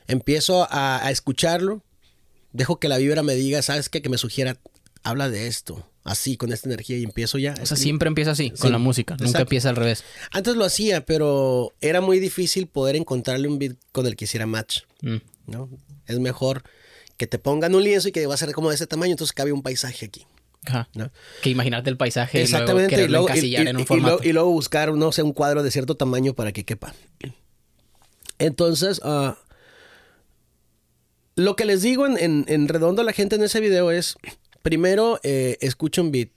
[0.07, 1.83] Empiezo a, a escucharlo,
[2.53, 4.03] dejo que la vibra me diga, ¿sabes qué?
[4.03, 4.57] Que me sugiera,
[5.03, 7.55] habla de esto, así, con esta energía y empiezo ya.
[7.61, 9.17] O sea, siempre empieza así, Sí, con la música.
[9.19, 10.05] Nunca empieza al revés.
[10.33, 14.47] Antes lo hacía, pero era muy difícil poder encontrarle un beat con el que hiciera
[14.47, 15.17] match, Mm.
[15.47, 15.69] ¿No?
[16.07, 16.63] Es mejor
[17.17, 19.33] que te pongan un lienzo y que va a ser como de ese tamaño, entonces
[19.33, 20.27] cabe un paisaje aquí,
[20.67, 20.89] Ajá.
[20.95, 21.11] ¿no?
[21.43, 23.85] Que imaginarte el paisaje y luego Exactamente, y luego, y- y- en y- un y
[23.85, 24.15] formato.
[24.17, 26.95] luego- y luego buscar, no sé, un cuadro de cierto tamaño para que quepa.
[28.39, 29.39] Entonces, ah,
[31.37, 34.17] lo que les digo en, en- en redondo a la gente en ese video es,
[34.63, 36.29] primero, eh, escucha un beat.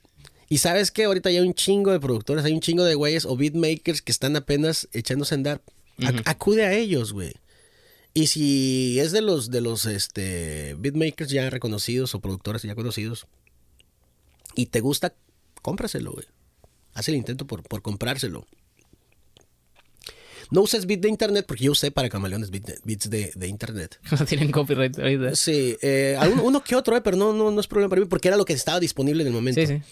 [0.48, 3.36] Y sabes que ahorita hay un chingo de productores, hay un chingo de güeyes o
[3.36, 5.62] beatmakers que están apenas echándose a andar.
[6.24, 7.34] Acude a ellos, güey.
[8.16, 13.26] Y si es de los, de los este, beatmakers ya reconocidos o productores ya conocidos
[14.54, 15.12] y te gusta,
[15.60, 16.24] cómpraselo, güey.
[16.94, 18.46] Haz el intento por, por comprárselo.
[20.50, 23.98] No uses beat de internet porque yo usé para camaleones beats de, de internet.
[24.12, 25.34] O sea, tienen copyright ahorita.
[25.36, 28.06] Sí, eh, algún- uno que otro, eh, pero no, no, no es problema para mí
[28.06, 29.60] porque era lo que estaba disponible en el momento.
[29.60, 29.82] Sí, sí.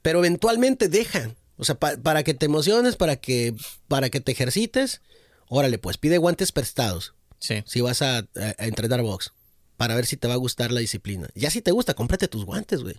[0.00, 1.34] Pero eventualmente dejan.
[1.56, 3.52] O sea, pa- para que te emociones, para que,
[3.88, 5.00] para que te ejercites,
[5.48, 7.14] órale, pues pide guantes prestados
[7.44, 7.62] Sí.
[7.66, 8.24] si vas a, a-
[8.58, 9.32] a entrenar box
[9.76, 11.28] para ver si te va a gustar la disciplina.
[11.34, 12.96] Ya si te gusta, cómprate tus guantes, güey.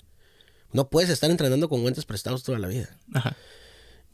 [0.74, 2.98] No puedes estar entrenando con guantes prestados toda la vida.
[3.14, 3.36] Ajá.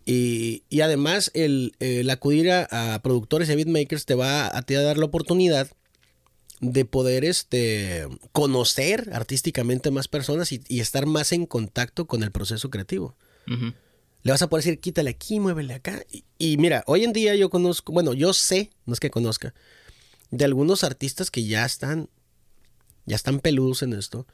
[0.06, 4.62] Y, y además, el, el acudir a, a productores y a beatmakers te va a,
[4.64, 5.70] te va a dar la oportunidad
[6.60, 12.32] de poder este, conocer artísticamente más personas y, y estar más en contacto con el
[12.32, 13.16] proceso creativo.
[14.24, 16.04] Le vas a poder decir, quítale aquí, muévele acá.
[16.12, 19.54] Y, y mira, hoy en día yo conozco, bueno, yo sé, no es que conozca,
[20.32, 22.10] de algunos artistas que ya están,
[23.06, 24.26] ya están peludos en esto,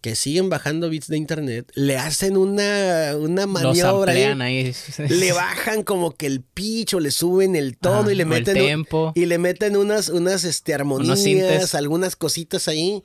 [0.00, 4.74] que siguen bajando beats de internet, le hacen una, una Los maniobra amplían ahí.
[5.08, 8.54] le bajan como que el pitch o le suben el tono y le el meten
[8.54, 9.12] tempo.
[9.14, 13.04] y le meten unas unas este armonías, algunas cositas ahí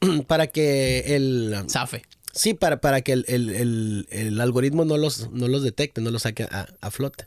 [0.26, 2.02] para que el Zafe.
[2.34, 6.10] sí para, para que el, el- el- el algoritmo no los no los detecte, no
[6.10, 7.26] los saque a, a flote.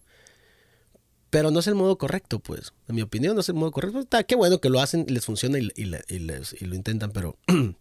[1.36, 2.72] Pero no es el modo correcto, pues.
[2.88, 3.99] En mi opinión, no es el modo correcto.
[3.99, 7.38] Está, qué bueno que lo hacen, les funciona y, lo intentan, pero.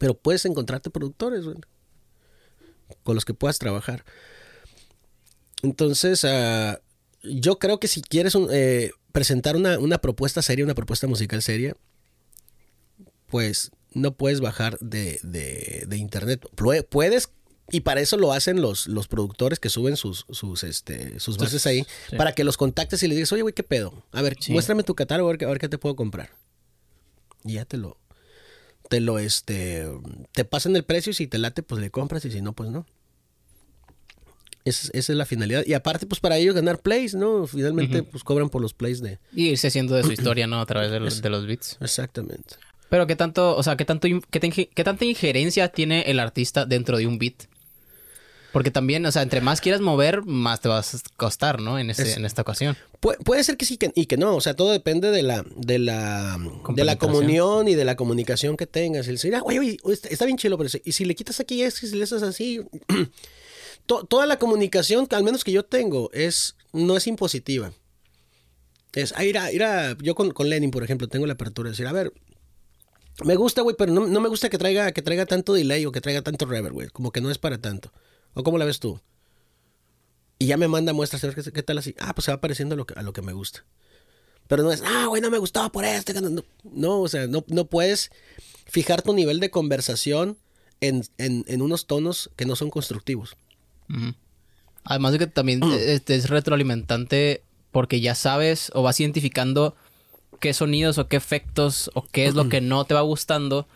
[0.00, 1.58] pero puedes encontrarte productores, güey,
[3.02, 4.06] con los que puedas trabajar.
[5.62, 6.80] Entonces, ah,
[7.22, 11.76] yo creo que si quieres eh, presentar una, una propuesta seria, una propuesta musical seria,
[13.26, 16.48] pues no puedes bajar de, de- internet.
[16.88, 17.28] Puedes
[17.70, 21.66] Y para eso lo hacen los, los productores que suben sus, sus, este, sus bases
[21.66, 21.86] ahí.
[22.10, 22.16] sí.
[22.16, 24.04] Para que los contactes y le digas, oye, güey, ¿qué pedo?
[24.12, 24.52] A ver, Sí.
[24.52, 26.30] muéstrame tu catálogo, a ver, qué- a ver qué te puedo comprar.
[27.42, 27.96] Y ya te lo,
[28.90, 29.86] te lo, este,
[30.32, 32.70] te pasan el precio y si te late, pues le compras y si no, pues
[32.70, 32.86] no.
[34.66, 35.64] Esa, es- esa es la finalidad.
[35.66, 37.46] Y aparte, pues para ellos ganar plays, ¿no?
[37.46, 39.18] Finalmente, pues cobran por los plays de...
[39.34, 40.60] Y irse haciendo de su historia, ¿no?
[40.60, 41.76] A través de los, de los beats.
[41.80, 42.56] Exactamente.
[42.90, 44.40] Pero qué tanto, o sea, qué tanto, qué,
[44.74, 47.44] qué tanta injerencia tiene el artista dentro de un beat.
[48.54, 51.78] Porque también, o sea, entre más quieras mover, más te vas a costar, ¿no?
[51.78, 52.76] En, ese, Es- en esta ocasión.
[53.02, 55.44] Pu- puede ser que sí que- y que no, o sea, todo depende de la,
[55.56, 59.08] de la, de la comunión y de la comunicación que tengas.
[59.08, 61.62] El decir, ah, oye, oye, está, bien chilo, pero si- y si le quitas aquí
[61.62, 62.60] esto y si le haces así,
[63.86, 67.72] to- toda la comunicación, al menos que yo tengo, es no es impositiva.
[68.92, 71.66] Es, ah, ir a, ir a- yo con, con Lenin, por ejemplo, tengo la apertura
[71.68, 72.12] de decir, a ver,
[73.24, 75.90] me gusta, güey, pero no, no me gusta que traiga, que traiga tanto delay o
[75.92, 77.92] que traiga tanto reverb, güey, como que no es para tanto.
[78.34, 79.00] ¿O cómo la ves tú?
[80.38, 81.94] Y ya me manda muestras, ver qué, tal así.
[82.00, 83.64] Ah, pues se va pareciendo a lo que, a lo que me gusta.
[84.48, 86.12] Pero no es, ah, güey, no me gustaba por esto.
[86.64, 88.10] No, o sea, no, no puedes
[88.66, 90.36] fijar tu nivel de conversación
[90.80, 93.36] en, en- en unos tonos que no son constructivos.
[94.82, 99.74] Además de que también eh, este, es retroalimentante porque ya sabes o vas identificando
[100.40, 103.66] qué sonidos o qué efectos o qué es lo que no te va gustando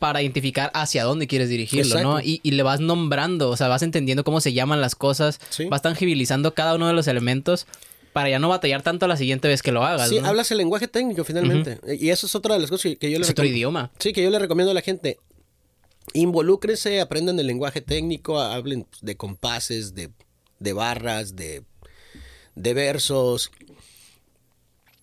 [0.00, 2.20] para identificar hacia dónde quieres dirigirlo, ¿no?
[2.20, 5.66] Y, y le vas nombrando, o sea, vas entendiendo cómo se llaman las cosas, Sí.
[5.66, 7.66] vas tangibilizando cada uno de los elementos
[8.12, 10.26] para ya no batallar tanto la siguiente vez que lo hagas, Sí, ¿no?
[10.26, 11.78] hablas el lenguaje técnico finalmente.
[12.00, 13.92] Y eso es otra de las cosas que, yo le Es otro idioma.
[14.00, 15.18] Sí, que yo le recomiendo a la gente.
[16.14, 20.10] Involúcrense, aprendan el lenguaje técnico, hablen de compases, de,
[20.58, 21.62] de barras, de,
[22.56, 23.52] de versos,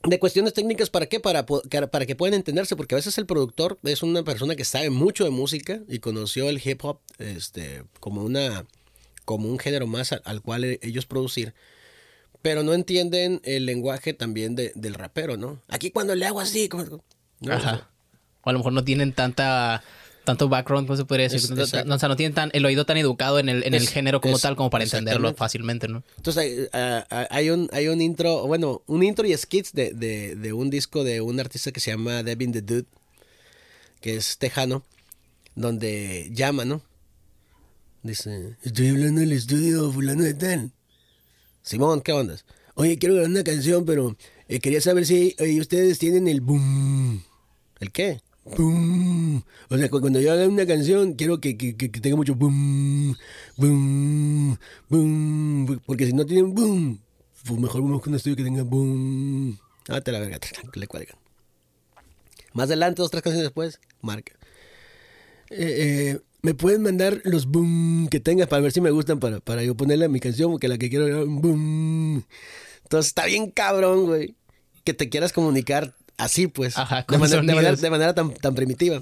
[0.07, 0.89] de cuestiones técnicas.
[0.89, 1.19] ¿Para qué?
[1.19, 4.89] Para, para que puedan entenderse, porque a veces el productor es una persona que sabe
[4.89, 8.65] mucho de música y conoció el hip hop este, como, una,
[9.25, 11.53] como un género más al, al cual e- ellos producir.
[12.41, 15.61] Pero no entienden el lenguaje también de- del rapero, ¿no?
[15.67, 17.03] Aquí cuando le hago así, como-.
[17.49, 17.89] Ajá.
[18.43, 19.83] O a lo mejor no tienen tanta
[20.27, 21.39] tanto background, ¿cómo se podría decir?
[21.39, 21.49] Es-
[21.85, 24.19] No- o sea, no tienen tan, el oído tan educado en el, en el género
[24.21, 26.03] como es- tal como para entenderlo fácilmente, ¿no?
[26.17, 30.53] Entonces hay, hay un hay un intro, bueno, un intro y skits de, de, de
[30.53, 32.85] un disco de un artista que se llama Devin the Dude,
[34.01, 34.83] que es tejano,
[35.55, 36.81] donde llama, ¿no?
[38.03, 40.71] Dice, estoy hablando del estudio fulano de tal.
[41.63, 42.45] Simón, ¿qué ondas?
[42.75, 44.15] Oye, quiero grabar una canción, pero
[44.47, 47.23] eh, quería saber si eh, ustedes tienen el boom.
[47.79, 48.21] ¿El qué?
[48.55, 49.43] Boom.
[49.69, 53.15] O sea, cu- cuando yo haga una canción, quiero que, que, que- tenga mucho boom,
[53.57, 54.57] boom,
[54.89, 55.79] boom.
[55.85, 56.99] Porque si no tienen boom,
[57.45, 59.57] pues mejor busco un estudio que tenga boom.
[59.89, 60.39] Ah, te la verga,
[60.75, 61.17] le cuelgan.
[62.53, 64.33] Más adelante, dos, tres canciones después, marca.
[65.49, 69.39] Eh, eh, me pueden mandar los boom que tengas para ver si me gustan para,
[69.39, 72.23] para yo ponerle a mi canción, porque la que quiero un boom.
[72.83, 74.35] Entonces está bien cabrón, güey.
[74.83, 76.77] Que te quieras comunicar así, pues.
[76.77, 79.01] Ajá, de, manera, de manera- de manera tan, tan primitiva.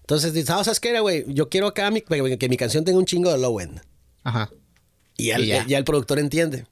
[0.00, 1.24] Entonces dices, ah, ¿sabes qué era, güey?
[1.28, 3.80] Yo quiero acá mi- que, mi canción tenga un chingo de low end.
[4.22, 4.50] Ajá.
[5.16, 5.66] Y ya, Y ya.
[5.66, 6.66] ya el productor entiende.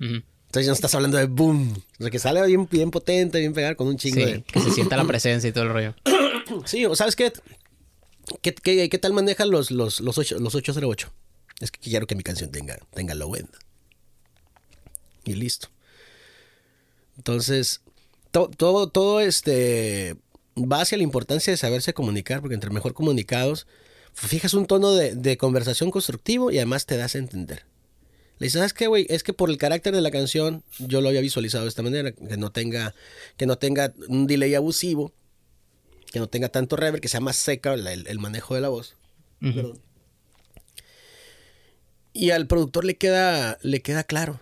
[0.00, 1.74] Entonces ya no estás hablando de boom.
[1.98, 4.42] O sea, que sale bien, bien potente, bien pegar con un chingo Sí, de...
[4.42, 5.94] que se sienta la presencia y todo el rollo.
[6.64, 7.30] Sí, o ¿sabes qué?
[8.40, 11.12] ¿Qué, qué, qué tal manejan los, los, los, ocho- los 808?
[11.60, 13.50] Es que quiero que mi canción tenga, tenga low end.
[15.24, 15.68] Y listo.
[17.18, 17.82] Entonces,
[18.30, 20.16] to- todo, todo este
[20.56, 23.66] va hacia la importancia de saberse comunicar, porque entre mejor comunicados,
[24.12, 27.64] fijas un tono de, de conversación constructivo y además te das a entender.
[28.38, 29.06] Le dices, ¿sabes qué, güey?
[29.08, 32.12] Es que por el carácter de la canción, yo lo había visualizado de esta manera,
[32.12, 32.94] que no tenga,
[33.36, 35.12] que no tenga un delay abusivo,
[36.12, 38.96] que no tenga tanto reverb, que sea más seca el, manejo de la voz.
[39.40, 39.80] Perdón.
[42.12, 44.40] Y al productor le queda, le queda claro.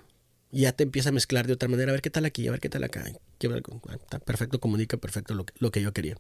[0.57, 1.91] Y ya te empieza a mezclar de otra manera.
[1.91, 3.05] A ver qué tal aquí, a ver qué tal acá.
[3.07, 6.17] Ah, está perfecto, comunica perfecto lo que, lo que yo quería.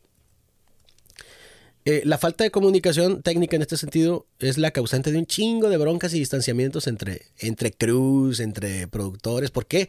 [1.86, 5.70] Eh, la falta de comunicación técnica en este sentido es la causante de un chingo
[5.70, 9.50] de broncas y distanciamientos entre, entre crews, entre productores.
[9.52, 9.88] ¿Por qué?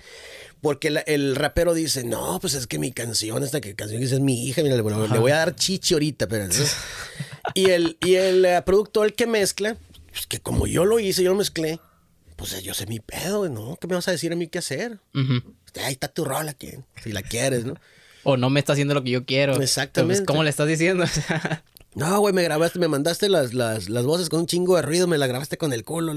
[0.61, 4.06] Porque la- el rapero dice, no, pues es que mi canción, esta que canción que
[4.06, 6.48] es mi hija, mira, le, le- voy a dar chichi ahorita, pero...
[7.56, 9.76] y el, y el eh, productor que mezcla,
[10.11, 11.80] pues que como yo lo hice, yo lo mezclé,
[12.38, 13.77] pues yo sé mi pedo, ¿no?
[13.81, 14.99] ¿Qué me vas a decir a mí qué hacer?
[15.14, 15.53] Ujú.
[15.84, 16.85] Ahí está tu rola, ¿quién?
[17.03, 17.73] si la quieres, ¿no?
[18.23, 19.61] O no me está haciendo lo que yo quiero.
[19.61, 20.22] Exactamente.
[20.22, 21.03] Pues, ¿Cómo le estás diciendo?
[21.95, 25.07] No, güey, me grabaste, me mandaste las, las, las voces con un chingo de ruido,
[25.07, 26.14] me la grabaste con el culo.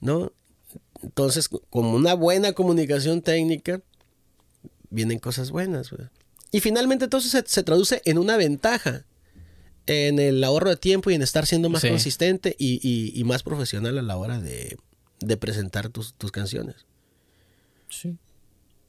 [0.00, 0.32] ¿No?
[1.02, 3.80] Entonces, como una buena comunicación técnica,
[4.90, 5.90] vienen cosas buenas.
[5.90, 6.08] güey.
[6.50, 9.06] Y finalmente, entonces se, se traduce en una ventaja.
[9.86, 11.88] En el ahorro de tiempo y en estar siendo más Sí.
[11.88, 14.76] consistente y, y- y más profesional a la hora de,
[15.20, 16.86] de presentar tus, tus canciones.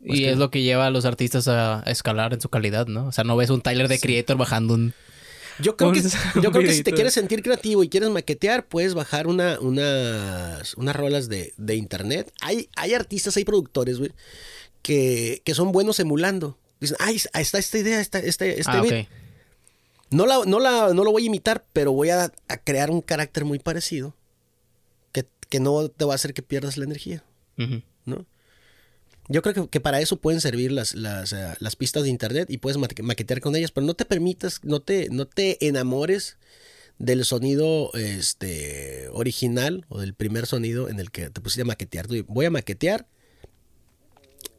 [0.04, 3.08] Y es lo que lleva a los artistas a, a escalar en su calidad, ¿no?
[3.08, 4.94] O sea, no ves un Tyler de Creator bajando un...
[5.60, 6.00] Yo creo, que,
[6.36, 9.60] Un- yo creo que si te quieres sentir creativo y quieres maquetear, puedes bajar una,
[9.60, 12.32] unas, unas rolas de, de internet.
[12.42, 14.12] Hay, hay artistas, hay productores, güey,
[14.84, 16.60] que, que son buenos emulando.
[16.80, 19.08] Dicen, ay, ahí está esta idea, esta, este, este ah, beat.
[20.10, 23.02] No, la, no, la, no lo voy a imitar, pero voy a, a crear un
[23.02, 24.16] carácter muy parecido
[25.12, 27.24] que, que no te va a hacer que pierdas la energía.
[28.06, 28.26] ¿no?
[29.30, 32.50] Yo creo que, que para eso pueden servir las, las, eh, las pistas de internet
[32.50, 36.38] y puedes maque- maquetear con ellas, pero no te permitas, no te, no te enamores
[36.98, 42.08] del sonido este, original o del primer sonido en el que te pusiste a maquetear.
[42.28, 43.06] Voy a maquetear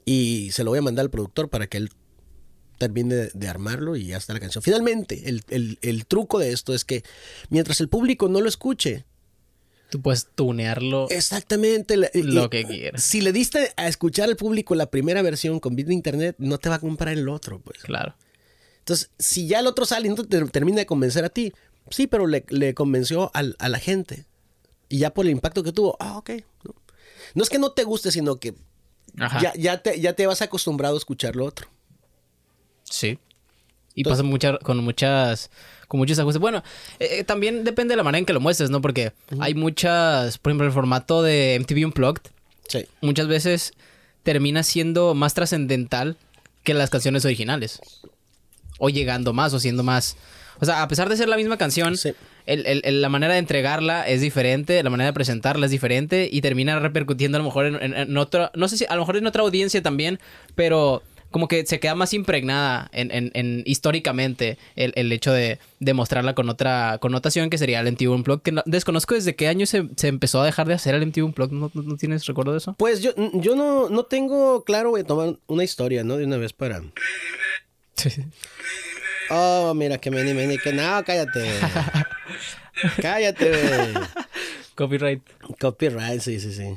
[0.04, 1.90] y se lo voy a mandar al productor para que él
[2.78, 4.62] termine de, de armarlo y ya está la canción.
[4.62, 7.02] Finalmente, el, el- el truco de esto es que
[7.50, 9.04] mientras el público no lo escuche,
[9.90, 11.08] Tú puedes tunearlo.
[11.08, 11.96] Exactamente.
[11.96, 13.02] la- Lo y- que quieras.
[13.02, 16.58] Si le diste a escuchar al público la primera versión con beat de internet, no
[16.58, 17.78] te va a comprar el otro, pues.
[17.84, 18.14] Claro.
[18.80, 21.54] Entonces, si ya el otro sale y no te termina de convencer a ti,
[21.88, 24.26] sí, pero le, le convenció al- a la gente.
[24.90, 26.30] Y ya por el impacto que tuvo, ah, ok.
[26.64, 26.74] No,
[27.34, 28.54] No es que no te guste, sino que
[29.40, 31.66] ya, ya, te, ya te vas acostumbrado a escuchar lo otro.
[32.90, 33.18] Sí.
[33.94, 35.50] Y Entonces- pasa mucha, con muchas
[35.88, 36.38] con muchos ajustes.
[36.40, 36.62] Bueno,
[37.00, 38.82] eh, eh, también depende de la manera en que lo muestres, ¿no?
[38.82, 42.22] Porque hay muchas, por ejemplo, el formato de MTV Unplugged
[42.68, 42.84] Sí.
[43.00, 43.72] muchas veces
[44.22, 46.18] termina siendo más trascendental
[46.62, 47.80] que las canciones originales.
[48.78, 50.16] O llegando más, o siendo más...
[50.60, 52.12] O sea, a pesar de ser la misma canción, Sí.
[52.44, 56.28] el- el- el- la manera de entregarla es diferente, la manera de presentarla es diferente
[56.30, 58.50] y termina repercutiendo a lo mejor en, en- en otra...
[58.54, 60.18] No sé si a lo mejor en otra audiencia también,
[60.54, 65.58] pero como que se queda más impregnada en, en- en- históricamente el, el hecho de,
[65.78, 69.48] de mostrarla con otra connotación que sería el MTV Unplugged, que no- desconozco desde qué
[69.48, 72.24] año se, se empezó a dejar de hacer el MTV Unplugged, ¿no, no- no tienes
[72.26, 72.74] recuerdo de eso?
[72.78, 76.16] Pues yo, yo no, no tengo claro, voy a tomar una historia, ¿no?
[76.16, 76.80] De una vez para...
[79.30, 81.50] Oh, mira, que meni, meni, que no, cállate.
[83.02, 84.04] cállate, güey.
[84.74, 85.22] Copyright.
[85.60, 86.74] Copyright, sí, sí, sí.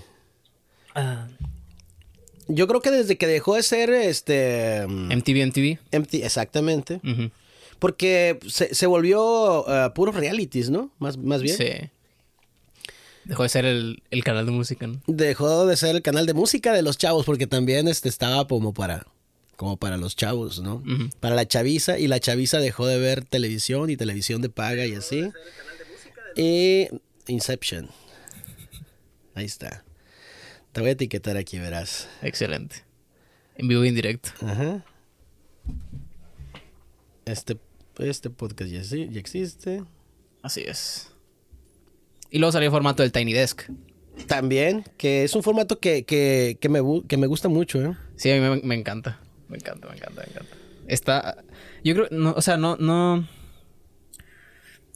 [2.48, 4.86] Yo creo que desde que dejó de ser este.
[4.88, 5.80] mm, MTV, MTV.
[5.92, 7.00] empty, exactamente.
[7.80, 10.92] Porque se, se volvió uh, puros realities, ¿no?
[11.00, 11.58] Más, más bien.
[11.58, 11.70] Sí.
[13.26, 15.02] Dejó de ser el, el canal de música, ¿no?
[15.08, 18.74] Dejó de ser el canal de música de los chavos, porque también este estaba como
[18.74, 19.06] para.
[19.56, 20.84] Como para los chavos, ¿no?
[21.20, 24.96] Para la chaviza, y la chaviza dejó de ver televisión y televisión de paga y
[24.96, 25.30] así.
[26.36, 26.88] Y
[27.28, 27.88] Inception.
[29.36, 29.84] Ahí está.
[30.72, 32.08] Te voy a etiquetar aquí, verás.
[32.22, 32.84] Excelente.
[33.56, 34.30] En vivo y en directo.
[34.46, 34.84] Ajá.
[37.26, 37.58] Este,
[38.00, 39.84] este podcast ya, sí- ya existe.
[40.42, 41.12] Así es.
[42.30, 43.64] Y luego salió el formato del Tiny Desk.
[44.28, 47.98] También, que es un formato que, que, que, me, que me gusta mucho, ¿eh?
[48.16, 49.20] Sí, a mí me, me encanta.
[49.50, 50.56] Me encanta, me encanta, me encanta.
[50.88, 51.44] Está.
[51.84, 52.08] Yo creo.
[52.12, 52.78] No, o sea, no.
[52.78, 53.28] no...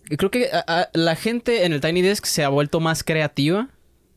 [0.09, 3.03] Yo creo que a- a- la gente en el Tiny Desk se ha vuelto más
[3.03, 3.69] creativa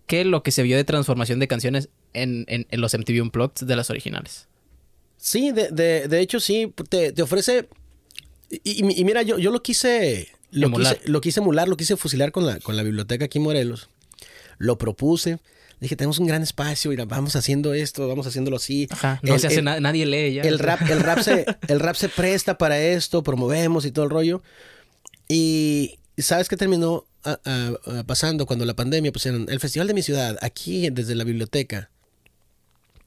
[0.09, 3.65] que lo que se vio de transformación de canciones en, en, en los MTV Unplugged
[3.67, 4.49] de las originales.
[5.19, 7.69] Sí, de, de, de hecho sí, te, te ofrece...
[8.65, 10.29] Y, mira, yo, yo lo quise...
[10.51, 13.45] Lo quise, lo quise emular, lo quise fusilar con la, con la biblioteca aquí en
[13.45, 13.91] Morelos.
[14.57, 15.39] Lo propuse.
[15.79, 18.89] Dije, tenemos un gran espacio, mira, vamos haciendo esto, vamos haciéndolo así.
[18.91, 19.21] Ajá.
[19.23, 20.43] No El- se hace el- nadie lee ya.
[20.43, 24.11] el rap, el rap se, el rap se presta para esto, promovemos y todo el
[24.11, 24.43] rollo.
[25.29, 29.95] Y ¿sabes qué terminó ah, ah, ah, pasando cuando la pandemia pusieron el festival de
[29.95, 31.91] mi ciudad aquí desde la biblioteca?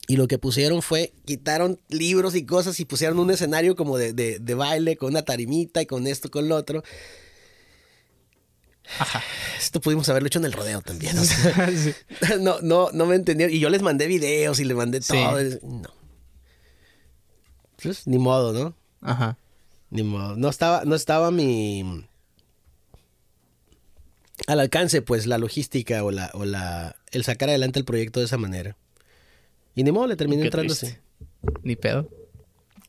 [0.08, 4.12] Y lo que pusieron fue, quitaron libros y cosas y pusieron un escenario como de,
[4.14, 6.84] de- de baile con una tarimita y con esto, con lo otro.
[9.58, 11.18] Esto pudimos haberlo hecho en el rodeo también.
[11.18, 11.94] o sea, Sí.
[12.42, 13.56] no, no, no me entendieron.
[13.56, 15.14] Y yo les mandé videos y les mandé Sí.
[15.14, 15.40] todo.
[15.64, 15.90] No.
[17.82, 18.76] Pues, ni modo, ¿no?
[19.02, 19.38] Ajá.
[19.92, 20.36] Ni modo.
[20.36, 22.06] No estaba, no estaba mi.
[24.48, 26.96] Al alcance, pues, la logística o la, o la.
[27.12, 28.76] el sacar adelante el proyecto de esa manera.
[29.76, 30.88] Y ni modo, le terminé entrando así.
[31.64, 32.10] Ni pedo.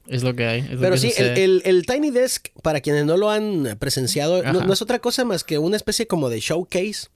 [0.09, 0.61] Es lo que hay.
[0.61, 4.43] es Pero que sí, el, el- el Tiny Desk, para quienes no lo han presenciado,
[4.43, 7.07] no, es otra cosa más que una especie como de showcase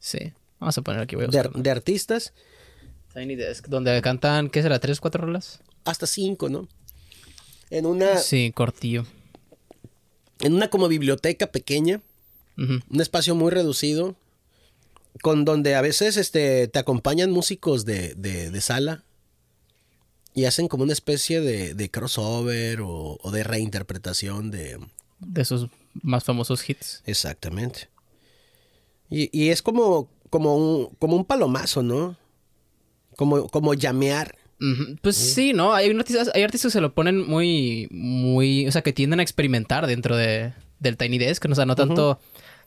[0.00, 0.32] Sí.
[0.58, 2.32] Vamos a poner aquí, voy a de, de artistas.
[3.14, 4.80] Tiny Desk, donde cantan, ¿qué será?
[4.80, 5.60] ¿Tres, cuatro rolas?
[5.84, 6.66] Hasta cinco, ¿no?
[7.70, 9.06] En una, Sí, cortillo.
[10.40, 12.00] en una como biblioteca pequeña.
[12.56, 14.14] Un espacio muy reducido
[15.22, 19.04] con donde a veces este te acompañan músicos de, de- de sala
[20.34, 24.78] y hacen como una especie de, de crossover o, o de reinterpretación de,
[25.20, 25.66] De sus
[26.02, 27.02] más famosos hits.
[27.04, 27.88] Exactamente.
[29.10, 32.16] Y, y es como, como, un, como un palomazo, ¿no?
[33.16, 34.36] Como, como llamear.
[35.02, 35.74] Pues sí, ¿no?
[35.74, 39.22] Hay artistas, hay artistas que se lo ponen muy, muy, o sea, que tienden a
[39.22, 42.20] experimentar dentro de, del Tiny Desk, o sea, no tanto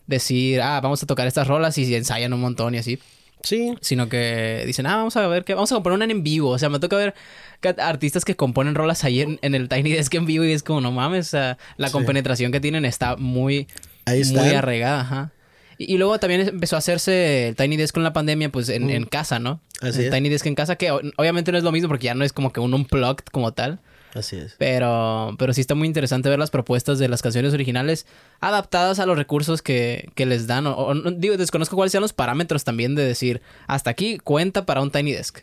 [0.08, 3.00] decir, ah, vamos a tocar estas rolas y ensayan un montón y así,
[3.44, 3.76] Sí.
[3.82, 6.58] sino que dicen, ah, vamos a ver, que vamos a componer una en vivo, o
[6.60, 7.14] sea, me toca ver
[7.62, 10.64] que artistas que componen rolas ahí en, en el Tiny Desk en vivo y es
[10.64, 11.58] como, no mames, la
[11.88, 11.92] Sí.
[11.92, 13.68] compenetración que tienen está muy,
[14.06, 14.42] Ahí está.
[14.44, 15.32] muy arraigada, ajá.
[15.78, 18.90] Y, y luego también empezó a hacerse el Tiny Desk con la pandemia, pues en,
[18.90, 19.60] en casa, ¿no?
[19.82, 20.12] Así el es.
[20.14, 22.54] Tiny Desk en casa, que obviamente no es lo mismo porque ya no es como
[22.54, 23.80] que un unplugged como tal.
[24.16, 24.56] Así es.
[24.58, 28.08] Pero, pero sí está muy interesante ver las propuestas de las canciones originales
[28.40, 30.66] adaptadas a los recursos que, que les dan.
[30.66, 34.82] O, o digo, desconozco cuáles sean los parámetros también de decir, hasta aquí cuenta para
[34.82, 35.40] un Tiny Desk.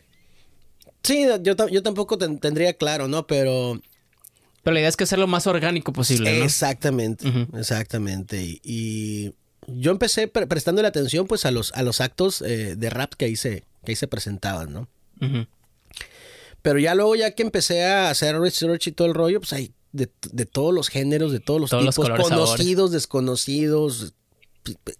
[1.02, 3.26] Sí, yo, yo tampoco ten- tendría claro, ¿no?
[3.26, 3.80] Pero
[4.62, 6.44] Pero la idea es que sea lo más orgánico posible, ¿no?
[6.44, 7.26] Exactamente,
[7.58, 8.40] exactamente.
[8.42, 9.34] Y, y
[9.66, 13.24] yo empecé pre- prestándole atención pues a los, a los actos eh, de rap que
[13.26, 14.88] ahí, se, que ahí se presentaban, ¿no?
[15.20, 15.46] Ujú.
[16.62, 19.74] Pero ya luego, ya que empecé a hacer research y todo el rollo, pues hay
[19.92, 24.14] de, de todos los géneros, de todos los Todos los tipos, colores, conocidos, desconocidos.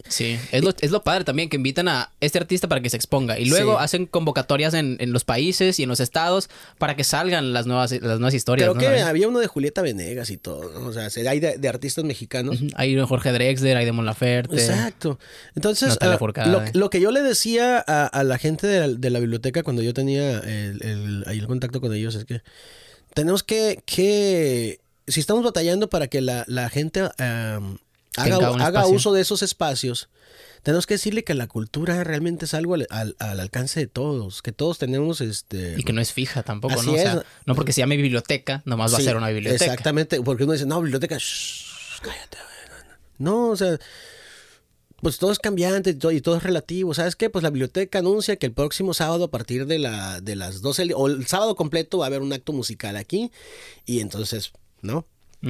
[0.09, 2.97] Sí, es lo, es lo padre también que invitan a este artista para que se
[2.97, 3.85] exponga y luego Sí.
[3.85, 7.93] hacen convocatorias en, en los países y en los estados para que salgan las nuevas,
[7.93, 8.69] las nuevas historias.
[8.69, 8.81] Creo ¿no?
[8.97, 10.89] que había uno de Julieta Venegas y todo, ¿no?
[10.89, 12.59] O sea, se- hay de, de artistas mexicanos.
[12.75, 14.57] Hay de Jorge Drexler, hay de Mon Laferte.
[14.57, 15.21] Exacto.
[15.55, 19.11] Entonces, ah, lo, lo que yo le decía a, a la gente de la, de
[19.11, 22.43] la biblioteca cuando yo tenía el, el- el contacto con ellos es que
[23.15, 27.03] tenemos que, que si estamos batallando para que la, la gente
[28.17, 30.09] haga, haga uso de esos espacios,
[30.63, 34.43] tenemos que decirle que la cultura realmente es algo al, al- al alcance de todos,
[34.43, 35.75] que todos tenemos este...
[35.79, 36.93] Y que no es fija tampoco, Así ¿no?
[36.93, 37.23] O sea, es.
[37.47, 39.65] no porque se llame biblioteca, nomás va a ser una biblioteca.
[39.65, 42.37] Exactamente, porque uno dice, no, biblioteca, shh, cállate.
[42.39, 42.85] güey,
[43.19, 43.47] no, no".
[43.47, 43.79] No, o sea,
[45.01, 46.95] pues todo es cambiante y todo, y todo es relativo.
[46.95, 47.29] ¿Sabes qué?
[47.29, 50.83] Pues la biblioteca anuncia que el próximo sábado a partir de, la, de las 12,
[50.83, 53.33] del- o el sábado completo va a haber un acto musical aquí
[53.85, 55.07] y entonces, ¿no?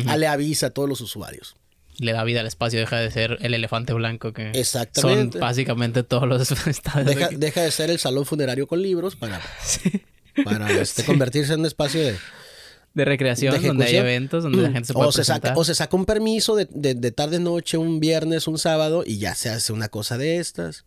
[0.06, 1.54] Ah, Le avisa a todos los usuarios.
[1.98, 5.32] Le da vida al espacio, deja de ser el elefante blanco que Exactamente.
[5.32, 7.06] son básicamente todos los estadios.
[7.06, 7.36] Deja, aquí.
[7.36, 9.40] deja de ser el salón funerario con libros para,
[10.44, 12.16] para este, convertirse en un espacio de,
[12.94, 15.52] de recreación, de donde hay eventos, donde la gente se puede o se saca.
[15.56, 19.18] O se saca un permiso de, de, de tarde noche, un viernes, un sábado, y
[19.18, 20.84] ya se hace una cosa de estas.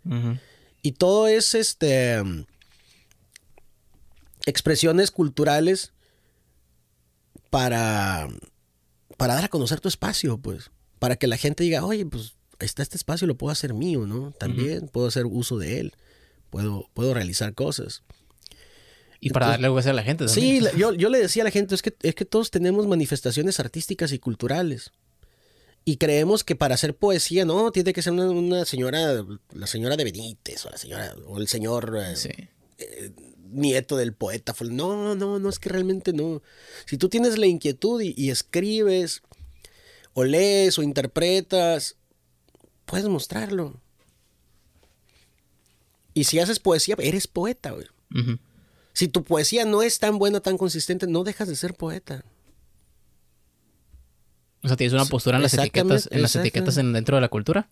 [0.81, 2.21] Y todo es este
[4.45, 5.93] expresiones culturales
[7.49, 8.27] para,
[9.17, 10.71] para dar a conocer tu espacio, pues.
[11.05, 14.31] Para que la gente diga, oye, pues está este espacio, lo puedo hacer mío, ¿no?
[14.39, 15.93] También puedo hacer uso de él.
[16.49, 18.01] Puedo, puedo realizar cosas.
[19.19, 20.55] Y para darle algo a la gente también.
[20.55, 22.87] Sí, la- yo, yo le decía a la gente, es que, es que todos tenemos
[22.87, 24.93] manifestaciones artísticas y culturales.
[25.83, 29.23] Y creemos que para hacer poesía, no, tiene que ser una, una señora,
[29.53, 32.29] la señora de Benítez, o la señora, o el señor eh, Sí.
[33.51, 34.55] nieto del poeta.
[34.71, 36.41] No, no, no, es que realmente no.
[36.87, 39.21] Si tú tienes la inquietud y, y escribes,
[40.17, 41.97] o lees, o interpretas,
[42.85, 43.79] puedes mostrarlo.
[46.13, 47.85] Y si haces poesía, eres poeta, güey.
[48.93, 52.23] Si tu poesía no es tan buena, tan consistente, no dejas de ser poeta.
[54.63, 57.27] O sea, tienes una postura en las etiquetas, en las etiquetas en- dentro de la
[57.27, 57.69] cultura.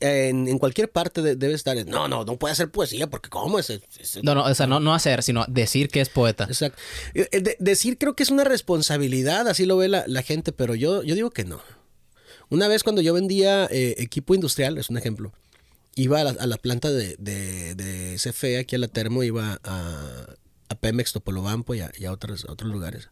[0.00, 1.76] En, en cualquier parte de- debe estar.
[1.86, 3.70] No, no, no puede hacer poesía porque ¿cómo es?
[4.22, 6.44] No, no, o sea, no, no hacer, sino decir que es poeta.
[6.44, 6.80] Exacto.
[7.14, 10.50] Eh, eh, de- decir creo que es una responsabilidad, así lo ve la, la gente,
[10.52, 11.60] pero yo, yo digo que no.
[12.52, 15.32] Una vez cuando yo vendía eh, equipo industrial, es un ejemplo,
[15.94, 19.58] iba a la, a la planta de, de, de CFE, aquí a la Termo, iba
[19.64, 20.26] a,
[20.68, 23.08] a Pemex, Topolobampo y a, y a otros, otros lugares.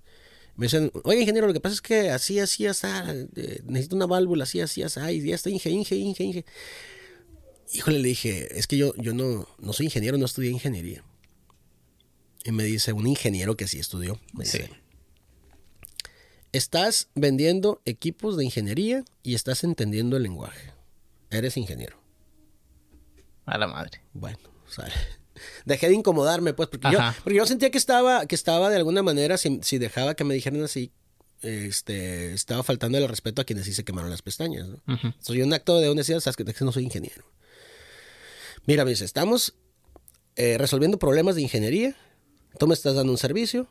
[0.56, 2.86] Me dicen, oye ingeniero, lo que pasa es que así, así, así,
[3.36, 6.44] eh, necesito una válvula, así, así, así, y ya está, Inge, Inge, Inge, Inge.
[7.72, 11.02] Híjole, le dije, es que yo, yo no, no soy ingeniero, no estudié ingeniería.
[12.44, 14.20] Y me dice un ingeniero que sí estudió.
[14.34, 14.58] Me Sí.
[14.58, 14.70] dice,
[16.52, 20.72] estás vendiendo equipos de ingeniería y estás entendiendo el lenguaje.
[21.30, 22.00] Eres ingeniero.
[23.46, 24.02] A la madre.
[24.12, 24.92] Bueno, sale.
[25.64, 27.16] Dejé de incomodarme, pues, porque yo, Ajá.
[27.22, 30.34] porque yo sentía que estaba, que estaba de alguna manera, si, si dejaba que me
[30.34, 30.92] dijeran así,
[31.42, 34.82] este, estaba faltando el respeto a quienes sí se quemaron las pestañas, ¿no?
[34.92, 35.14] Ujú.
[35.20, 37.24] Soy un acto de honestidad, sabes que que no soy ingeniero.
[38.66, 39.54] Mira, me dice, estamos
[40.36, 41.96] eh, resolviendo problemas de ingeniería,
[42.58, 43.68] tú me estás dando un servicio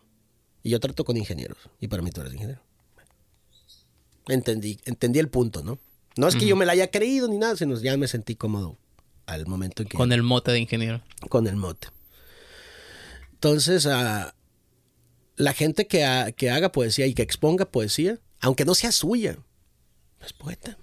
[0.64, 1.58] y yo trato con ingenieros.
[1.80, 2.62] Y para mí tú eres ingeniero.
[4.30, 5.78] Entendí, entendí el punto, ¿no?
[6.16, 8.78] No es que yo me la haya creído ni nada, sino ya me sentí cómodo
[9.26, 11.02] al momento en que Con el mote de ingeniero.
[11.30, 11.88] con el mote.
[13.34, 14.34] Entonces, ah,
[15.38, 19.38] la gente que, ha- que haga poesía y que exponga poesía, aunque no sea suya,
[20.26, 20.78] es poeta.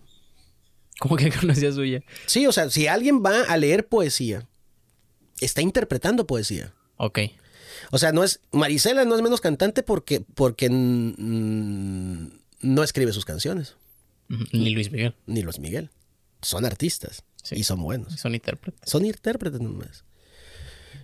[0.99, 2.03] ¿Cómo que conocía suya?
[2.27, 4.49] Sí, o sea, si alguien va a leer poesía,
[5.41, 6.73] está interpretando poesía.
[6.97, 7.19] Ok.
[7.91, 8.41] O sea, no es.
[8.53, 10.71] Marisela no es menos cantante porque, porque
[12.61, 13.77] no escribe sus canciones.
[14.53, 15.15] Ni Luis Miguel.
[15.27, 15.91] Ni Luis Miguel.
[16.43, 17.25] Son artistas.
[17.43, 17.57] Sí.
[17.57, 18.15] Y son buenos.
[18.15, 18.91] Son intérpretes.
[18.91, 20.05] Son intérpretes nomás.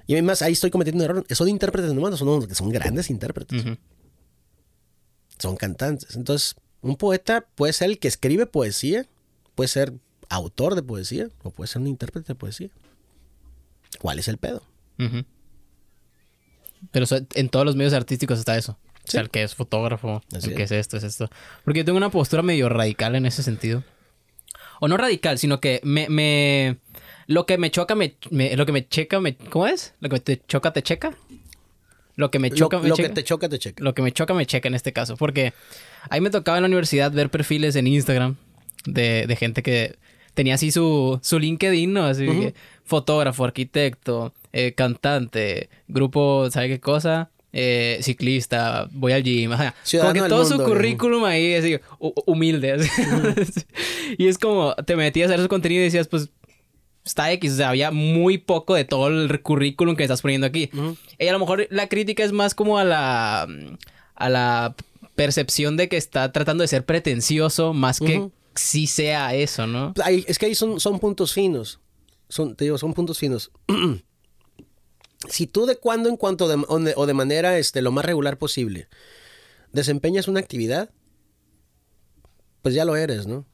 [0.06, 1.26] Y además, ahí estoy cometiendo un error.
[1.30, 3.64] Son intérpretes nomás, no son, son grandes intérpretes.
[5.38, 6.16] Son cantantes.
[6.16, 9.06] Entonces, un poeta puede ser el que escribe poesía,
[9.54, 9.94] puede ser
[10.28, 12.70] autor de poesía, o puede ser un intérprete de poesía.
[14.00, 14.62] ¿Cuál es el pedo?
[16.90, 18.76] Pero en todos los medios artísticos está eso.
[19.06, 20.70] O sea, el que es fotógrafo, Así el que es.
[20.72, 21.28] es esto, es esto.
[21.64, 23.82] Porque yo tengo una postura medio radical en ese sentido.
[24.80, 26.08] O no radical, sino que me...
[26.08, 26.76] me
[27.26, 29.36] lo que me choca, me, me- Lo que me checa, me...
[29.36, 29.94] ¿Cómo es?
[30.00, 31.16] Lo que te choca, te checa.
[32.16, 33.14] Lo que me Lo, choca, me lo que checa.
[33.14, 33.82] te choca, te checa.
[33.82, 35.16] Lo que me choca, me checa en este caso.
[35.16, 35.52] Porque
[36.10, 38.36] ahí me tocaba en la universidad ver perfiles en Instagram
[38.84, 39.96] de, de gente que
[40.34, 42.04] tenía así su, su LinkedIn, ¿no?
[42.04, 42.54] Así que
[42.84, 47.30] fotógrafo, arquitecto, eh, cantante, grupo, ¿sabe qué cosa?
[47.54, 49.52] Eh, ciclista, voy al gym.
[49.52, 49.72] Ajá.
[49.72, 51.52] Como Ciudadano que del todo su currículum ahí,
[51.98, 52.72] hu- humilde.
[52.72, 52.88] así.
[54.18, 56.30] y es como, te metías a ver su contenido y decías, pues,
[57.04, 60.70] está X, o sea, había muy poco de todo el currículum que estás poniendo aquí.
[61.18, 63.46] Y a lo mejor la crítica es más como a la
[64.14, 64.74] a la
[65.14, 68.32] percepción de que está tratando de ser pretencioso más que Ujú.
[68.54, 69.92] sí sea eso, ¿no?
[70.26, 71.80] Es que ahí son, son puntos finos.
[72.28, 73.50] Son, te digo, son puntos finos.
[75.28, 78.04] si tú de cuando en cuanto de- o, de, o de manera este, lo más
[78.04, 78.88] regular posible
[79.72, 80.90] desempeñas una actividad,
[82.62, 83.46] pues ya lo eres, ¿no?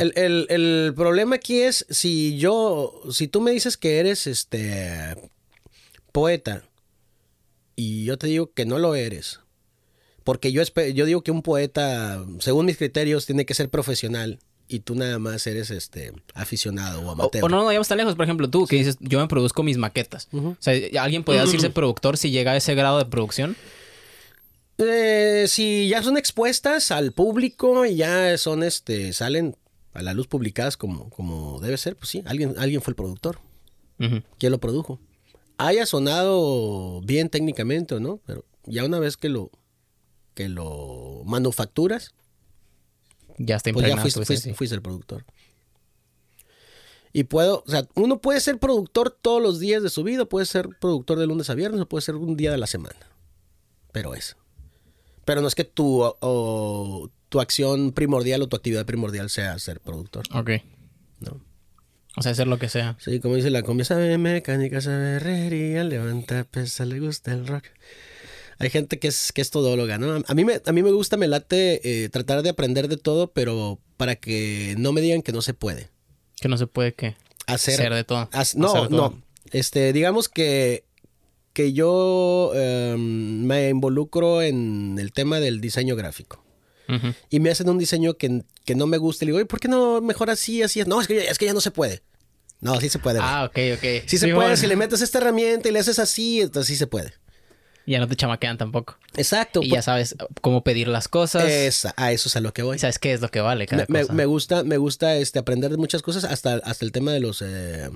[0.00, 5.30] El, el- el problema aquí es si yo, si tú me dices que eres este
[6.12, 6.62] poeta
[7.74, 9.40] y yo te digo que no lo eres,
[10.24, 10.62] porque yo,
[10.94, 14.38] yo digo que un poeta, según mis criterios, tiene que ser profesional
[14.68, 17.44] y tú nada más eres este aficionado o O, amateur.
[17.44, 19.76] o no nos vayamos tan lejos, por ejemplo, tú que dices, yo me produzco mis
[19.78, 20.28] maquetas.
[20.32, 23.56] O sea, ¿alguien podría decirse productor si llega a ese grado de producción?
[24.78, 29.56] Eh, si ya son expuestas al público y ya son este salen
[29.94, 33.38] a la luz publicadas como, como debe ser, pues sí, alguien, alguien fue el productor.
[33.98, 35.00] ¿Quién lo produjo?
[35.56, 39.50] Haya sonado bien técnicamente o no, pero ya una vez que lo
[40.34, 42.12] que lo manufacturas,
[43.38, 44.02] Ya está pues ya impregnado.
[44.02, 44.54] fuiste, fuiste- esencia.
[44.56, 45.24] fuiste el productor.
[47.12, 50.44] Y puedo, o sea, uno puede ser productor todos los días de su vida, puede
[50.46, 52.98] ser productor de lunes a viernes o puede ser un día de la semana.
[53.92, 54.36] Pero es.
[55.24, 59.80] Pero no es que tu, o- tu acción primordial o tu actividad primordial sea ser
[59.80, 60.24] productor.
[60.34, 60.50] Ok.
[61.20, 61.40] ¿no?
[62.18, 62.96] O sea, hacer lo que sea.
[63.00, 67.64] Sí, como dice la cumbia, sabe mecánica, sabe herrería, levanta pesa, le gusta el rock.
[68.58, 70.22] Hay gente que es, que es todóloga, ¿no?
[70.26, 73.30] A mí me, a mí me gusta, me late eh, tratar de aprender de todo,
[73.32, 75.88] pero para que no me digan que no se puede.
[76.40, 77.16] Que no se puede que
[77.46, 78.28] Hacer, ser de todo.
[78.30, 78.88] no, Hacer todo.
[78.90, 79.22] no.
[79.52, 80.84] Este, digamos que,
[81.52, 86.42] que yo em, me involucro en el tema del diseño gráfico.
[87.30, 89.24] Y me hacen un diseño que, que no me gusta.
[89.24, 90.80] Y le digo, "Oye, ¿por qué no mejor así, así?
[90.86, 92.02] No, es que, ya- es que ya no se puede.
[92.60, 93.18] No, sí se puede.
[93.18, 93.28] güey.
[93.28, 94.04] Ah, ok, ok.
[94.06, 96.86] Sí se puede, si le metes esta herramienta y le haces así, entonces sí se
[96.86, 97.12] puede.
[97.86, 98.98] Ya no te chamaquean tampoco.
[99.16, 99.60] Exacto.
[99.62, 101.44] Y pues, ya sabes cómo pedir las cosas.
[101.50, 102.76] esa- a eso es a lo que voy.
[102.76, 104.12] Y sabes qué es lo que vale cada Me, me- cosa.
[104.12, 107.42] me gusta, me gusta este, aprender de muchas cosas, hasta, hasta el tema de los,
[107.42, 107.88] eh,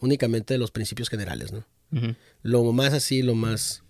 [0.00, 1.64] únicamente de los principios generales, ¿no?
[2.42, 3.82] Lo más así, lo más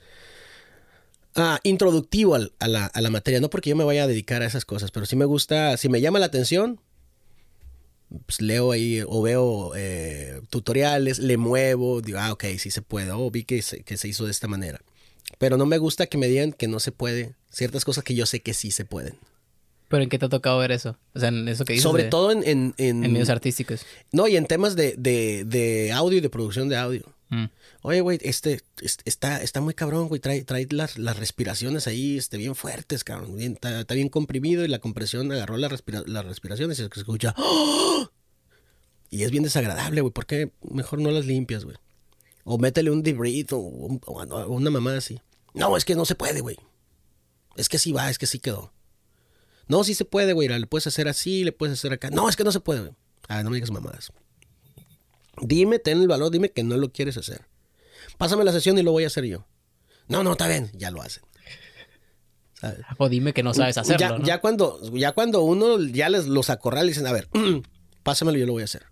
[1.35, 3.41] ah, introductivo al- a, la, a la materia.
[3.41, 5.89] No porque yo me vaya a dedicar a esas cosas, pero sí me gusta, si
[5.89, 6.81] me llama la atención,
[8.27, 13.11] pues leo ahí o veo eh, tutoriales, le muevo, digo, ah, ok, sí se puede,
[13.13, 14.81] oh, vi que se, que se hizo de esta manera.
[15.39, 18.27] Pero no me gusta que me digan que no se puede, ciertas cosas que yo
[18.27, 19.17] sé que sí se pueden.
[19.89, 20.97] Pero ¿en qué te ha tocado ver eso?
[21.15, 21.83] O sea, en eso que dices.
[21.83, 22.45] Sobre de- todo en...
[22.45, 23.85] en, en- En medios artísticos.
[24.13, 27.03] no, y en temas de, de, de audio y de producción de audio.
[27.31, 27.47] Mm.
[27.83, 30.21] Oye, güey, este, este- está, está muy cabrón, güey.
[30.21, 33.37] Trae, trae las, las respiraciones ahí este, bien fuertes, cabrón.
[33.37, 37.01] Bien- está, está bien comprimido y la compresión agarró la respira- las respiraciones y se
[37.01, 37.35] escucha.
[37.37, 38.09] ¡Oh!
[39.11, 40.13] Y es bien desagradable, güey.
[40.13, 41.77] ¿Por qué mejor no las limpias, güey?
[42.45, 45.21] O métele un debrief o, un- o una mamá así.
[45.55, 46.57] No, es que no se puede, güey.
[47.57, 48.73] Es que sí va, es que sí quedó.
[49.69, 50.49] No, sí se puede, güey.
[50.49, 52.11] Le puedes hacer así, le puedes hacer acá.
[52.11, 52.93] No, es que no se puede, güey.
[53.29, 54.13] Ah, no me digas mamadas.
[55.43, 57.47] Dime, ten el valor, dime que no lo quieres hacer.
[58.19, 59.47] Pásame la sesión y lo voy a hacer yo.
[60.09, 61.23] No, no, está bien, ya lo hacen.
[62.55, 62.81] ¿Sabes?
[62.99, 64.25] O dime que no sabes hacerlo, ya, ¿no?
[64.25, 67.29] ya cuando, ya cuando uno ya les los acorrala y dicen, a ver,
[68.03, 68.87] pásamelo, yo lo voy a hacer.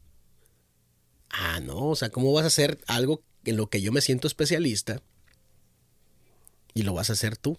[1.30, 4.26] Ah, no, o sea, ¿cómo vas a hacer algo en lo que yo me siento
[4.26, 5.02] especialista
[6.74, 7.58] y lo vas a hacer tú?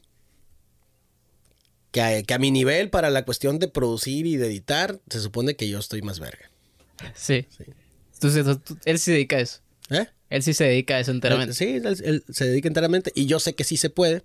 [1.91, 5.19] Que a, que a mi nivel para la cuestión de producir y de editar, se
[5.19, 6.49] supone que yo estoy más verga.
[7.15, 7.47] Sí.
[8.13, 9.59] Entonces, tú- él sí se dedica a eso.
[9.89, 10.07] ¿Eh?
[10.29, 11.53] Él sí se dedica a eso enteramente.
[11.55, 14.23] Sí, él, él se dedica enteramente y yo sé que sí se puede.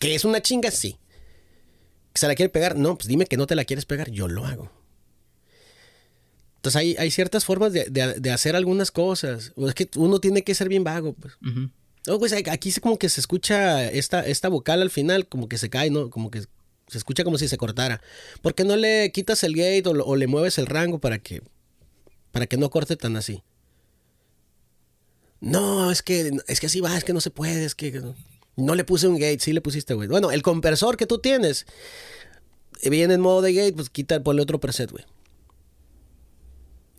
[0.00, 0.96] Que es una chinga, sí.
[2.12, 2.76] ¿Que se la quiere pegar?
[2.76, 4.72] No, pues dime que no te la quieres pegar, yo lo hago.
[6.58, 9.52] Entonces hay, hay ciertas formas de, de- de hacer algunas cosas.
[9.56, 11.34] Es que uno tiene que ser bien vago, pues.
[11.46, 11.70] Ujú.
[12.06, 15.58] No, pues aquí se como que se escucha esta, esta vocal al final, como que
[15.58, 16.10] se cae, ¿no?
[16.10, 18.00] Como que se escucha como si se cortara.
[18.40, 21.42] ¿Por qué no le quitas el gate o, le mueves el rango para que,
[22.32, 23.42] para que no corte tan así?
[25.40, 28.02] No, es que, es que así va, es que no se puede, es que
[28.56, 30.08] no le puse un gate, sí le pusiste, güey.
[30.08, 31.66] Bueno, el compresor que tú tienes
[32.82, 35.04] eh, viene en modo de gate, pues quita, ponle otro preset, güey.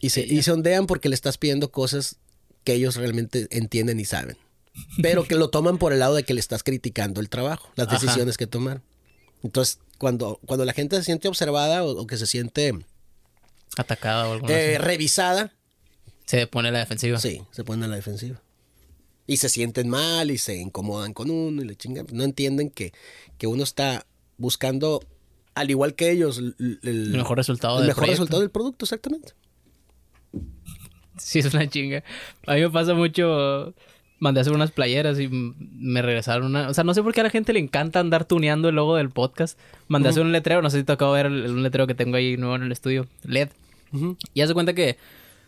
[0.02, 2.18] Y se, y se ondean porque le estás pidiendo cosas
[2.64, 4.38] que ellos realmente entienden y saben.
[5.02, 7.88] Pero que lo toman por el lado de que le estás criticando el trabajo, las
[7.88, 7.98] Ajá.
[8.00, 8.82] decisiones que tomaron.
[9.44, 12.74] Entonces, cuando, cuando la gente se siente observada o, o que se siente
[13.78, 15.54] Atacada o algo eh, revisada,
[16.26, 17.20] Se pone a la defensiva.
[17.20, 18.42] sí, se ponen a la defensiva.
[19.28, 22.08] Y se sienten mal y se incomodan con uno y le chingan.
[22.12, 22.94] No entienden que,
[23.38, 24.06] que uno está
[24.38, 25.02] buscando,
[25.56, 28.22] al igual que ellos, el, el- El mejor resultado el del mejor proyecto.
[28.24, 29.34] resultado del producto, exactamente.
[31.20, 32.04] Sí, es una chinga.
[32.48, 33.74] A mí me pasa mucho.
[34.22, 36.68] Mandé a hacer unas playeras y me regresaron una.
[36.70, 38.96] O sea, no sé por qué a la gente le encanta andar tuneando el logo
[38.98, 39.58] del podcast.
[39.88, 41.88] Mandé a hacer un letrero, no sé si te acabo de ver el, un letrero
[41.88, 43.50] que tengo ahí nuevo en el estudio, LED.
[44.34, 44.98] Y hace cuenta que,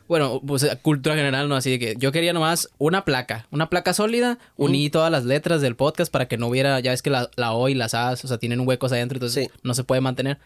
[0.07, 1.55] bueno, pues cultura general, ¿no?
[1.55, 5.61] Así de que yo quería nomás una placa, una placa sólida, uní todas las letras
[5.61, 8.23] del podcast para que no hubiera, ya ves que la, la O y las A's,
[8.23, 9.51] o sea, tienen huecos adentro, entonces Sí.
[9.63, 10.37] no se puede mantener.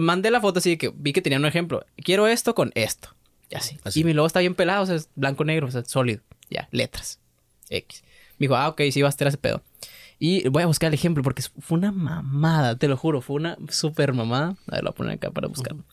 [0.00, 1.84] Mandé la foto así de que vi que tenía un ejemplo.
[1.96, 3.10] Quiero esto con esto.
[3.50, 3.78] Ya sí.
[3.84, 4.00] Así.
[4.00, 6.22] Y mi logo está bien pelado, o sea, es blanco-negro, o sea, sólido.
[6.50, 7.20] Ya, letras.
[7.70, 8.02] X.
[8.38, 9.62] Me dijo, ah, ok, sí, va a estar ese pedo.
[10.20, 13.56] Y voy a buscar el ejemplo porque fue una mamada, te lo juro, fue una
[13.68, 14.56] super mamada.
[14.66, 15.84] A ver, lo voy a poner acá para buscarlo.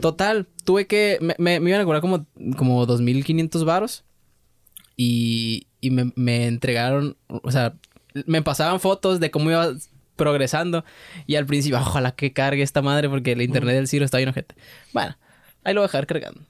[0.00, 1.18] Total, tuve que.
[1.20, 2.26] Me, me, me iban a cobrar como,
[2.56, 4.04] como 2.500 varos.
[4.96, 7.18] Y, y me, me entregaron.
[7.28, 7.74] O sea,
[8.24, 9.74] me pasaban fotos de cómo iba
[10.16, 10.84] progresando.
[11.26, 14.30] Y al principio, ojalá que cargue esta madre porque el internet del Ciro está bien
[14.30, 14.54] ojete.
[14.94, 15.18] Bueno,
[15.64, 16.40] ahí lo voy a dejar cargando.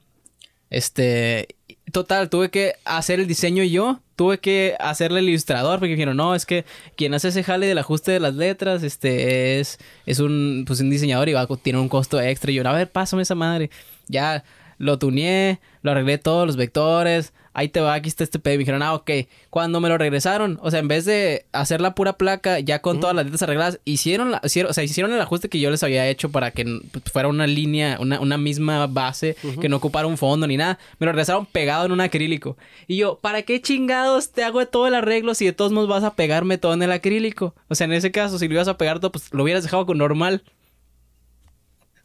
[0.70, 1.56] Este,
[1.92, 6.34] total, tuve que hacer el diseño yo, tuve que hacerle el ilustrador porque dijeron, no,
[6.34, 6.64] es que
[6.96, 10.90] quien hace ese jale del ajuste de las letras, este, es, es un, pues un
[10.90, 12.50] diseñador y va, tiene un costo extra.
[12.50, 13.70] Y yo, a ver, pásame esa madre.
[14.08, 14.44] Ya
[14.78, 18.54] lo tuneé, lo arreglé todos los vectores, ahí te va, aquí está este pedo.
[18.54, 19.10] Y me dijeron, ah, ok.
[19.48, 23.00] Cuando me lo regresaron, o sea, en vez de hacer la pura placa ya con
[23.00, 25.82] todas las letras arregladas, hicieron, la, hicieron, o sea, hicieron el ajuste que yo les
[25.82, 30.06] había hecho para que pues, fuera una línea, una, una misma base, que no ocupara
[30.06, 30.78] un fondo ni nada.
[30.98, 32.58] Me lo regresaron pegado en un acrílico.
[32.86, 36.04] Y yo, ¿para qué chingados te hago todo el arreglo si de todos modos vas
[36.04, 37.54] a pegarme todo en el acrílico?
[37.68, 39.86] O sea, en ese caso, si lo ibas a pegar todo, pues lo hubieras dejado
[39.86, 40.44] con normal.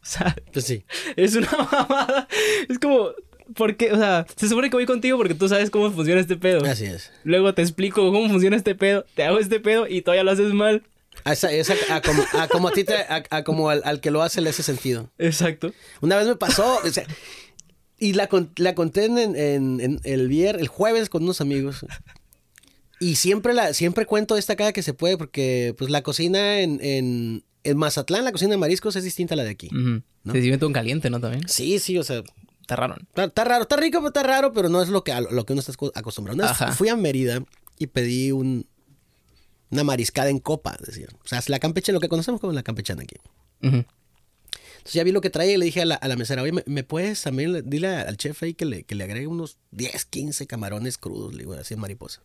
[0.03, 0.83] O sea, Pues sí.
[1.15, 2.27] es una mamada.
[2.67, 3.09] Es como,
[3.55, 6.65] porque, o sea, se supone que voy contigo porque tú sabes cómo funciona este pedo.
[6.65, 7.11] Así es.
[7.23, 10.53] Luego te explico cómo funciona este pedo, te hago este pedo y todavía lo haces
[10.53, 10.83] mal.
[11.25, 13.99] A, esa- esa- a como, a como a ti te- a- a como al, al
[13.99, 15.09] que lo hace le hace sentido.
[15.17, 15.73] Exacto.
[16.01, 17.05] Una vez me pasó, o sea,
[17.99, 21.85] y la, la conté en, en- en el viernes, el jueves con unos amigos.
[22.99, 26.79] Y siempre la, siempre cuento esta cada que se puede, porque pues la cocina en,
[26.83, 29.67] en, en Mazatlán, la cocina de mariscos es distinta a la de aquí.
[29.67, 30.01] Ujú.
[30.23, 30.33] ¿No?
[30.33, 31.19] Se sirve todo en caliente, ¿no?
[31.19, 31.47] También.
[31.47, 32.21] Sí, sí, o sea,
[32.71, 32.95] Está raro.
[33.01, 35.45] Está, está raro, está rico, pero está raro, pero no es lo que, a lo
[35.45, 36.41] que uno está aco- acostumbrado.
[36.43, 36.71] Ajá.
[36.71, 37.43] fui a Mérida
[37.77, 38.65] y pedí un,
[39.71, 41.07] una mariscada en copa, decía.
[41.23, 43.15] O sea, es la campeche, lo que conocemos como la campechana aquí.
[43.61, 46.53] Entonces ya vi lo que traía y le dije a la, a la mesera, oye,
[46.53, 49.57] ¿me, me puedes también, le- dile al chef ahí que le, que le agregue unos
[49.71, 52.21] 10, 15 camarones crudos, le digo, así en mariposa.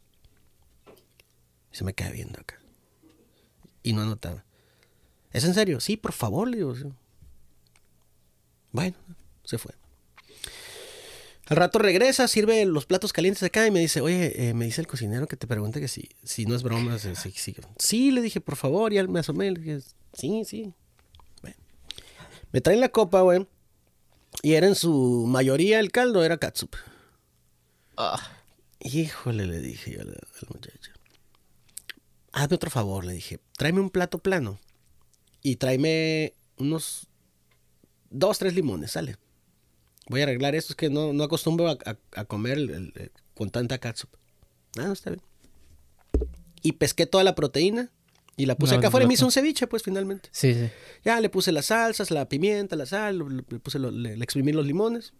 [1.72, 2.58] Y se me queda viendo acá.
[3.82, 4.44] Y no anotaba.
[5.32, 5.80] ¿Es en serio?
[5.80, 6.72] Sí, por favor, le digo.
[8.72, 8.96] Bueno,
[9.44, 9.74] se fue.
[11.48, 14.80] Al rato regresa, sirve los platos calientes acá y me dice, oye, eh, me dice
[14.80, 16.98] el cocinero que te pregunte que si, si no es broma.
[16.98, 19.80] si- si- si- Sí, le dije, por favor, y él me asomé, le dije,
[20.12, 20.72] sí, sí.
[21.42, 21.56] Bueno.
[22.52, 23.46] Me traen la copa, güey.
[24.42, 26.74] Y era en su mayoría el caldo, era catsup.
[27.96, 28.20] Ah,
[28.80, 30.92] Híjole, le dije yo a la, a la muchacha.
[32.32, 33.38] Hazme otro favor, le dije.
[33.56, 34.58] Tráeme un plato plano.
[35.42, 37.06] Y tráeme unos
[38.10, 39.16] dos, tres limones, sale.
[40.08, 42.92] Voy a arreglar esto, es que no, no acostumbro a, a- a comer el- el-
[42.96, 44.10] el- con tanta catsup.
[44.78, 45.22] Ah, no está bien.
[46.62, 47.90] Y pesqué toda la proteína
[48.36, 50.28] y la puse No, acá afuera y me hizo un ceviche, pues finalmente.
[50.32, 50.68] sí, sí.
[51.04, 54.52] Ya le puse las salsas, la pimienta, la sal, le puse lo- le, le exprimí
[54.52, 55.12] los limones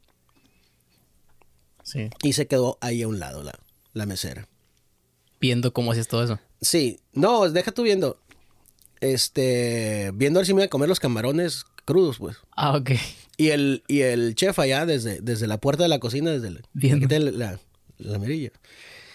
[1.83, 2.11] Sí.
[2.23, 3.59] y se quedó ahí a un lado la,
[3.93, 4.49] la mesera.
[5.41, 6.39] Viendo cómo haces todo eso.
[6.61, 8.21] Sí, no, deja tú viendo.
[9.01, 12.37] Este, viendo a ver si me voy a comer los camarones crudos, pues.
[12.57, 12.91] Ah, ok.
[13.37, 17.05] Y el, y el chef allá, desde, desde la puerta de la cocina, desde Viendo.
[17.05, 17.61] aquí tiene la,
[17.99, 18.51] la mirilla.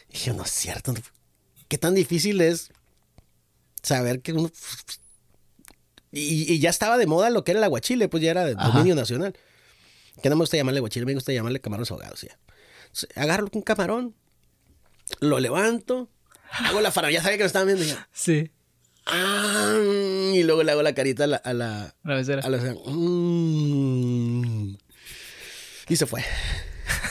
[0.09, 0.93] Y yo, no es cierto.
[1.67, 2.71] ¿Qué tan difícil es
[3.81, 4.51] saber que uno...
[6.11, 8.53] Y, y ya estaba de moda lo que era el aguachile, pues ya era de
[8.57, 8.67] Ajá.
[8.67, 9.33] dominio nacional.
[10.21, 12.21] Que no me gusta llamarle aguachile, me gusta llamarle camarones ahogados.
[12.21, 12.37] Ya.
[12.87, 14.13] Entonces, Agarro un camarón,
[15.21, 16.09] lo levanto,
[16.51, 17.85] hago la fara, ya sabía que me estaban viendo.
[17.85, 18.51] ya, Sí.
[19.05, 19.75] "Ah",
[20.33, 22.41] y luego le hago la carita a la, a la, La mesera.
[22.45, 24.75] a la- "Mm".
[25.89, 26.23] y se fue.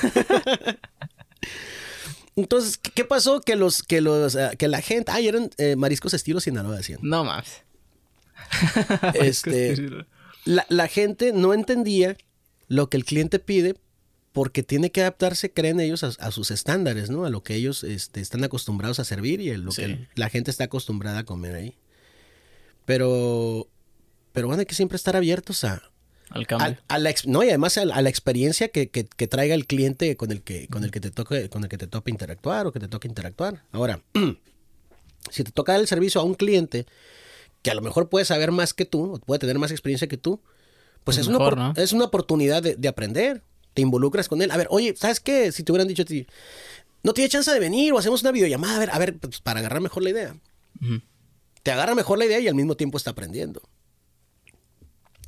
[2.37, 3.41] Entonces, ¿qué- ¿qué pasó?
[3.41, 7.01] Que los, que los, ah, que la gente, ay, eran eh, mariscos estilo Sinaloa, decían.
[7.03, 7.63] No mames.
[9.15, 9.77] Este,
[10.45, 12.17] la, la gente no entendía
[12.69, 13.77] lo que el cliente pide
[14.33, 17.25] porque tiene que adaptarse, creen ellos, a, a sus estándares, ¿no?
[17.25, 19.83] A lo que ellos este, están acostumbrados a servir y a lo Sí.
[19.83, 21.77] que la gente está acostumbrada a comer ahí.
[22.85, 23.69] Pero,
[24.33, 25.83] pero bueno, hay que siempre estar abiertos a,
[26.31, 26.79] Al cambio.
[26.89, 30.17] a, a la, no, y además a, la- experiencia que, que- que traiga el cliente
[30.17, 32.73] con el que, con el que te toque, con el que te toca interactuar o
[32.73, 33.65] que te toque interactuar.
[33.73, 34.03] Ahora,
[35.31, 36.87] si te toca dar el servicio a un cliente
[37.63, 40.17] que a lo mejor puede saber más que tú, o puede tener más experiencia que
[40.17, 40.41] tú,
[41.05, 41.83] pues Pues es, mejor, una, ¿no?
[41.83, 43.43] es una oportunidad de, de aprender.
[43.81, 44.51] Te involucras con él.
[44.51, 45.53] A ver, oye, ¿sabes qué?
[45.53, 46.27] Si te hubieran dicho a ti,
[47.03, 49.61] no tiene chance de venir o hacemos una videollamada, a ver, a ver, pues, para
[49.61, 50.37] agarrar mejor la idea.
[51.63, 53.63] Te agarra mejor la idea y al mismo tiempo está aprendiendo.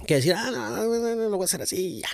[0.06, 2.08] Que decir, ah, no, no, no, no, lo voy a hacer así ya.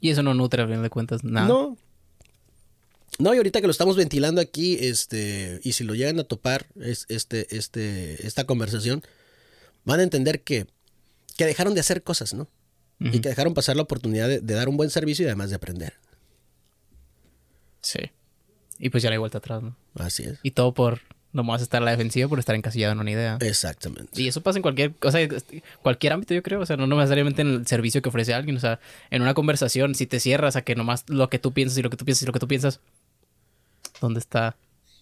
[0.00, 1.46] Y eso no nutre, a fin de cuentas, nada.
[1.46, 1.76] No.
[3.18, 6.66] No, y ahorita que lo estamos ventilando aquí, este, y si lo llegan a topar,
[6.80, 9.02] es, este, este, esta conversación,
[9.84, 10.66] van a entender que,
[11.36, 12.48] que dejaron de hacer cosas, ¿no?
[12.98, 15.56] Y que dejaron pasar la oportunidad de, de dar un buen servicio y además de
[15.56, 15.94] aprender.
[17.82, 18.10] Sí.
[18.78, 19.76] Y pues ya no hay vuelta atrás, ¿no?
[19.94, 20.38] Así es.
[20.42, 21.00] Y todo por
[21.36, 23.38] nomás estar a la defensiva por estar encasillado en una idea.
[23.40, 24.20] Exactamente.
[24.20, 25.18] Y eso pasa en cualquier cosa,
[25.82, 26.60] cualquier ámbito, yo creo.
[26.60, 28.56] O sea, no necesariamente en el servicio que ofrece alguien.
[28.56, 31.78] O sea, en una conversación, si te cierras a que nomás lo que tú piensas
[31.78, 32.80] y lo que tú piensas y lo que tú piensas,
[34.00, 34.56] ¿dónde está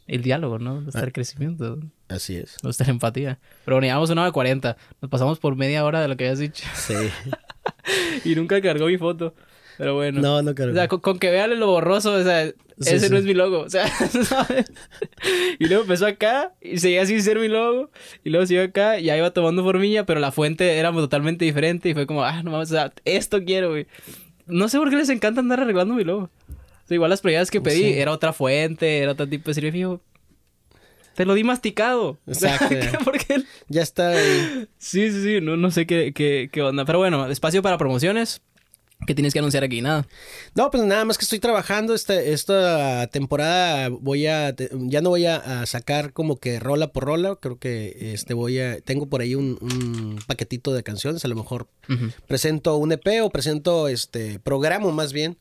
[0.06, 0.74] el diálogo, no?
[0.74, 1.78] ¿Dónde está el crecimiento?
[2.08, 2.56] Así es.
[2.60, 3.38] ¿Dónde está la empatía?
[3.64, 4.76] Pero bueno, llevamos una hora cuarenta.
[5.00, 6.64] Nos pasamos por media hora de lo que habías dicho.
[6.74, 6.94] Sí.
[8.24, 9.34] y nunca cargó mi foto.
[9.76, 10.20] Pero bueno.
[10.20, 10.72] No, no cargó.
[10.72, 12.46] O sea, con, con que vean lo borroso, o sea,
[12.80, 13.12] Sí, ese sí.
[13.12, 13.60] no es mi logo.
[13.60, 13.86] O sea,
[14.24, 14.66] ¿sabes?
[15.60, 17.90] Y luego empezó acá y seguía sin ser mi logo.
[18.24, 21.88] Y luego siguió acá y ya iba tomando formilla, pero la fuente era totalmente diferente.
[21.88, 23.86] Y fue como, ah, no mames, o sea, esto quiero, güey.
[24.46, 26.30] No sé por qué les encanta andar arreglando mi logo.
[26.50, 27.92] O sea, igual las prioridades que pedí Sí.
[27.98, 30.00] era otra fuente, era otro tipo de servicio.
[31.14, 32.18] Te lo di masticado.
[32.26, 33.04] O sea, Exacto.
[33.04, 33.42] ¿por qué?
[33.68, 34.10] Ya está.
[34.10, 34.68] ahí.
[34.78, 36.84] Sí, sí, sí, no, no sé qué, qué, qué onda.
[36.84, 38.42] Pero bueno, espacio para promociones.
[39.06, 39.82] ¿Qué tienes que anunciar aquí?
[39.82, 40.06] Nada.
[40.54, 43.88] No, pues nada más que estoy trabajando esta, esta temporada.
[43.90, 47.36] Voy a, ya no voy a, a sacar como que rola por rola.
[47.36, 51.24] Creo que este voy a, tengo por ahí un, un paquetito de canciones.
[51.24, 51.68] A lo mejor
[52.26, 55.38] presento un EP o presento este programa más bien.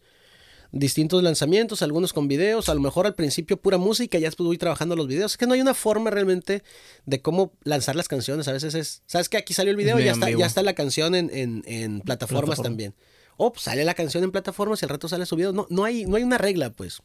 [0.76, 4.58] Distintos lanzamientos, algunos con videos, a lo mejor al principio pura música, ya después voy
[4.58, 5.34] trabajando los videos.
[5.34, 6.64] Es que no hay una forma realmente
[7.06, 8.48] de cómo lanzar las canciones.
[8.48, 10.74] A veces es, ¿sabes que Aquí salió el video y ya está, ya está la
[10.74, 12.64] canción en, en- en plataformas Plataforma.
[12.64, 12.96] también.
[13.38, 15.54] O pues, sale la canción en plataformas y al rato sale su video.
[15.54, 17.02] No, no, hay, no hay una regla, pues.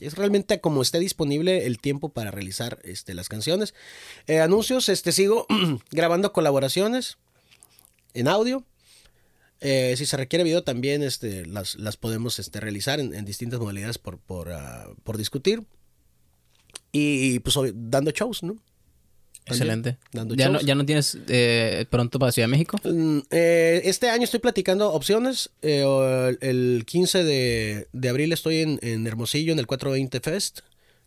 [0.00, 3.74] Es realmente como esté disponible el tiempo para realizar este, las canciones.
[4.28, 5.44] Eh, anuncios, este, sigo
[5.90, 7.18] grabando colaboraciones
[8.14, 8.64] en audio.
[9.60, 13.58] Eh, si se requiere video también este, las, las podemos este, realizar en, en distintas
[13.58, 15.64] modalidades por, por, ah, por discutir.
[16.92, 18.56] Y pues dando shows, ¿no?
[19.46, 19.96] Excelente.
[20.12, 20.60] Dando ¿Ya, no.
[20.60, 22.78] ¿Ya no tienes eh, pronto para Ciudad de México?
[22.84, 25.50] Mm, eh, este año estoy platicando opciones.
[25.62, 30.60] Eh, o- el 15 de, de abril estoy en, en Hermosillo, en el 420 Fest,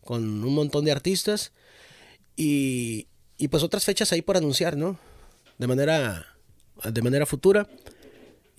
[0.04, 1.52] con un montón de artistas.
[2.36, 3.08] Y,
[3.38, 4.98] y pues otras fechas ahí por anunciar, ¿no?
[5.60, 6.26] De manera,
[6.84, 7.68] de manera futura.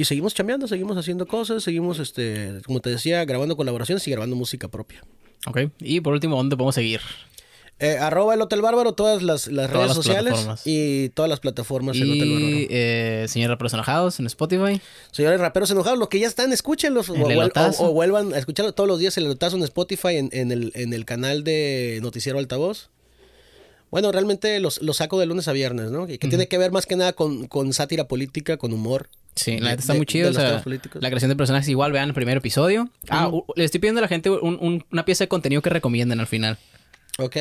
[0.02, 4.34] Y seguimos chambeando, seguimos haciendo cosas, seguimos, este, como te decía, grabando colaboraciones y grabando
[4.34, 5.00] música propia.
[5.46, 5.60] Ok.
[5.78, 7.00] Y por último, ¿dónde podemos seguir?
[7.78, 10.34] Eh, arroba el Hotel Bárbaro, todas las, las Todas redes las sociales
[10.66, 12.46] y todas las plataformas el Hotel Bárbaro.
[12.48, 14.80] Y eh, Señor Raperos Enojados en Spotify.
[15.12, 17.26] Señores raperos enojados, los que ya están, escúchenlos o, o-
[17.80, 20.92] o vuelvan a escucharlo todos los días el elotazo en Spotify, en, en el, en
[20.94, 22.90] el canal de Noticiero Altavoz.
[23.92, 26.06] Bueno, realmente los, los saco de lunes a viernes, ¿no?
[26.08, 29.08] Que, que tiene que ver más que nada con, con sátira política, con humor.
[29.36, 30.30] Sí, la neta está de- muy chido.
[30.30, 30.62] o sea,
[30.94, 32.88] la creación de personajes igual, vean el primer episodio.
[33.08, 35.70] Ah, u- le estoy pidiendo a la gente un- un- una pieza de contenido que
[35.70, 36.58] recomienden al final.
[37.18, 37.36] ¿Ok?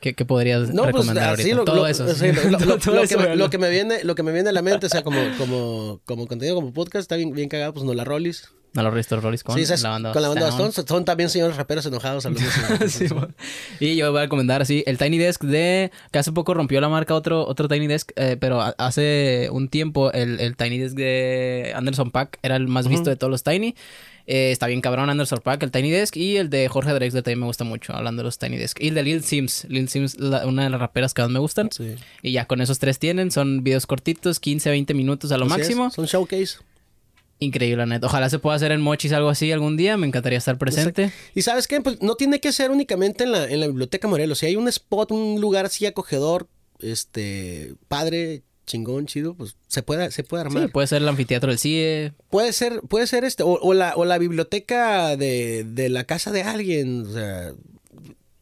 [0.00, 1.56] ¿Qué, qué podrías No, pues recomendar así ahorita?
[1.56, 2.14] lo, Todo lo- eso.
[2.14, 3.44] sí, lo- Todo eso, que me, véanlo.
[3.44, 6.00] lo que me viene, lo que me viene a la mente, o sea, como, como,
[6.06, 8.48] como contenido, como podcast, está bien, bien cagado, pues no la rolis.
[8.76, 10.72] A los Ristor Rollis con la banda con la banda Stone.
[10.86, 12.24] Son también señores raperos enojados.
[12.88, 13.06] Sí,
[13.80, 16.88] y yo voy a recomendar así el Tiny Desk de que hace poco rompió la
[16.88, 20.96] marca otro otro Tiny Desk eh, pero a- hace un tiempo el, el Tiny Desk
[20.96, 23.74] de Anderson Pack era el más visto de todos los Tiny
[24.26, 27.40] Eh, está bien cabrón Anderson Pack el Tiny Desk y el de Jorge Drexler también
[27.40, 30.18] me gusta mucho hablando de los Tiny Desk y el de Lil Sims Lil Sims
[30.18, 31.94] la- una de las raperas que más me gustan Sí.
[32.22, 35.52] y ya con esos tres tienen son videos cortitos 15 20 minutos a lo Así
[35.54, 36.56] es, máximo Son showcase.
[37.38, 40.38] Increíble la neta ojalá se pueda hacer en Mochis algo así algún día me encantaría
[40.38, 43.66] estar presente Y sabes qué, pues no tiene que ser únicamente en la, en la
[43.66, 44.38] biblioteca Morelos.
[44.38, 46.48] Si hay un spot, un lugar así acogedor,
[46.80, 50.64] este, padre, chingón, chido, pues se puede, se puede armar.
[50.64, 53.94] Sí, puede ser el anfiteatro del CIE Puede ser, puede ser este, o, o la,
[53.96, 57.52] o la biblioteca de, de la casa de alguien, o sea,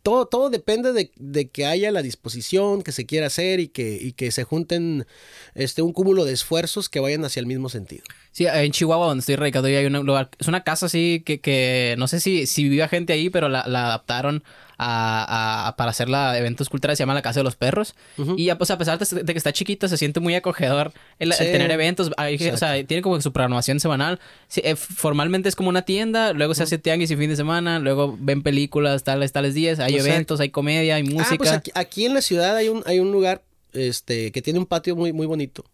[0.03, 3.99] todo, todo depende de, de que haya la disposición, que se quiera hacer y que,
[4.01, 5.07] y que se junten
[5.55, 8.05] este, un cúmulo de esfuerzos que vayan hacia el mismo sentido.
[8.33, 10.31] Sí, en Chihuahua, donde estoy radicado, hay un lugar.
[10.39, 13.63] Es una casa así que, que no sé si, si vivía gente ahí, pero la
[13.63, 14.43] adaptaron
[14.85, 16.99] a, a- para hacerla eventos culturales.
[16.99, 17.95] Se llama la Casa de los Perros.
[18.37, 21.31] Y ya, pues, a pesar de, de que está chiquita, se siente muy acogedor el,
[21.37, 22.11] tener eventos.
[22.17, 24.21] Hay- o sea, tiene como su programación semanal.
[24.49, 27.79] Sí, eh, formalmente es como una tienda, luego se hace tianguis y fin de semana,
[27.79, 29.79] luego ven películas tales, tales días.
[29.79, 31.29] Hay eventos, hay comedia, hay música.
[31.33, 33.43] Ah, pues aquí, aquí en la ciudad hay un, hay un lugar
[33.73, 35.65] este, que tiene un patio muy, muy bonito.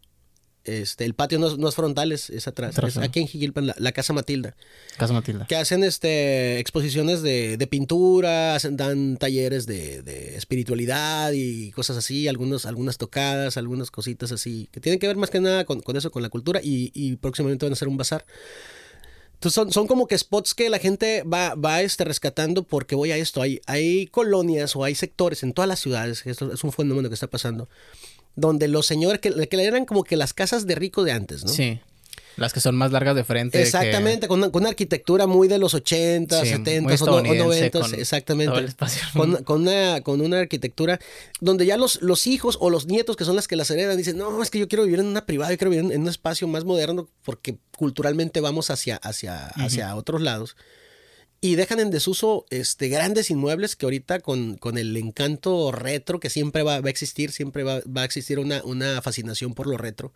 [0.68, 2.72] Este, el patio no es, no es frontal, es, es atrás.
[2.76, 3.02] Atrás, Es ¿no?
[3.02, 4.54] aquí en Jigilpan, la, la Casa Matilda.
[4.96, 5.46] Casa Matilda.
[5.46, 11.96] Que hacen este, exposiciones de, de pintura, hacen- dan talleres de, de espiritualidad y cosas
[11.96, 15.80] así, algunos, algunas tocadas, algunas cositas así, que tienen que ver más que nada con,
[15.80, 18.26] con eso, con la cultura, y, y próximamente van a hacer un bazar.
[19.34, 23.12] Entonces son, son como que spots que la gente va, va este, rescatando porque voy
[23.12, 23.40] a esto.
[23.40, 27.14] Hay, hay colonias o hay sectores en todas las ciudades, esto es un fenómeno que
[27.14, 27.68] está pasando,
[28.38, 31.50] donde los señores, que, que eran como que las casas de rico de antes, ¿no?
[31.50, 31.80] Sí.
[32.36, 33.58] Las que son más largas de frente.
[33.58, 36.82] que- Exactamente, con, una, con una arquitectura muy de los 80, Sí, 70 muy o,
[36.82, 38.52] no- o estadounidense, 90, con exactamente.
[39.12, 41.00] Con, con una, con una arquitectura
[41.40, 44.16] donde ya los, los hijos o los nietos que son las que las heredan dicen,
[44.16, 46.08] no, es que yo quiero vivir en una privada, yo quiero vivir en, en un
[46.08, 50.54] espacio más moderno porque culturalmente vamos hacia, hacia, hacia otros lados.
[51.40, 56.30] Y dejan en desuso este, grandes inmuebles que ahorita con, con el encanto retro que
[56.30, 60.12] siempre va, a existir, siempre va, va a existir una, una fascinación por lo retro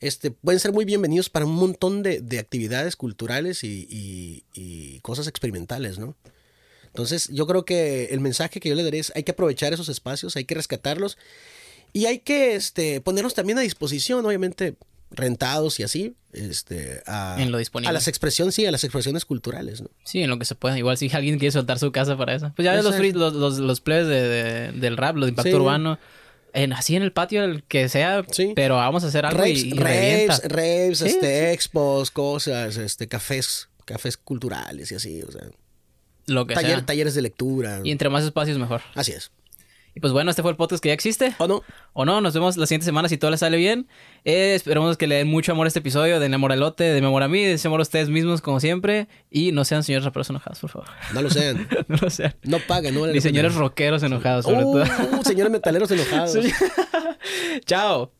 [0.00, 5.00] este, pueden ser muy bienvenidos para un montón de, de actividades culturales y, y- y
[5.00, 6.14] cosas experimentales, ¿no?
[6.88, 9.88] Entonces, yo creo que el mensaje que yo le daré es, hay que aprovechar esos
[9.88, 11.16] espacios, hay que rescatarlos
[11.94, 14.76] y hay que este, ponerlos también a disposición, obviamente
[15.10, 17.88] rentados y así, este, a, En lo disponible.
[17.90, 19.88] a las expresiones, sí, a las expresiones culturales, ¿no?
[20.04, 20.76] Sí, en lo que se pueda.
[20.78, 22.52] Igual si alguien quiere soltar su casa para eso.
[22.56, 25.30] Pues ya ves los, free- los, los, los plebes de, de- del rap, los de
[25.30, 25.56] impacto Sí.
[25.56, 25.98] urbano.
[26.52, 28.24] En, así en el patio, el que sea.
[28.30, 28.52] Sí.
[28.56, 33.68] Pero vamos a hacer algo Raves, y, raves, raves, Sí, este, expos, cosas, este, cafés,
[33.84, 35.42] cafés culturales y así, o sea,
[36.26, 36.86] Lo que taller- sea.
[36.86, 37.80] talleres de lectura.
[37.84, 38.80] Y entre más espacios, mejor.
[38.94, 39.30] Así es.
[39.96, 41.34] Y pues bueno, este fue el podcast que ya existe.
[41.38, 41.62] ¿O no?
[41.94, 43.88] O no, nos vemos la siguiente semana si todo les sale bien.
[44.26, 46.20] Eh, esperemos que le den mucho amor a este episodio.
[46.20, 49.08] Den amor al lote, den amor a mí, den amor a ustedes mismos, como siempre.
[49.30, 50.88] Y no sean señores raperos enojados, por favor.
[51.14, 51.66] No lo sean.
[51.88, 52.34] no lo sean.
[52.42, 55.22] No pagan, no Ni señores rockeros enojados, sobre Uh, todo.
[55.24, 56.36] señores metaleros enojados.
[57.64, 58.12] Chao.